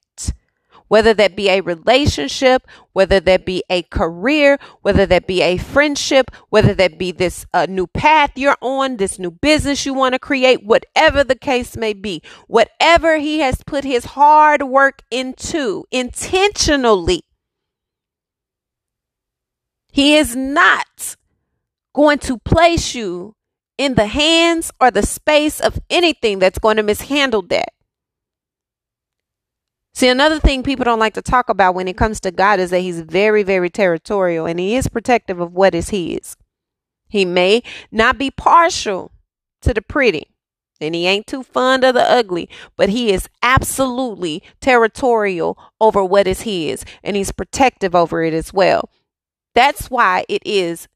whether 0.88 1.14
that 1.14 1.36
be 1.36 1.48
a 1.48 1.60
relationship, 1.60 2.66
whether 2.92 3.20
that 3.20 3.46
be 3.46 3.62
a 3.70 3.82
career, 3.82 4.58
whether 4.82 5.06
that 5.06 5.26
be 5.26 5.42
a 5.42 5.56
friendship, 5.56 6.30
whether 6.48 6.74
that 6.74 6.98
be 6.98 7.12
this 7.12 7.46
uh, 7.54 7.66
new 7.68 7.86
path 7.86 8.32
you're 8.36 8.56
on, 8.60 8.96
this 8.96 9.18
new 9.18 9.30
business 9.30 9.86
you 9.86 9.94
want 9.94 10.14
to 10.14 10.18
create, 10.18 10.64
whatever 10.64 11.22
the 11.22 11.36
case 11.36 11.76
may 11.76 11.92
be, 11.92 12.22
whatever 12.46 13.18
he 13.18 13.38
has 13.38 13.62
put 13.66 13.84
his 13.84 14.04
hard 14.04 14.62
work 14.62 15.02
into 15.10 15.84
intentionally, 15.90 17.22
he 19.92 20.16
is 20.16 20.36
not 20.36 21.16
going 21.94 22.18
to 22.18 22.38
place 22.38 22.94
you 22.94 23.34
in 23.76 23.94
the 23.94 24.06
hands 24.06 24.70
or 24.80 24.90
the 24.90 25.02
space 25.02 25.60
of 25.60 25.78
anything 25.88 26.38
that's 26.38 26.58
going 26.58 26.76
to 26.76 26.82
mishandle 26.82 27.42
that. 27.42 27.72
See, 29.98 30.06
another 30.08 30.38
thing 30.38 30.62
people 30.62 30.84
don't 30.84 31.00
like 31.00 31.14
to 31.14 31.22
talk 31.22 31.48
about 31.48 31.74
when 31.74 31.88
it 31.88 31.96
comes 31.96 32.20
to 32.20 32.30
God 32.30 32.60
is 32.60 32.70
that 32.70 32.82
he's 32.82 33.00
very, 33.00 33.42
very 33.42 33.68
territorial 33.68 34.46
and 34.46 34.60
he 34.60 34.76
is 34.76 34.86
protective 34.86 35.40
of 35.40 35.54
what 35.54 35.74
is 35.74 35.88
his. 35.88 36.36
He 37.08 37.24
may 37.24 37.64
not 37.90 38.16
be 38.16 38.30
partial 38.30 39.10
to 39.62 39.74
the 39.74 39.82
pretty 39.82 40.28
and 40.80 40.94
he 40.94 41.08
ain't 41.08 41.26
too 41.26 41.42
fond 41.42 41.82
of 41.82 41.94
the 41.94 42.08
ugly, 42.08 42.48
but 42.76 42.90
he 42.90 43.10
is 43.12 43.28
absolutely 43.42 44.40
territorial 44.60 45.58
over 45.80 46.04
what 46.04 46.28
is 46.28 46.42
his 46.42 46.84
and 47.02 47.16
he's 47.16 47.32
protective 47.32 47.96
over 47.96 48.22
it 48.22 48.32
as 48.32 48.52
well. 48.52 48.90
That's 49.56 49.90
why 49.90 50.24
it 50.28 50.42
is 50.44 50.86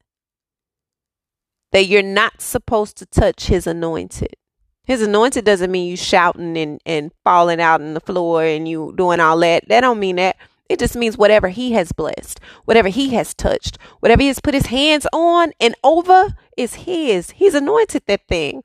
that 1.73 1.87
you're 1.87 2.01
not 2.01 2.41
supposed 2.41 2.95
to 2.99 3.05
touch 3.05 3.47
his 3.47 3.67
anointed. 3.67 4.37
His 4.85 5.01
anointed 5.01 5.45
doesn't 5.45 5.71
mean 5.71 5.89
you 5.89 5.95
shouting 5.95 6.57
and, 6.57 6.81
and 6.85 7.11
falling 7.23 7.61
out 7.61 7.81
on 7.81 7.93
the 7.93 8.01
floor 8.01 8.43
and 8.43 8.67
you 8.67 8.93
doing 8.97 9.19
all 9.19 9.37
that. 9.39 9.67
That 9.69 9.81
don't 9.81 9.99
mean 9.99 10.17
that. 10.17 10.35
It 10.69 10.79
just 10.79 10.95
means 10.95 11.17
whatever 11.17 11.49
he 11.49 11.73
has 11.73 11.91
blessed, 11.91 12.39
whatever 12.65 12.89
he 12.89 13.09
has 13.11 13.33
touched, 13.33 13.77
whatever 13.99 14.21
he 14.21 14.27
has 14.27 14.39
put 14.39 14.53
his 14.53 14.67
hands 14.67 15.07
on 15.13 15.53
and 15.59 15.75
over 15.83 16.35
is 16.57 16.75
his. 16.75 17.31
He's 17.31 17.53
anointed 17.53 18.03
that 18.07 18.27
thing. 18.27 18.63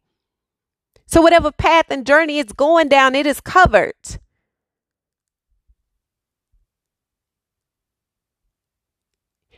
So 1.07 1.23
whatever 1.23 1.53
path 1.53 1.87
and 1.91 2.07
journey 2.07 2.39
it's 2.39 2.53
going 2.53 2.89
down, 2.89 3.15
it 3.15 3.27
is 3.27 3.41
covered. 3.41 3.95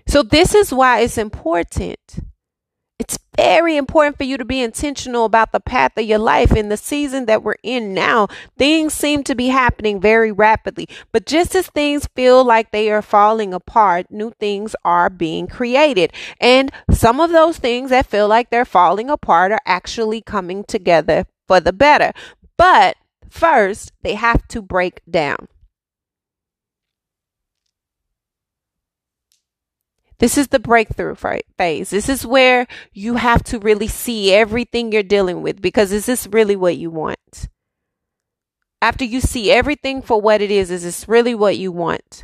So 0.07 0.23
this 0.23 0.55
is 0.55 0.73
why 0.73 1.01
it's 1.01 1.19
important 1.19 2.21
it's 3.01 3.19
very 3.35 3.79
important 3.79 4.19
for 4.19 4.25
you 4.25 4.37
to 4.37 4.45
be 4.45 4.61
intentional 4.61 5.25
about 5.25 5.53
the 5.53 5.59
path 5.59 5.93
of 5.97 6.05
your 6.05 6.19
life 6.19 6.55
in 6.55 6.69
the 6.69 6.77
season 6.77 7.25
that 7.25 7.43
we're 7.43 7.55
in 7.63 7.95
now. 7.95 8.29
Things 8.59 8.93
seem 8.93 9.25
to 9.25 9.35
be 9.35 9.49
happening 9.49 10.03
very 10.03 10.31
rapidly, 10.31 10.87
but 11.11 11.25
just 11.25 11.55
as 11.55 11.69
things 11.69 12.07
feel 12.15 12.45
like 12.45 12.73
they 12.73 12.91
are 12.91 13.01
falling 13.01 13.55
apart, 13.55 14.11
new 14.11 14.33
things 14.39 14.77
are 14.85 15.09
being 15.09 15.47
created. 15.47 16.13
And 16.43 16.71
some 16.91 17.21
of 17.21 17.31
those 17.31 17.57
things 17.57 17.89
that 17.89 18.05
feel 18.05 18.29
like 18.29 18.51
they're 18.51 18.67
falling 18.67 19.09
apart 19.09 19.51
are 19.51 19.63
actually 19.65 20.21
coming 20.21 20.63
together 20.63 21.25
for 21.49 21.59
the 21.59 21.73
better. 21.73 22.13
But 22.59 22.99
first, 23.31 23.93
they 24.03 24.17
have 24.17 24.47
to 24.49 24.61
break 24.61 25.01
down. 25.11 25.49
This 30.21 30.37
is 30.37 30.49
the 30.49 30.61
breakthrough 30.61 31.15
phase. 31.57 31.89
This 31.89 32.11
is 32.11 32.27
where 32.27 32.67
you 32.93 33.15
have 33.15 33.43
to 33.45 33.59
really 33.59 33.89
see 33.89 34.33
everything 34.35 34.93
you're 34.93 35.03
dealing 35.03 35.41
with 35.41 35.63
because 35.63 35.93
is 35.93 36.05
this 36.05 36.27
really 36.27 36.57
what 36.57 36.77
you 36.77 36.91
want? 36.91 37.49
After 38.83 39.05
you 39.05 39.23
see 39.23 39.51
everything 39.51 40.03
for 40.03 40.21
what 40.21 40.43
it 40.43 40.51
is, 40.51 40.71
is 40.71 40.83
this 40.83 41.09
really 41.09 41.35
what 41.35 41.57
you 41.57 41.73
want? 41.73 42.23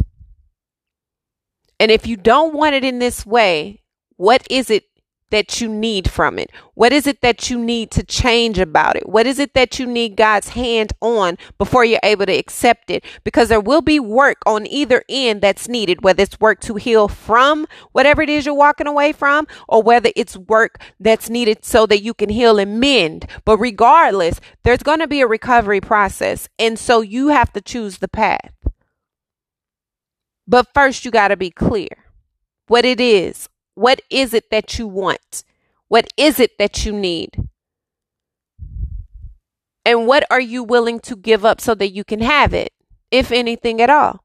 And 1.80 1.90
if 1.90 2.06
you 2.06 2.18
don't 2.18 2.54
want 2.54 2.74
it 2.74 2.84
in 2.84 2.98
this 2.98 3.24
way, 3.24 3.82
what 4.16 4.46
is 4.50 4.68
it 4.70 4.84
that 5.30 5.60
you 5.60 5.68
need 5.68 6.10
from 6.10 6.38
it? 6.38 6.50
What 6.74 6.92
is 6.92 7.06
it 7.06 7.20
that 7.20 7.50
you 7.50 7.58
need 7.58 7.90
to 7.92 8.02
change 8.04 8.58
about 8.58 8.96
it? 8.96 9.08
What 9.08 9.26
is 9.26 9.38
it 9.38 9.54
that 9.54 9.78
you 9.78 9.86
need 9.86 10.16
God's 10.16 10.50
hand 10.50 10.92
on 11.00 11.36
before 11.58 11.84
you're 11.84 12.00
able 12.02 12.26
to 12.26 12.32
accept 12.32 12.90
it? 12.90 13.04
Because 13.24 13.48
there 13.48 13.60
will 13.60 13.82
be 13.82 13.98
work 13.98 14.38
on 14.46 14.66
either 14.66 15.02
end 15.08 15.42
that's 15.42 15.68
needed, 15.68 16.02
whether 16.02 16.22
it's 16.22 16.38
work 16.38 16.60
to 16.60 16.76
heal 16.76 17.08
from 17.08 17.66
whatever 17.92 18.22
it 18.22 18.28
is 18.28 18.46
you're 18.46 18.54
walking 18.54 18.86
away 18.86 19.12
from, 19.12 19.46
or 19.68 19.82
whether 19.82 20.10
it's 20.14 20.36
work 20.36 20.80
that's 21.00 21.28
needed 21.28 21.64
so 21.64 21.86
that 21.86 22.02
you 22.02 22.14
can 22.14 22.28
heal 22.28 22.58
and 22.58 22.78
mend. 22.78 23.26
But 23.44 23.58
regardless, 23.58 24.40
there's 24.62 24.82
going 24.82 25.00
to 25.00 25.08
be 25.08 25.20
a 25.20 25.26
recovery 25.26 25.80
process. 25.80 26.48
And 26.58 26.78
so 26.78 27.00
you 27.00 27.28
have 27.28 27.52
to 27.54 27.60
choose 27.60 27.98
the 27.98 28.08
path. 28.08 28.52
But 30.46 30.68
first, 30.72 31.04
you 31.04 31.10
got 31.10 31.28
to 31.28 31.36
be 31.36 31.50
clear 31.50 31.88
what 32.68 32.84
it 32.84 33.00
is 33.00 33.48
what 33.76 34.00
is 34.10 34.34
it 34.34 34.50
that 34.50 34.78
you 34.78 34.88
want? 34.88 35.44
What 35.86 36.08
is 36.16 36.40
it 36.40 36.58
that 36.58 36.84
you 36.84 36.92
need? 36.92 37.48
And 39.84 40.08
what 40.08 40.24
are 40.30 40.40
you 40.40 40.64
willing 40.64 40.98
to 41.00 41.14
give 41.14 41.44
up 41.44 41.60
so 41.60 41.74
that 41.76 41.92
you 41.92 42.02
can 42.02 42.20
have 42.20 42.52
it, 42.52 42.72
if 43.12 43.30
anything 43.30 43.80
at 43.80 43.90
all? 43.90 44.24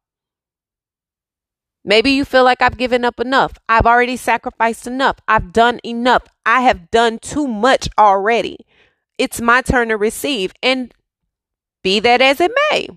Maybe 1.84 2.12
you 2.12 2.26
feel 2.26 2.44
like 2.44 2.62
I've 2.62 2.78
given 2.78 3.04
up 3.04 3.20
enough. 3.20 3.54
I've 3.68 3.86
already 3.86 4.16
sacrificed 4.16 4.88
enough. 4.88 5.18
I've 5.28 5.52
done 5.52 5.80
enough. 5.84 6.24
I 6.46 6.62
have 6.62 6.90
done 6.90 7.20
too 7.20 7.48
much 7.48 7.90
already. 7.98 8.66
It's 9.18 9.42
my 9.42 9.62
turn 9.62 9.90
to 9.90 9.98
receive. 9.98 10.54
And 10.64 10.94
be 11.84 12.00
that 12.00 12.22
as 12.22 12.40
it 12.40 12.52
may, 12.72 12.88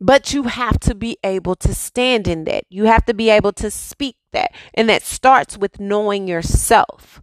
but 0.00 0.32
you 0.32 0.44
have 0.44 0.80
to 0.80 0.94
be 0.94 1.18
able 1.22 1.54
to 1.56 1.74
stand 1.74 2.26
in 2.26 2.44
that. 2.44 2.64
You 2.70 2.86
have 2.86 3.04
to 3.06 3.14
be 3.14 3.28
able 3.28 3.52
to 3.54 3.70
speak 3.70 4.16
that. 4.32 4.52
And 4.74 4.88
that 4.88 5.02
starts 5.02 5.58
with 5.58 5.78
knowing 5.78 6.26
yourself. 6.26 7.22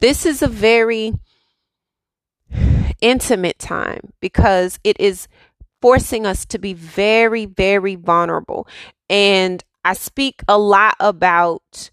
This 0.00 0.24
is 0.24 0.40
a 0.40 0.48
very 0.48 1.12
intimate 3.02 3.58
time 3.58 4.12
because 4.20 4.78
it 4.82 4.98
is 4.98 5.28
forcing 5.82 6.24
us 6.24 6.46
to 6.46 6.58
be 6.58 6.72
very, 6.72 7.44
very 7.44 7.96
vulnerable. 7.96 8.66
And 9.10 9.62
I 9.84 9.92
speak 9.92 10.42
a 10.48 10.58
lot 10.58 10.94
about 11.00 11.90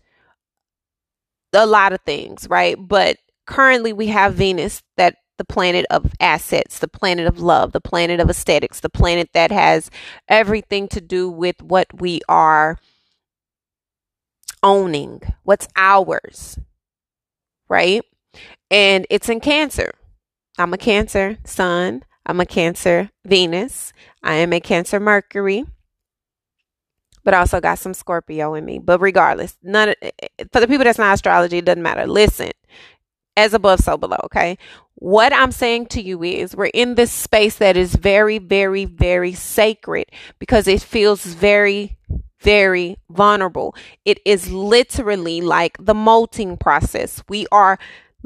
a 1.54 1.66
lot 1.66 1.92
of 1.92 2.00
things, 2.06 2.48
right? 2.50 2.76
But 2.80 3.18
currently 3.48 3.94
we 3.94 4.08
have 4.08 4.36
Venus, 4.36 4.84
that 4.98 5.16
the 5.38 5.46
planet 5.46 5.86
of 5.90 6.12
assets, 6.20 6.80
the 6.80 6.88
planet 6.88 7.28
of 7.28 7.40
love, 7.40 7.72
the 7.72 7.82
planet 7.82 8.20
of 8.20 8.30
aesthetics, 8.30 8.80
the 8.80 8.90
planet 8.90 9.30
that 9.34 9.52
has 9.52 9.90
everything 10.28 10.88
to 10.90 11.02
do 11.02 11.30
with 11.30 11.62
what 11.62 11.88
we 12.00 12.22
are 12.28 12.78
owning, 14.64 15.22
what's 15.44 15.68
ours, 15.76 16.60
right? 17.70 18.04
And 18.70 19.06
it's 19.10 19.30
in 19.30 19.40
Cancer. 19.40 19.92
I'm 20.58 20.74
a 20.74 20.78
Cancer 20.78 21.38
Sun. 21.46 22.04
I'm 22.26 22.40
a 22.40 22.46
Cancer 22.46 23.12
Venus. 23.24 23.94
I 24.24 24.36
am 24.36 24.52
a 24.54 24.60
Cancer 24.60 25.00
Mercury. 25.00 25.66
But 27.24 27.34
also 27.34 27.62
got 27.62 27.78
some 27.78 27.94
Scorpio 27.94 28.54
in 28.56 28.66
me. 28.66 28.80
But 28.80 29.02
regardless, 29.02 29.58
none 29.62 29.90
of, 29.90 29.96
for 30.52 30.60
the 30.60 30.68
people 30.68 30.86
that's 30.86 30.98
not 30.98 31.14
astrology, 31.14 31.60
it 31.60 31.66
doesn't 31.66 31.84
matter. 31.84 32.08
Listen, 32.08 32.52
as 33.38 33.54
above, 33.54 33.80
so 33.80 33.96
below. 33.96 34.18
Okay. 34.26 34.58
What 34.96 35.32
I'm 35.32 35.52
saying 35.52 35.86
to 35.88 36.02
you 36.02 36.24
is 36.24 36.56
we're 36.56 36.66
in 36.74 36.96
this 36.96 37.12
space 37.12 37.58
that 37.60 37.78
is 37.78 37.96
very, 37.96 38.40
very, 38.40 38.86
very 38.86 39.34
sacred 39.34 40.08
because 40.40 40.68
it 40.68 40.82
feels 40.82 41.24
very, 41.24 41.96
very 42.40 42.98
vulnerable. 43.10 43.76
It 44.06 44.20
is 44.26 44.52
literally 44.52 45.40
like 45.40 45.78
the 45.80 45.94
molting 45.94 46.58
process. 46.58 47.24
We 47.30 47.46
are 47.52 47.78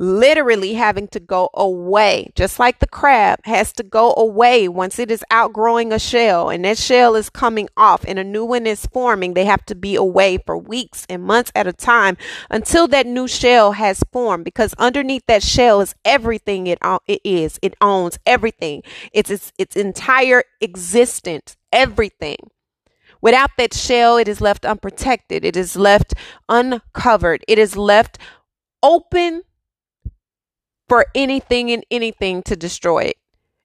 literally 0.01 0.73
having 0.73 1.07
to 1.07 1.19
go 1.19 1.51
away, 1.53 2.31
just 2.35 2.57
like 2.57 2.79
the 2.79 2.87
crab 2.87 3.39
has 3.43 3.71
to 3.73 3.83
go 3.83 4.15
away 4.17 4.67
once 4.67 4.97
it 4.97 5.11
is 5.11 5.23
outgrowing 5.29 5.93
a 5.93 5.99
shell 5.99 6.49
and 6.49 6.65
that 6.65 6.79
shell 6.79 7.15
is 7.15 7.29
coming 7.29 7.69
off 7.77 8.03
and 8.07 8.17
a 8.17 8.23
new 8.23 8.43
one 8.43 8.65
is 8.65 8.87
forming. 8.87 9.35
They 9.35 9.45
have 9.45 9.63
to 9.67 9.75
be 9.75 9.95
away 9.95 10.39
for 10.43 10.57
weeks 10.57 11.05
and 11.07 11.23
months 11.23 11.51
at 11.53 11.67
a 11.67 11.73
time 11.73 12.17
until 12.49 12.87
that 12.87 13.05
new 13.05 13.27
shell 13.27 13.73
has 13.73 14.03
formed 14.11 14.43
because 14.43 14.73
underneath 14.79 15.23
that 15.27 15.43
shell 15.43 15.81
is 15.81 15.93
everything 16.03 16.65
it, 16.65 16.79
it 17.07 17.21
is. 17.23 17.59
It 17.61 17.75
owns 17.79 18.17
everything. 18.25 18.81
It's 19.13 19.29
its, 19.29 19.53
its 19.59 19.75
entire 19.75 20.43
existence, 20.61 21.57
everything. 21.71 22.37
Without 23.21 23.51
that 23.59 23.75
shell, 23.75 24.17
it 24.17 24.27
is 24.27 24.41
left 24.41 24.65
unprotected. 24.65 25.45
It 25.45 25.55
is 25.55 25.75
left 25.75 26.15
uncovered. 26.49 27.45
It 27.47 27.59
is 27.59 27.77
left 27.77 28.17
open 28.81 29.43
for 30.91 31.05
anything 31.15 31.71
and 31.71 31.85
anything 31.89 32.43
to 32.43 32.53
destroy 32.53 33.03
it. 33.03 33.15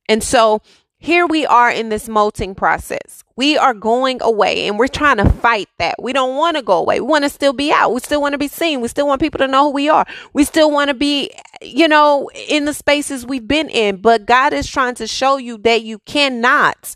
And 0.08 0.22
so 0.22 0.62
here 0.96 1.26
we 1.26 1.44
are 1.44 1.68
in 1.68 1.88
this 1.88 2.08
molting 2.08 2.54
process. 2.54 3.24
We 3.34 3.58
are 3.58 3.74
going 3.74 4.22
away 4.22 4.68
and 4.68 4.78
we're 4.78 4.86
trying 4.86 5.16
to 5.16 5.28
fight 5.28 5.68
that. 5.80 6.00
We 6.00 6.12
don't 6.12 6.36
want 6.36 6.56
to 6.56 6.62
go 6.62 6.78
away. 6.78 7.00
We 7.00 7.08
want 7.08 7.24
to 7.24 7.28
still 7.28 7.52
be 7.52 7.72
out. 7.72 7.92
We 7.92 7.98
still 7.98 8.20
want 8.20 8.34
to 8.34 8.38
be 8.38 8.46
seen. 8.46 8.80
We 8.80 8.86
still 8.86 9.08
want 9.08 9.20
people 9.20 9.38
to 9.38 9.48
know 9.48 9.64
who 9.64 9.70
we 9.72 9.88
are. 9.88 10.06
We 10.34 10.44
still 10.44 10.70
want 10.70 10.86
to 10.86 10.94
be, 10.94 11.32
you 11.60 11.88
know, 11.88 12.30
in 12.48 12.64
the 12.64 12.72
spaces 12.72 13.26
we've 13.26 13.48
been 13.48 13.70
in. 13.70 13.96
But 13.96 14.24
God 14.24 14.52
is 14.52 14.68
trying 14.68 14.94
to 14.94 15.08
show 15.08 15.36
you 15.36 15.58
that 15.58 15.82
you 15.82 15.98
cannot. 16.06 16.94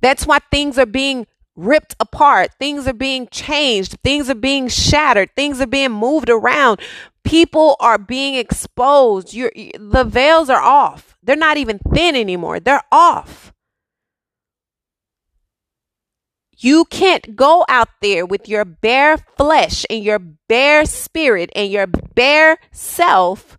That's 0.00 0.26
why 0.26 0.40
things 0.50 0.76
are 0.76 0.86
being 0.86 1.28
ripped 1.54 1.94
apart. 2.00 2.50
Things 2.58 2.88
are 2.88 2.92
being 2.92 3.28
changed. 3.30 3.98
Things 4.02 4.28
are 4.28 4.34
being 4.34 4.66
shattered. 4.66 5.30
Things 5.36 5.60
are 5.60 5.68
being 5.68 5.92
moved 5.92 6.30
around 6.30 6.80
people 7.28 7.76
are 7.78 7.98
being 7.98 8.34
exposed. 8.34 9.34
You're, 9.34 9.52
the 9.78 10.04
veils 10.04 10.48
are 10.48 10.62
off. 10.62 11.16
They're 11.22 11.36
not 11.36 11.58
even 11.58 11.78
thin 11.92 12.16
anymore. 12.16 12.58
They're 12.58 12.84
off. 12.90 13.52
You 16.56 16.86
can't 16.86 17.36
go 17.36 17.64
out 17.68 17.88
there 18.00 18.26
with 18.26 18.48
your 18.48 18.64
bare 18.64 19.18
flesh 19.36 19.84
and 19.90 20.02
your 20.02 20.18
bare 20.18 20.86
spirit 20.86 21.50
and 21.54 21.70
your 21.70 21.86
bare 21.86 22.58
self 22.72 23.57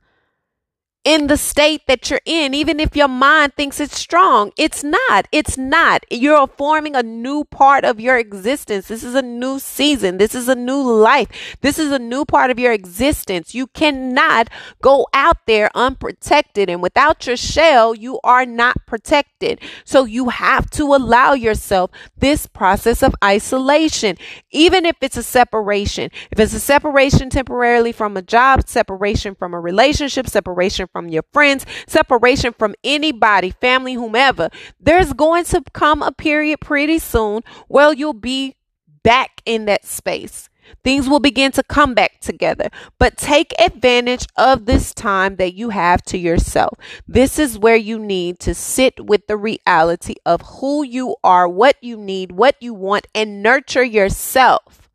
in 1.10 1.26
the 1.26 1.38
state 1.38 1.82
that 1.88 2.12
you're 2.12 2.22
in, 2.24 2.54
even 2.54 2.80
if 2.80 2.96
your 2.96 3.08
mind 3.08 3.56
thinks 3.56 3.80
it's 3.80 3.98
strong. 3.98 4.52
It's 4.58 4.84
not. 4.84 5.28
It's 5.32 5.58
not. 5.58 6.06
You're 6.12 6.46
forming 6.46 6.96
a 6.96 7.02
new 7.02 7.46
part 7.46 7.84
of 7.84 8.00
your 8.00 8.16
existence. 8.16 8.90
This 8.90 9.04
is 9.04 9.16
a 9.16 9.24
new 9.24 9.58
season. 9.58 10.20
This 10.20 10.36
is 10.36 10.48
a 10.48 10.54
new 10.54 10.80
life. 10.80 11.58
This 11.62 11.80
is 11.80 11.92
a 11.92 11.98
new 11.98 12.26
part 12.26 12.52
of 12.52 12.60
your 12.60 12.72
existence. 12.72 13.56
You 13.56 13.66
cannot 13.66 14.50
go 14.84 15.08
out 15.12 15.38
there 15.48 15.72
unprotected 15.74 16.70
and 16.70 16.80
without 16.80 17.26
your 17.26 17.38
shell, 17.38 17.96
you 17.96 18.20
are 18.24 18.46
not 18.46 18.86
protected. 18.86 19.60
So 19.86 20.06
you 20.06 20.30
have 20.30 20.70
to 20.72 20.94
allow 20.94 21.34
yourself 21.34 21.90
this 22.18 22.46
process 22.46 23.02
of 23.02 23.16
isolation, 23.24 24.16
even 24.52 24.86
if 24.86 24.98
it's 25.02 25.18
a 25.18 25.24
separation. 25.24 26.12
If 26.30 26.40
it's 26.40 26.54
a 26.54 26.60
separation 26.60 27.32
temporarily 27.32 27.94
from 27.94 28.16
a 28.16 28.22
job, 28.22 28.68
separation 28.68 29.34
from 29.34 29.56
a 29.56 29.60
relationship, 29.60 30.30
separation 30.30 30.88
from 31.00 31.08
your 31.08 31.24
friends, 31.32 31.66
separation 31.88 32.52
from 32.52 32.76
anybody, 32.84 33.52
family, 33.52 33.94
whomever, 33.94 34.50
there's 34.82 35.14
going 35.14 35.46
to 35.46 35.64
come 35.72 36.02
a 36.02 36.12
period 36.12 36.60
pretty 36.60 37.00
soon 37.00 37.42
where 37.70 37.94
you'll 37.94 38.12
be 38.12 38.58
back 39.02 39.42
in 39.46 39.64
that 39.64 39.86
space. 39.86 40.50
Things 40.84 41.08
will 41.08 41.22
begin 41.22 41.54
to 41.54 41.64
come 41.64 41.94
back 41.94 42.20
together, 42.20 42.70
but 43.00 43.16
take 43.16 43.54
advantage 43.58 44.28
of 44.36 44.66
this 44.66 44.94
time 44.94 45.38
that 45.38 45.54
you 45.54 45.70
have 45.70 46.02
to 46.04 46.18
yourself. 46.18 46.78
This 47.08 47.40
is 47.40 47.58
where 47.58 47.78
you 47.78 47.98
need 47.98 48.40
to 48.40 48.54
sit 48.54 49.06
with 49.06 49.26
the 49.28 49.38
reality 49.38 50.16
of 50.26 50.42
who 50.42 50.84
you 50.84 51.16
are, 51.24 51.48
what 51.48 51.78
you 51.82 51.96
need, 51.96 52.34
what 52.34 52.58
you 52.60 52.74
want, 52.74 53.08
and 53.16 53.42
nurture 53.42 53.86
yourself. 53.86 54.89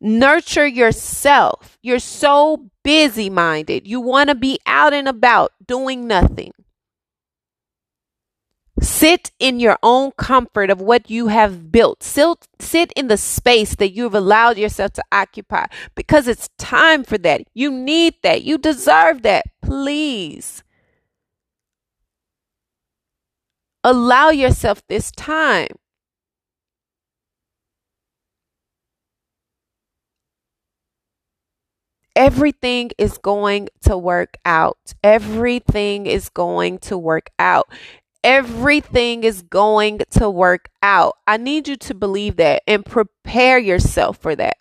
Nurture 0.00 0.66
yourself. 0.66 1.78
You're 1.82 1.98
so 1.98 2.70
busy 2.82 3.28
minded. 3.28 3.86
You 3.86 4.00
want 4.00 4.28
to 4.30 4.34
be 4.34 4.58
out 4.66 4.94
and 4.94 5.06
about 5.06 5.52
doing 5.66 6.06
nothing. 6.06 6.52
Sit 8.80 9.30
in 9.38 9.60
your 9.60 9.78
own 9.82 10.12
comfort 10.12 10.70
of 10.70 10.80
what 10.80 11.10
you 11.10 11.28
have 11.28 11.70
built. 11.70 12.02
Sit, 12.02 12.48
sit 12.58 12.92
in 12.92 13.08
the 13.08 13.18
space 13.18 13.74
that 13.74 13.92
you've 13.92 14.14
allowed 14.14 14.56
yourself 14.56 14.94
to 14.94 15.04
occupy 15.12 15.66
because 15.94 16.26
it's 16.26 16.48
time 16.56 17.04
for 17.04 17.18
that. 17.18 17.42
You 17.52 17.70
need 17.70 18.14
that. 18.22 18.42
You 18.42 18.56
deserve 18.56 19.20
that. 19.22 19.44
Please 19.60 20.62
allow 23.84 24.30
yourself 24.30 24.82
this 24.88 25.10
time. 25.10 25.68
Everything 32.16 32.90
is 32.98 33.18
going 33.18 33.68
to 33.82 33.96
work 33.96 34.36
out. 34.44 34.94
Everything 35.02 36.06
is 36.06 36.28
going 36.28 36.78
to 36.78 36.98
work 36.98 37.30
out. 37.38 37.68
Everything 38.22 39.24
is 39.24 39.42
going 39.42 40.00
to 40.10 40.28
work 40.28 40.68
out. 40.82 41.14
I 41.26 41.38
need 41.38 41.68
you 41.68 41.76
to 41.76 41.94
believe 41.94 42.36
that 42.36 42.62
and 42.66 42.84
prepare 42.84 43.58
yourself 43.58 44.18
for 44.18 44.36
that. 44.36 44.56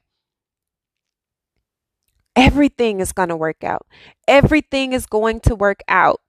Everything 2.36 3.02
is 3.02 3.12
going 3.12 3.30
to 3.30 3.36
work 3.36 3.64
out. 3.64 3.86
Everything 4.28 4.94
is 4.94 5.06
going 5.06 5.42
to 5.42 5.56
work 5.56 5.82
out. 5.90 6.22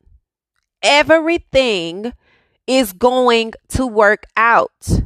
Everything 0.83 2.13
is 2.67 2.93
going 2.93 3.53
to 3.69 3.87
work 3.87 4.25
out. 4.37 5.03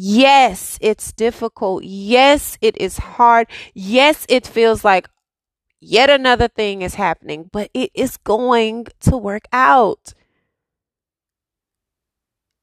Yes, 0.00 0.78
it's 0.80 1.10
difficult. 1.10 1.82
Yes, 1.82 2.56
it 2.60 2.80
is 2.80 2.98
hard. 2.98 3.48
Yes, 3.74 4.26
it 4.28 4.46
feels 4.46 4.84
like 4.84 5.08
yet 5.80 6.08
another 6.08 6.46
thing 6.46 6.82
is 6.82 6.94
happening, 6.94 7.50
but 7.52 7.68
it 7.74 7.90
is 7.94 8.16
going 8.16 8.86
to 9.00 9.16
work 9.16 9.48
out. 9.52 10.14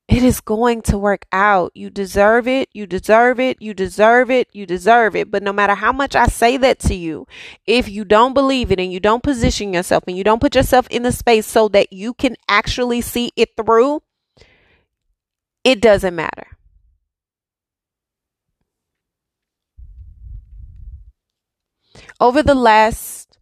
It 0.07 0.23
is 0.23 0.39
going 0.39 0.81
to 0.83 0.97
work 0.97 1.25
out. 1.33 1.73
You 1.75 1.89
deserve 1.89 2.47
it. 2.47 2.69
You 2.71 2.87
deserve 2.87 3.37
it. 3.41 3.61
You 3.61 3.73
deserve 3.73 4.31
it. 4.31 4.47
You 4.53 4.65
deserve 4.65 5.13
it. 5.17 5.29
But 5.29 5.43
no 5.43 5.51
matter 5.51 5.75
how 5.75 5.91
much 5.91 6.15
I 6.15 6.27
say 6.27 6.55
that 6.55 6.79
to 6.87 6.95
you, 6.95 7.27
if 7.67 7.89
you 7.89 8.05
don't 8.05 8.33
believe 8.33 8.71
it 8.71 8.79
and 8.79 8.93
you 8.93 9.01
don't 9.01 9.23
position 9.23 9.73
yourself 9.73 10.05
and 10.07 10.15
you 10.15 10.23
don't 10.23 10.39
put 10.39 10.55
yourself 10.55 10.87
in 10.89 11.03
the 11.03 11.11
space 11.11 11.45
so 11.45 11.67
that 11.67 11.91
you 11.91 12.13
can 12.13 12.37
actually 12.47 13.01
see 13.01 13.33
it 13.35 13.57
through, 13.57 14.03
it 15.65 15.81
doesn't 15.81 16.15
matter. 16.15 16.47
Over 22.19 22.41
the 22.41 22.55
last 22.55 23.39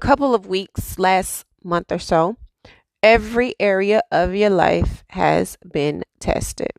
couple 0.00 0.34
of 0.34 0.46
weeks, 0.46 0.98
last 0.98 1.46
month 1.62 1.90
or 1.90 1.98
so, 1.98 2.36
every 3.02 3.54
area 3.58 4.02
of 4.10 4.34
your 4.34 4.50
life 4.50 5.04
has 5.08 5.56
been 5.72 6.02
tested. 6.20 6.72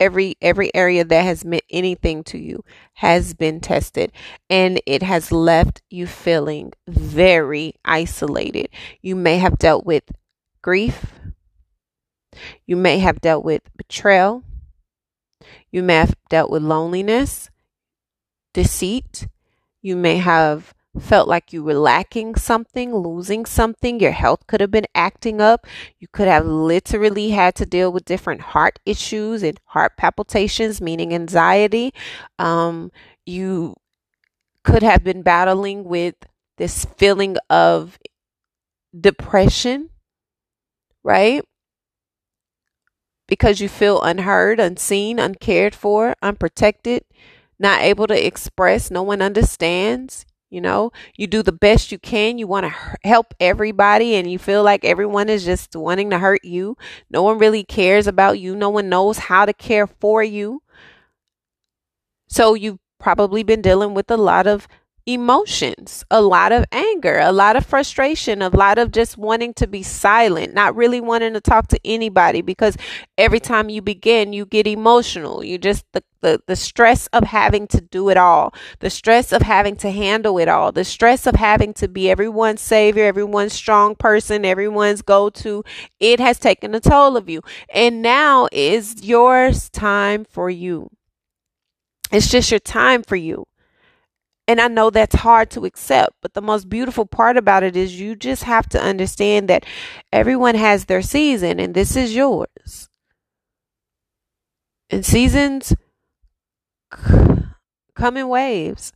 Every 0.00 0.36
every 0.40 0.72
area 0.76 1.04
that 1.04 1.22
has 1.22 1.44
meant 1.44 1.64
anything 1.70 2.22
to 2.24 2.38
you 2.38 2.62
has 2.94 3.34
been 3.34 3.58
tested 3.58 4.12
and 4.48 4.80
it 4.86 5.02
has 5.02 5.32
left 5.32 5.82
you 5.90 6.06
feeling 6.06 6.72
very 6.86 7.74
isolated. 7.84 8.68
You 9.02 9.16
may 9.16 9.38
have 9.38 9.58
dealt 9.58 9.84
with 9.84 10.04
grief. 10.62 11.12
You 12.64 12.76
may 12.76 13.00
have 13.00 13.20
dealt 13.20 13.44
with 13.44 13.62
betrayal. 13.76 14.44
You 15.72 15.82
may 15.82 15.96
have 15.96 16.14
dealt 16.28 16.52
with 16.52 16.62
loneliness 16.62 17.50
deceit. 18.58 19.28
You 19.82 19.94
may 19.94 20.16
have 20.16 20.74
felt 20.98 21.28
like 21.28 21.52
you 21.52 21.62
were 21.62 21.74
lacking 21.74 22.34
something, 22.34 22.92
losing 22.92 23.46
something. 23.46 24.00
Your 24.00 24.10
health 24.10 24.48
could 24.48 24.60
have 24.60 24.72
been 24.72 24.90
acting 24.96 25.40
up. 25.40 25.64
You 26.00 26.08
could 26.10 26.26
have 26.26 26.44
literally 26.44 27.30
had 27.30 27.54
to 27.54 27.64
deal 27.64 27.92
with 27.92 28.04
different 28.04 28.40
heart 28.40 28.80
issues 28.84 29.44
and 29.44 29.60
heart 29.66 29.96
palpitations, 29.96 30.80
meaning 30.80 31.14
anxiety. 31.14 31.94
Um, 32.40 32.90
you 33.24 33.76
could 34.64 34.82
have 34.82 35.04
been 35.04 35.22
battling 35.22 35.84
with 35.84 36.16
this 36.56 36.84
feeling 36.96 37.36
of 37.48 37.96
depression, 38.98 39.90
right? 41.04 41.44
Because 43.28 43.60
you 43.60 43.68
feel 43.68 44.02
unheard, 44.02 44.58
unseen, 44.58 45.20
uncared 45.20 45.76
for, 45.76 46.16
unprotected 46.20 47.04
not 47.58 47.82
able 47.82 48.06
to 48.06 48.26
express, 48.26 48.90
no 48.90 49.02
one 49.02 49.22
understands. 49.22 50.24
You 50.50 50.62
know, 50.62 50.92
you 51.14 51.26
do 51.26 51.42
the 51.42 51.52
best 51.52 51.92
you 51.92 51.98
can. 51.98 52.38
You 52.38 52.46
want 52.46 52.64
to 52.64 52.96
help 53.04 53.34
everybody, 53.38 54.14
and 54.14 54.30
you 54.30 54.38
feel 54.38 54.62
like 54.62 54.82
everyone 54.84 55.28
is 55.28 55.44
just 55.44 55.76
wanting 55.76 56.08
to 56.10 56.18
hurt 56.18 56.42
you. 56.42 56.76
No 57.10 57.22
one 57.22 57.38
really 57.38 57.64
cares 57.64 58.06
about 58.06 58.38
you. 58.38 58.56
No 58.56 58.70
one 58.70 58.88
knows 58.88 59.18
how 59.18 59.44
to 59.44 59.52
care 59.52 59.86
for 59.86 60.22
you. 60.22 60.62
So 62.28 62.54
you've 62.54 62.78
probably 62.98 63.42
been 63.42 63.62
dealing 63.62 63.94
with 63.94 64.10
a 64.10 64.16
lot 64.16 64.46
of 64.46 64.68
emotions, 65.08 66.04
a 66.10 66.20
lot 66.20 66.52
of 66.52 66.66
anger, 66.70 67.18
a 67.18 67.32
lot 67.32 67.56
of 67.56 67.64
frustration, 67.64 68.42
a 68.42 68.50
lot 68.50 68.76
of 68.76 68.92
just 68.92 69.16
wanting 69.16 69.54
to 69.54 69.66
be 69.66 69.82
silent, 69.82 70.52
not 70.52 70.76
really 70.76 71.00
wanting 71.00 71.32
to 71.32 71.40
talk 71.40 71.66
to 71.66 71.80
anybody 71.82 72.42
because 72.42 72.76
every 73.16 73.40
time 73.40 73.70
you 73.70 73.80
begin, 73.80 74.34
you 74.34 74.44
get 74.44 74.66
emotional. 74.66 75.42
You 75.42 75.56
just, 75.56 75.86
the, 75.92 76.04
the, 76.20 76.42
the 76.46 76.54
stress 76.54 77.06
of 77.14 77.24
having 77.24 77.66
to 77.68 77.80
do 77.80 78.10
it 78.10 78.18
all, 78.18 78.52
the 78.80 78.90
stress 78.90 79.32
of 79.32 79.40
having 79.40 79.76
to 79.76 79.90
handle 79.90 80.36
it 80.38 80.46
all, 80.46 80.72
the 80.72 80.84
stress 80.84 81.26
of 81.26 81.36
having 81.36 81.72
to 81.74 81.88
be 81.88 82.10
everyone's 82.10 82.60
savior, 82.60 83.04
everyone's 83.04 83.54
strong 83.54 83.94
person, 83.94 84.44
everyone's 84.44 85.00
go 85.00 85.30
to, 85.30 85.64
it 86.00 86.20
has 86.20 86.38
taken 86.38 86.74
a 86.74 86.80
toll 86.80 87.16
of 87.16 87.30
you. 87.30 87.40
And 87.70 88.02
now 88.02 88.46
is 88.52 89.02
yours 89.02 89.70
time 89.70 90.26
for 90.26 90.50
you. 90.50 90.90
It's 92.12 92.30
just 92.30 92.50
your 92.50 92.60
time 92.60 93.02
for 93.02 93.16
you. 93.16 93.46
And 94.48 94.62
I 94.62 94.68
know 94.68 94.88
that's 94.88 95.14
hard 95.14 95.50
to 95.50 95.66
accept, 95.66 96.14
but 96.22 96.32
the 96.32 96.40
most 96.40 96.70
beautiful 96.70 97.04
part 97.04 97.36
about 97.36 97.62
it 97.62 97.76
is 97.76 98.00
you 98.00 98.16
just 98.16 98.44
have 98.44 98.66
to 98.70 98.82
understand 98.82 99.46
that 99.48 99.66
everyone 100.10 100.54
has 100.54 100.86
their 100.86 101.02
season 101.02 101.60
and 101.60 101.74
this 101.74 101.94
is 101.94 102.16
yours. 102.16 102.88
And 104.88 105.04
seasons 105.04 105.74
come 106.90 108.16
in 108.16 108.30
waves. 108.30 108.94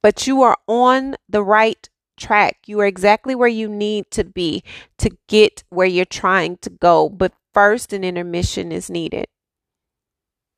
But 0.00 0.28
you 0.28 0.42
are 0.42 0.56
on 0.68 1.16
the 1.28 1.42
right 1.42 1.88
track. 2.16 2.58
You 2.66 2.78
are 2.80 2.86
exactly 2.86 3.34
where 3.34 3.48
you 3.48 3.68
need 3.68 4.08
to 4.12 4.22
be 4.22 4.62
to 4.98 5.10
get 5.26 5.64
where 5.70 5.86
you're 5.88 6.04
trying 6.04 6.58
to 6.58 6.70
go. 6.70 7.08
But 7.08 7.32
first, 7.52 7.92
an 7.92 8.04
intermission 8.04 8.70
is 8.70 8.88
needed. 8.88 9.26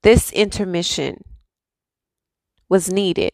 This 0.02 0.30
intermission 0.32 1.24
was 2.72 2.90
needed 2.90 3.32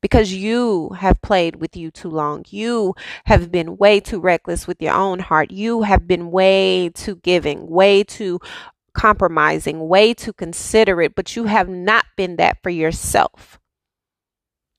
because 0.00 0.32
you 0.32 0.88
have 1.00 1.20
played 1.20 1.56
with 1.56 1.76
you 1.76 1.90
too 1.90 2.08
long. 2.08 2.46
You 2.48 2.94
have 3.26 3.52
been 3.52 3.76
way 3.76 4.00
too 4.00 4.18
reckless 4.20 4.66
with 4.66 4.80
your 4.80 4.94
own 4.94 5.18
heart. 5.18 5.50
You 5.50 5.82
have 5.82 6.08
been 6.08 6.30
way 6.30 6.88
too 6.88 7.16
giving, 7.16 7.68
way 7.68 8.02
too 8.02 8.40
compromising, 8.94 9.86
way 9.86 10.14
too 10.14 10.32
considerate, 10.32 11.14
but 11.14 11.36
you 11.36 11.44
have 11.44 11.68
not 11.68 12.06
been 12.16 12.36
that 12.36 12.56
for 12.62 12.70
yourself. 12.70 13.59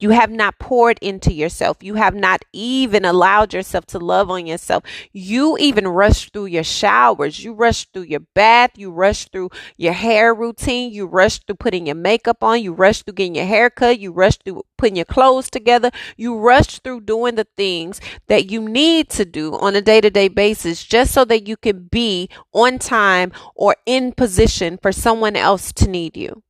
You 0.02 0.10
have 0.10 0.32
not 0.32 0.58
poured 0.58 0.98
into 1.00 1.32
yourself. 1.32 1.78
You 1.82 1.94
have 1.94 2.16
not 2.16 2.44
even 2.52 3.06
allowed 3.06 3.54
yourself 3.54 3.86
to 3.88 4.00
love 4.00 4.32
on 4.32 4.48
yourself. 4.48 4.84
You 5.14 5.60
even 5.60 5.88
rush 5.88 6.32
through 6.32 6.48
your 6.48 6.64
showers. 6.64 7.44
You 7.44 7.54
rush 7.54 7.86
through 7.86 8.04
your 8.04 8.22
bath. 8.34 8.72
You 8.76 8.90
rush 8.90 9.30
through 9.30 9.52
your 9.78 9.94
hair 9.94 10.34
routine. 10.34 10.92
You 10.92 11.06
rush 11.06 11.38
through 11.38 11.58
putting 11.58 11.86
your 11.86 11.96
makeup 11.96 12.44
on. 12.44 12.64
You 12.64 12.74
rush 12.74 13.04
through 13.04 13.14
getting 13.14 13.36
your 13.36 13.46
hair 13.46 13.70
cut. 13.70 14.00
You 14.00 14.12
rush 14.12 14.38
through 14.40 14.64
putting 14.76 14.96
your 14.96 15.06
clothes 15.06 15.52
together. 15.52 15.92
You 16.18 16.36
rush 16.36 16.80
through 16.80 17.02
doing 17.02 17.36
the 17.36 17.46
things 17.56 18.02
that 18.26 18.50
you 18.50 18.68
need 18.68 19.08
to 19.12 19.24
do 19.24 19.54
on 19.54 19.76
a 19.76 19.82
day 19.84 20.02
to 20.02 20.10
day 20.10 20.30
basis 20.30 20.84
just 20.84 21.14
so 21.14 21.26
that 21.26 21.48
you 21.48 21.56
can 21.58 21.84
be 21.92 22.28
on 22.54 22.80
time 22.80 23.32
or 23.54 23.76
in 23.86 24.14
position 24.14 24.80
for 24.82 24.92
someone 24.92 25.36
else 25.36 25.72
to 25.74 25.88
need 25.88 26.18
you. 26.18 26.42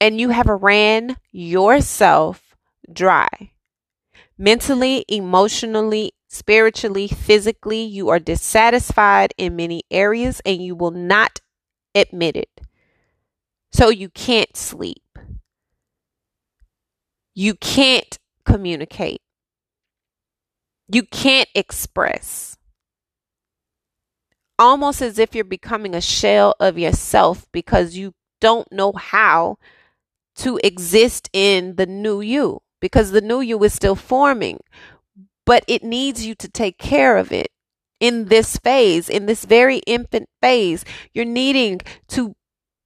And 0.00 0.20
you 0.20 0.30
have 0.30 0.48
ran 0.48 1.16
yourself 1.30 2.56
dry. 2.92 3.52
Mentally, 4.36 5.04
emotionally, 5.08 6.12
spiritually, 6.28 7.08
physically, 7.08 7.82
you 7.82 8.08
are 8.08 8.20
dissatisfied 8.20 9.34
in 9.36 9.56
many 9.56 9.82
areas 9.90 10.40
and 10.44 10.62
you 10.62 10.74
will 10.74 10.92
not 10.92 11.40
admit 11.94 12.36
it. 12.36 12.60
So 13.72 13.88
you 13.88 14.08
can't 14.08 14.56
sleep. 14.56 15.02
You 17.34 17.54
can't 17.54 18.18
communicate. 18.44 19.20
You 20.90 21.02
can't 21.02 21.48
express. 21.54 22.56
Almost 24.58 25.02
as 25.02 25.18
if 25.18 25.34
you're 25.34 25.44
becoming 25.44 25.94
a 25.94 26.00
shell 26.00 26.54
of 26.58 26.78
yourself 26.78 27.46
because 27.52 27.96
you 27.96 28.14
don't 28.40 28.70
know 28.72 28.92
how 28.92 29.58
to 30.38 30.58
exist 30.62 31.28
in 31.32 31.76
the 31.76 31.86
new 31.86 32.20
you 32.20 32.60
because 32.80 33.10
the 33.10 33.20
new 33.20 33.40
you 33.40 33.62
is 33.64 33.74
still 33.74 33.96
forming, 33.96 34.60
but 35.44 35.64
it 35.66 35.82
needs 35.82 36.24
you 36.24 36.34
to 36.36 36.48
take 36.48 36.78
care 36.78 37.18
of 37.18 37.32
it 37.32 37.48
in 38.00 38.26
this 38.26 38.56
phase, 38.56 39.08
in 39.08 39.26
this 39.26 39.44
very 39.44 39.78
infant 39.78 40.28
phase. 40.40 40.84
You're 41.12 41.24
needing 41.24 41.80
to 42.08 42.34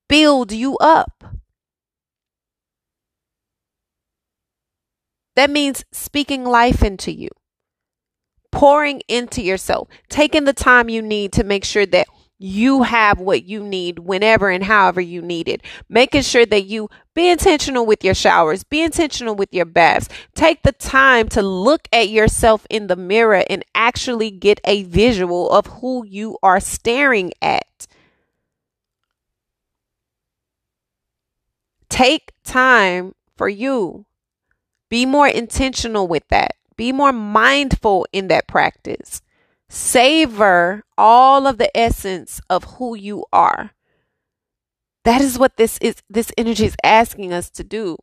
build 0.09 0.53
you 0.53 0.76
up. 0.78 1.24
That 5.36 5.50
means 5.50 5.84
speaking 5.92 6.44
life 6.44 6.82
into 6.82 7.12
you, 7.12 7.30
pouring 8.50 9.03
into 9.09 9.42
yourself, 9.42 9.88
taking 10.09 10.44
the 10.44 10.53
time 10.53 10.88
you 10.88 11.00
need 11.00 11.32
to 11.32 11.44
make 11.44 11.64
sure 11.64 11.86
that 11.86 12.07
you 12.43 12.82
have 12.82 13.20
what 13.20 13.45
you 13.45 13.62
need 13.62 14.01
whenever 14.01 14.51
and 14.51 14.64
however 14.64 15.01
you 15.01 15.22
need 15.22 15.49
it. 15.49 15.62
Making 15.88 16.22
sure 16.22 16.47
that 16.47 16.64
you 16.64 16.88
be 17.14 17.28
intentional 17.28 17.86
with 17.86 18.03
your 18.03 18.14
showers, 18.14 18.64
be 18.64 18.82
intentional 18.82 19.34
with 19.34 19.53
your 19.53 19.64
baths. 19.64 20.09
Take 20.34 20.62
the 20.62 20.72
time 20.72 21.28
to 21.30 21.43
look 21.43 21.88
at 21.93 22.09
yourself 22.09 22.66
in 22.68 22.86
the 22.86 22.97
mirror 22.97 23.45
and 23.49 23.64
actually 23.74 24.30
get 24.30 24.61
a 24.64 24.84
visual 24.84 25.51
of 25.51 25.66
who 25.66 26.05
you 26.07 26.38
are 26.43 26.61
staring 26.61 27.32
at. 27.40 27.86
Take 31.88 32.32
time 32.43 33.14
for 33.36 33.49
you. 33.49 34.07
Be 34.88 35.07
more 35.07 35.28
intentional 35.28 36.09
with 36.09 36.26
that. 36.28 36.57
Be 36.76 36.90
more 36.90 37.12
mindful 37.12 38.07
in 38.12 38.28
that 38.28 38.49
practice. 38.49 39.22
Savor 39.75 40.85
all 40.99 41.47
of 41.47 41.57
the 41.57 41.75
essence 41.75 42.43
of 42.51 42.77
who 42.77 42.95
you 42.95 43.25
are. 43.33 43.70
That 45.05 45.23
is 45.23 45.39
what 45.39 45.57
this 45.57 45.79
is 45.79 45.97
this 46.11 46.31
energy 46.37 46.66
is 46.66 46.77
asking 46.85 47.33
us 47.33 47.49
to 47.53 47.64
do. 47.64 47.97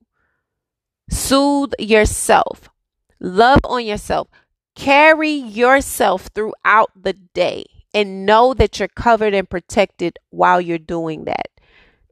Soothe 1.12 1.74
yourself. 1.78 2.70
Love 3.20 3.60
on 3.66 3.86
yourself. 3.86 4.30
Carry 4.74 5.30
yourself 5.30 6.32
throughout 6.34 6.90
the 7.00 7.14
day 7.14 7.66
and 7.94 8.26
know 8.26 8.56
that 8.56 8.80
you're 8.80 8.88
covered 8.88 9.36
and 9.36 9.48
protected 9.48 10.18
while 10.32 10.60
you're 10.60 10.80
doing 10.80 11.26
that. 11.26 11.50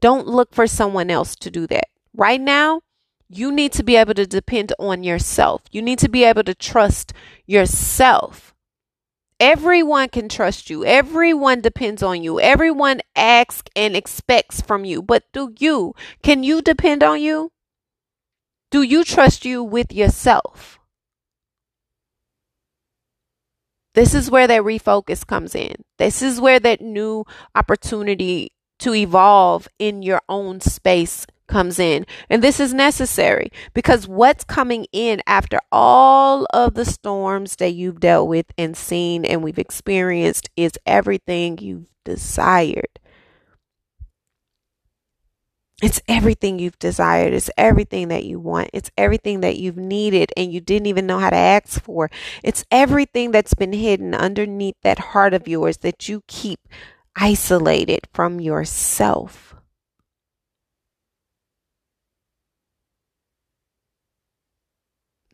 Don't 0.00 0.28
look 0.28 0.54
for 0.54 0.68
someone 0.68 1.10
else 1.10 1.34
to 1.34 1.50
do 1.50 1.66
that. 1.66 1.88
Right 2.14 2.40
now, 2.40 2.82
you 3.28 3.50
need 3.50 3.72
to 3.72 3.82
be 3.82 3.96
able 3.96 4.14
to 4.14 4.24
depend 4.24 4.72
on 4.78 5.02
yourself. 5.02 5.62
You 5.72 5.82
need 5.82 5.98
to 5.98 6.08
be 6.08 6.22
able 6.22 6.44
to 6.44 6.54
trust 6.54 7.12
yourself. 7.44 8.47
Everyone 9.40 10.08
can 10.08 10.28
trust 10.28 10.68
you. 10.68 10.84
Everyone 10.84 11.60
depends 11.60 12.02
on 12.02 12.22
you. 12.22 12.40
Everyone 12.40 13.00
asks 13.14 13.70
and 13.76 13.94
expects 13.94 14.60
from 14.60 14.84
you. 14.84 15.00
But 15.00 15.24
do 15.32 15.54
you? 15.58 15.94
Can 16.22 16.42
you 16.42 16.60
depend 16.60 17.02
on 17.02 17.20
you? 17.20 17.52
Do 18.70 18.82
you 18.82 19.04
trust 19.04 19.44
you 19.44 19.62
with 19.62 19.92
yourself? 19.92 20.78
This 23.94 24.12
is 24.14 24.30
where 24.30 24.46
that 24.46 24.62
refocus 24.62 25.26
comes 25.26 25.54
in. 25.54 25.74
This 25.98 26.20
is 26.22 26.40
where 26.40 26.60
that 26.60 26.80
new 26.80 27.24
opportunity 27.54 28.52
to 28.80 28.94
evolve 28.94 29.68
in 29.78 30.02
your 30.02 30.20
own 30.28 30.60
space 30.60 31.26
comes 31.48 31.78
in. 31.78 32.06
And 32.30 32.42
this 32.42 32.60
is 32.60 32.72
necessary 32.74 33.50
because 33.74 34.06
what's 34.06 34.44
coming 34.44 34.86
in 34.92 35.22
after 35.26 35.58
all 35.72 36.46
of 36.52 36.74
the 36.74 36.84
storms 36.84 37.56
that 37.56 37.74
you've 37.74 38.00
dealt 38.00 38.28
with 38.28 38.46
and 38.56 38.76
seen 38.76 39.24
and 39.24 39.42
we've 39.42 39.58
experienced 39.58 40.50
is 40.56 40.78
everything 40.86 41.58
you've 41.58 41.88
desired. 42.04 43.00
It's 45.80 46.00
everything 46.08 46.58
you've 46.58 46.78
desired. 46.80 47.32
It's 47.32 47.50
everything 47.56 48.08
that 48.08 48.24
you 48.24 48.40
want. 48.40 48.70
It's 48.72 48.90
everything 48.98 49.40
that 49.42 49.58
you've 49.58 49.76
needed 49.76 50.32
and 50.36 50.52
you 50.52 50.60
didn't 50.60 50.86
even 50.86 51.06
know 51.06 51.20
how 51.20 51.30
to 51.30 51.36
ask 51.36 51.80
for. 51.80 52.10
It's 52.42 52.64
everything 52.70 53.30
that's 53.30 53.54
been 53.54 53.72
hidden 53.72 54.12
underneath 54.12 54.74
that 54.82 54.98
heart 54.98 55.34
of 55.34 55.46
yours 55.46 55.78
that 55.78 56.08
you 56.08 56.24
keep 56.26 56.60
isolated 57.14 58.08
from 58.12 58.40
yourself. 58.40 59.54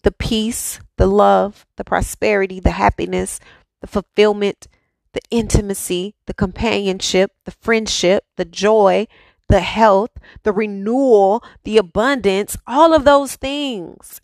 The 0.05 0.13
peace, 0.13 0.79
the 0.97 1.07
love, 1.07 1.67
the 1.77 1.85
prosperity, 1.85 2.61
the 2.61 2.73
happiness, 2.73 3.41
the 3.81 3.87
fulfillment, 3.87 4.69
the 5.13 5.21
intimacy, 5.31 6.15
the 6.27 6.35
companionship, 6.35 7.33
the 7.45 7.51
friendship, 7.51 8.25
the 8.37 8.45
joy, 8.45 9.07
the 9.49 9.61
health, 9.61 10.11
the 10.43 10.53
renewal, 10.53 11.43
the 11.65 11.79
abundance, 11.79 12.57
all 12.67 12.95
of 12.95 13.05
those 13.05 13.37
things. 13.37 14.21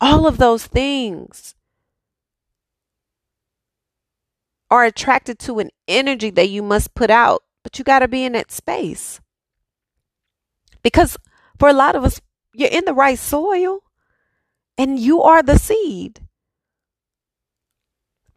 All 0.00 0.26
of 0.26 0.38
those 0.38 0.66
things. 0.66 1.54
are 4.70 4.84
attracted 4.84 5.38
to 5.38 5.58
an 5.58 5.70
energy 5.86 6.30
that 6.30 6.50
you 6.50 6.62
must 6.62 6.94
put 6.94 7.10
out, 7.10 7.42
but 7.62 7.78
you 7.78 7.84
got 7.84 8.00
to 8.00 8.08
be 8.08 8.24
in 8.24 8.32
that 8.32 8.52
space. 8.52 9.20
Because 10.82 11.16
for 11.58 11.68
a 11.68 11.72
lot 11.72 11.96
of 11.96 12.04
us, 12.04 12.20
you're 12.54 12.70
in 12.70 12.84
the 12.84 12.94
right 12.94 13.18
soil 13.18 13.80
and 14.76 14.98
you 14.98 15.22
are 15.22 15.42
the 15.42 15.58
seed. 15.58 16.20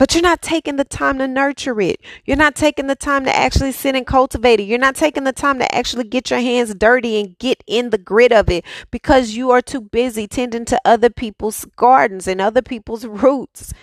But 0.01 0.15
you're 0.15 0.23
not 0.23 0.41
taking 0.41 0.77
the 0.77 0.83
time 0.83 1.19
to 1.19 1.27
nurture 1.27 1.79
it. 1.79 2.01
You're 2.25 2.35
not 2.35 2.55
taking 2.55 2.87
the 2.87 2.95
time 2.95 3.23
to 3.25 3.35
actually 3.35 3.71
sit 3.71 3.95
and 3.95 4.03
cultivate 4.07 4.59
it. 4.59 4.63
You're 4.63 4.79
not 4.79 4.95
taking 4.95 5.25
the 5.25 5.31
time 5.31 5.59
to 5.59 5.75
actually 5.75 6.05
get 6.05 6.31
your 6.31 6.39
hands 6.39 6.73
dirty 6.73 7.19
and 7.19 7.37
get 7.37 7.63
in 7.67 7.91
the 7.91 7.99
grit 7.99 8.31
of 8.31 8.49
it 8.49 8.65
because 8.89 9.35
you 9.35 9.51
are 9.51 9.61
too 9.61 9.79
busy 9.79 10.27
tending 10.27 10.65
to 10.65 10.81
other 10.83 11.11
people's 11.11 11.65
gardens 11.75 12.27
and 12.27 12.41
other 12.41 12.63
people's 12.63 13.05
roots. 13.05 13.73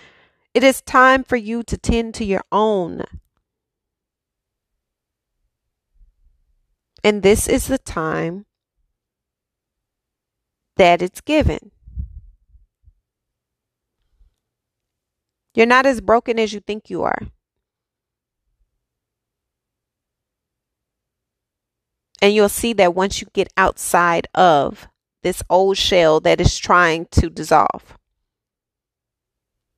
It 0.53 0.61
is 0.61 0.81
time 0.81 1.23
for 1.23 1.37
you 1.37 1.63
to 1.63 1.77
tend 1.77 2.15
to 2.15 2.25
your 2.25 2.43
own. 2.51 3.03
And 7.01 7.23
this 7.23 7.47
is 7.47 7.67
the 7.67 7.77
time 7.77 8.45
that 10.79 11.01
it's 11.01 11.19
given. 11.19 11.71
You're 15.53 15.65
not 15.65 15.85
as 15.85 15.99
broken 15.99 16.39
as 16.39 16.53
you 16.53 16.61
think 16.61 16.89
you 16.89 17.03
are. 17.03 17.19
And 22.21 22.33
you'll 22.33 22.47
see 22.47 22.71
that 22.73 22.95
once 22.95 23.19
you 23.19 23.27
get 23.33 23.51
outside 23.57 24.27
of 24.33 24.87
this 25.21 25.43
old 25.49 25.75
shell 25.75 26.21
that 26.21 26.39
is 26.39 26.57
trying 26.57 27.07
to 27.11 27.29
dissolve. 27.29 27.97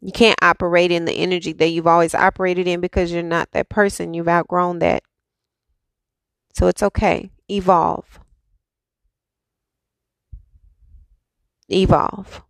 You 0.01 0.11
can't 0.11 0.37
operate 0.39 0.91
in 0.91 1.05
the 1.05 1.13
energy 1.13 1.53
that 1.53 1.69
you've 1.69 1.87
always 1.87 2.13
operated 2.13 2.67
in 2.67 2.79
because 2.79 3.11
you're 3.11 3.23
not 3.23 3.51
that 3.53 3.69
person. 3.69 4.13
You've 4.13 4.27
outgrown 4.27 4.79
that. 4.79 5.01
So 6.53 6.67
it's 6.67 6.83
okay. 6.83 7.31
Evolve. 7.49 8.19
Evolve. 11.71 12.43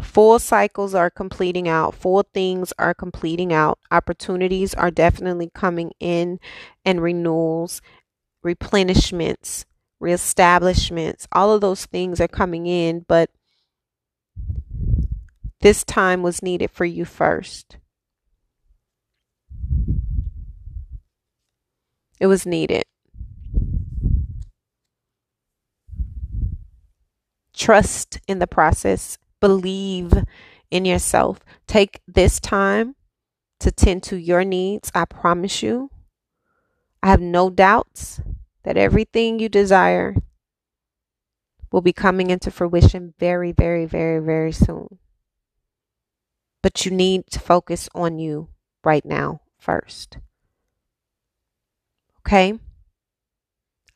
Full 0.00 0.38
cycles 0.38 0.94
are 0.94 1.10
completing 1.10 1.68
out, 1.68 1.94
full 1.94 2.24
things 2.32 2.72
are 2.78 2.94
completing 2.94 3.52
out, 3.52 3.78
opportunities 3.90 4.72
are 4.72 4.90
definitely 4.90 5.50
coming 5.52 5.90
in, 5.98 6.38
and 6.84 7.02
renewals, 7.02 7.82
replenishments, 8.46 9.64
reestablishments, 9.98 11.26
all 11.32 11.52
of 11.52 11.60
those 11.60 11.86
things 11.86 12.20
are 12.20 12.28
coming 12.28 12.66
in, 12.66 13.04
but 13.08 13.30
this 15.60 15.84
time 15.84 16.22
was 16.22 16.40
needed 16.40 16.70
for 16.70 16.84
you 16.84 17.04
first. 17.04 17.76
It 22.20 22.28
was 22.28 22.46
needed. 22.46 22.84
Trust 27.60 28.18
in 28.26 28.38
the 28.38 28.46
process 28.46 29.18
believe 29.38 30.14
in 30.70 30.86
yourself. 30.86 31.40
Take 31.66 32.00
this 32.08 32.40
time 32.40 32.96
to 33.58 33.70
tend 33.70 34.02
to 34.04 34.16
your 34.16 34.44
needs. 34.44 34.90
I 34.94 35.04
promise 35.04 35.62
you. 35.62 35.90
I 37.02 37.08
have 37.08 37.20
no 37.20 37.50
doubts 37.50 38.22
that 38.62 38.78
everything 38.78 39.38
you 39.38 39.50
desire 39.50 40.16
will 41.70 41.82
be 41.82 41.92
coming 41.92 42.30
into 42.30 42.50
fruition 42.50 43.12
very, 43.18 43.52
very, 43.52 43.84
very, 43.84 44.24
very 44.24 44.52
soon. 44.52 44.98
But 46.62 46.86
you 46.86 46.90
need 46.90 47.26
to 47.26 47.38
focus 47.40 47.90
on 47.94 48.18
you 48.18 48.48
right 48.84 49.04
now 49.04 49.42
first. 49.58 50.16
Okay? 52.20 52.58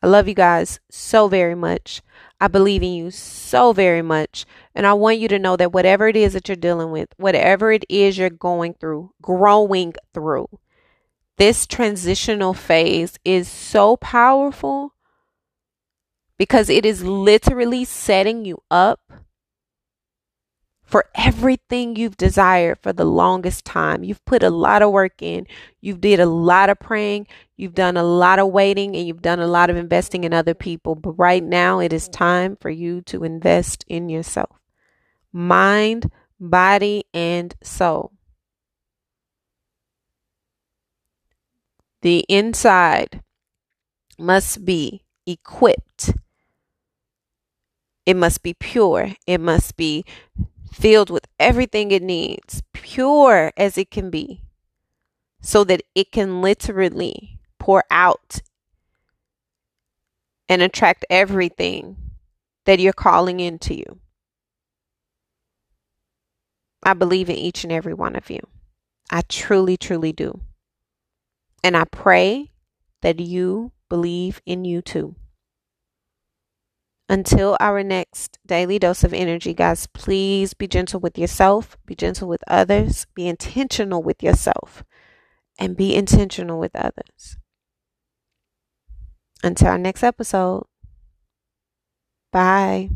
I 0.02 0.06
love 0.06 0.28
you 0.28 0.34
guys 0.34 0.80
so 0.90 1.28
very 1.28 1.54
much. 1.54 2.02
I 2.44 2.48
believe 2.48 2.82
in 2.82 2.92
you 2.92 3.10
so 3.10 3.72
very 3.72 4.02
much. 4.02 4.44
And 4.74 4.86
I 4.86 4.92
want 4.92 5.18
you 5.18 5.28
to 5.28 5.38
know 5.38 5.56
that 5.56 5.72
whatever 5.72 6.08
it 6.08 6.14
is 6.14 6.34
that 6.34 6.46
you're 6.46 6.56
dealing 6.56 6.90
with, 6.90 7.08
whatever 7.16 7.72
it 7.72 7.86
is 7.88 8.18
you're 8.18 8.28
going 8.28 8.74
through, 8.74 9.12
growing 9.22 9.94
through, 10.12 10.48
this 11.38 11.66
transitional 11.66 12.52
phase 12.52 13.18
is 13.24 13.48
so 13.48 13.96
powerful 13.96 14.92
because 16.36 16.68
it 16.68 16.84
is 16.84 17.02
literally 17.02 17.86
setting 17.86 18.44
you 18.44 18.58
up 18.70 19.00
for 20.94 21.10
everything 21.16 21.96
you've 21.96 22.16
desired 22.16 22.78
for 22.80 22.92
the 22.92 23.04
longest 23.04 23.64
time. 23.64 24.04
You've 24.04 24.24
put 24.24 24.44
a 24.44 24.48
lot 24.48 24.80
of 24.80 24.92
work 24.92 25.20
in. 25.20 25.44
You've 25.80 26.00
did 26.00 26.20
a 26.20 26.26
lot 26.26 26.70
of 26.70 26.78
praying. 26.78 27.26
You've 27.56 27.74
done 27.74 27.96
a 27.96 28.04
lot 28.04 28.38
of 28.38 28.52
waiting 28.52 28.94
and 28.94 29.04
you've 29.04 29.20
done 29.20 29.40
a 29.40 29.48
lot 29.48 29.70
of 29.70 29.76
investing 29.76 30.22
in 30.22 30.32
other 30.32 30.54
people. 30.54 30.94
But 30.94 31.18
right 31.18 31.42
now 31.42 31.80
it 31.80 31.92
is 31.92 32.08
time 32.08 32.54
for 32.60 32.70
you 32.70 33.00
to 33.06 33.24
invest 33.24 33.84
in 33.88 34.08
yourself. 34.08 34.56
Mind, 35.32 36.12
body, 36.38 37.06
and 37.12 37.56
soul. 37.60 38.12
The 42.02 42.24
inside 42.28 43.20
must 44.16 44.64
be 44.64 45.02
equipped. 45.26 46.14
It 48.06 48.14
must 48.14 48.44
be 48.44 48.54
pure. 48.54 49.08
It 49.26 49.40
must 49.40 49.76
be 49.76 50.04
filled 50.74 51.08
with 51.08 51.26
everything 51.38 51.92
it 51.92 52.02
needs, 52.02 52.62
pure 52.72 53.52
as 53.56 53.78
it 53.78 53.90
can 53.92 54.10
be, 54.10 54.42
so 55.40 55.62
that 55.62 55.82
it 55.94 56.10
can 56.10 56.42
literally 56.42 57.38
pour 57.60 57.84
out 57.92 58.40
and 60.48 60.60
attract 60.62 61.04
everything 61.08 61.96
that 62.66 62.80
you're 62.80 62.92
calling 62.92 63.38
into 63.38 63.74
you. 63.74 64.00
I 66.82 66.92
believe 66.94 67.30
in 67.30 67.36
each 67.36 67.62
and 67.62 67.72
every 67.72 67.94
one 67.94 68.16
of 68.16 68.28
you. 68.28 68.40
I 69.10 69.22
truly, 69.28 69.76
truly 69.76 70.12
do. 70.12 70.40
And 71.62 71.76
I 71.76 71.84
pray 71.84 72.50
that 73.00 73.20
you 73.20 73.70
believe 73.88 74.42
in 74.44 74.64
you 74.64 74.82
too. 74.82 75.14
Until 77.08 77.56
our 77.60 77.82
next 77.82 78.38
daily 78.46 78.78
dose 78.78 79.04
of 79.04 79.12
energy, 79.12 79.52
guys, 79.54 79.86
please 79.86 80.54
be 80.54 80.66
gentle 80.66 81.00
with 81.00 81.18
yourself, 81.18 81.76
be 81.86 81.94
gentle 81.94 82.28
with 82.28 82.42
others, 82.48 83.06
be 83.14 83.26
intentional 83.28 84.02
with 84.02 84.22
yourself, 84.22 84.82
and 85.58 85.76
be 85.76 85.94
intentional 85.94 86.58
with 86.60 86.74
others. 86.76 87.38
Until 89.44 89.68
our 89.68 89.78
next 89.78 90.02
episode, 90.02 90.64
bye. 92.32 92.90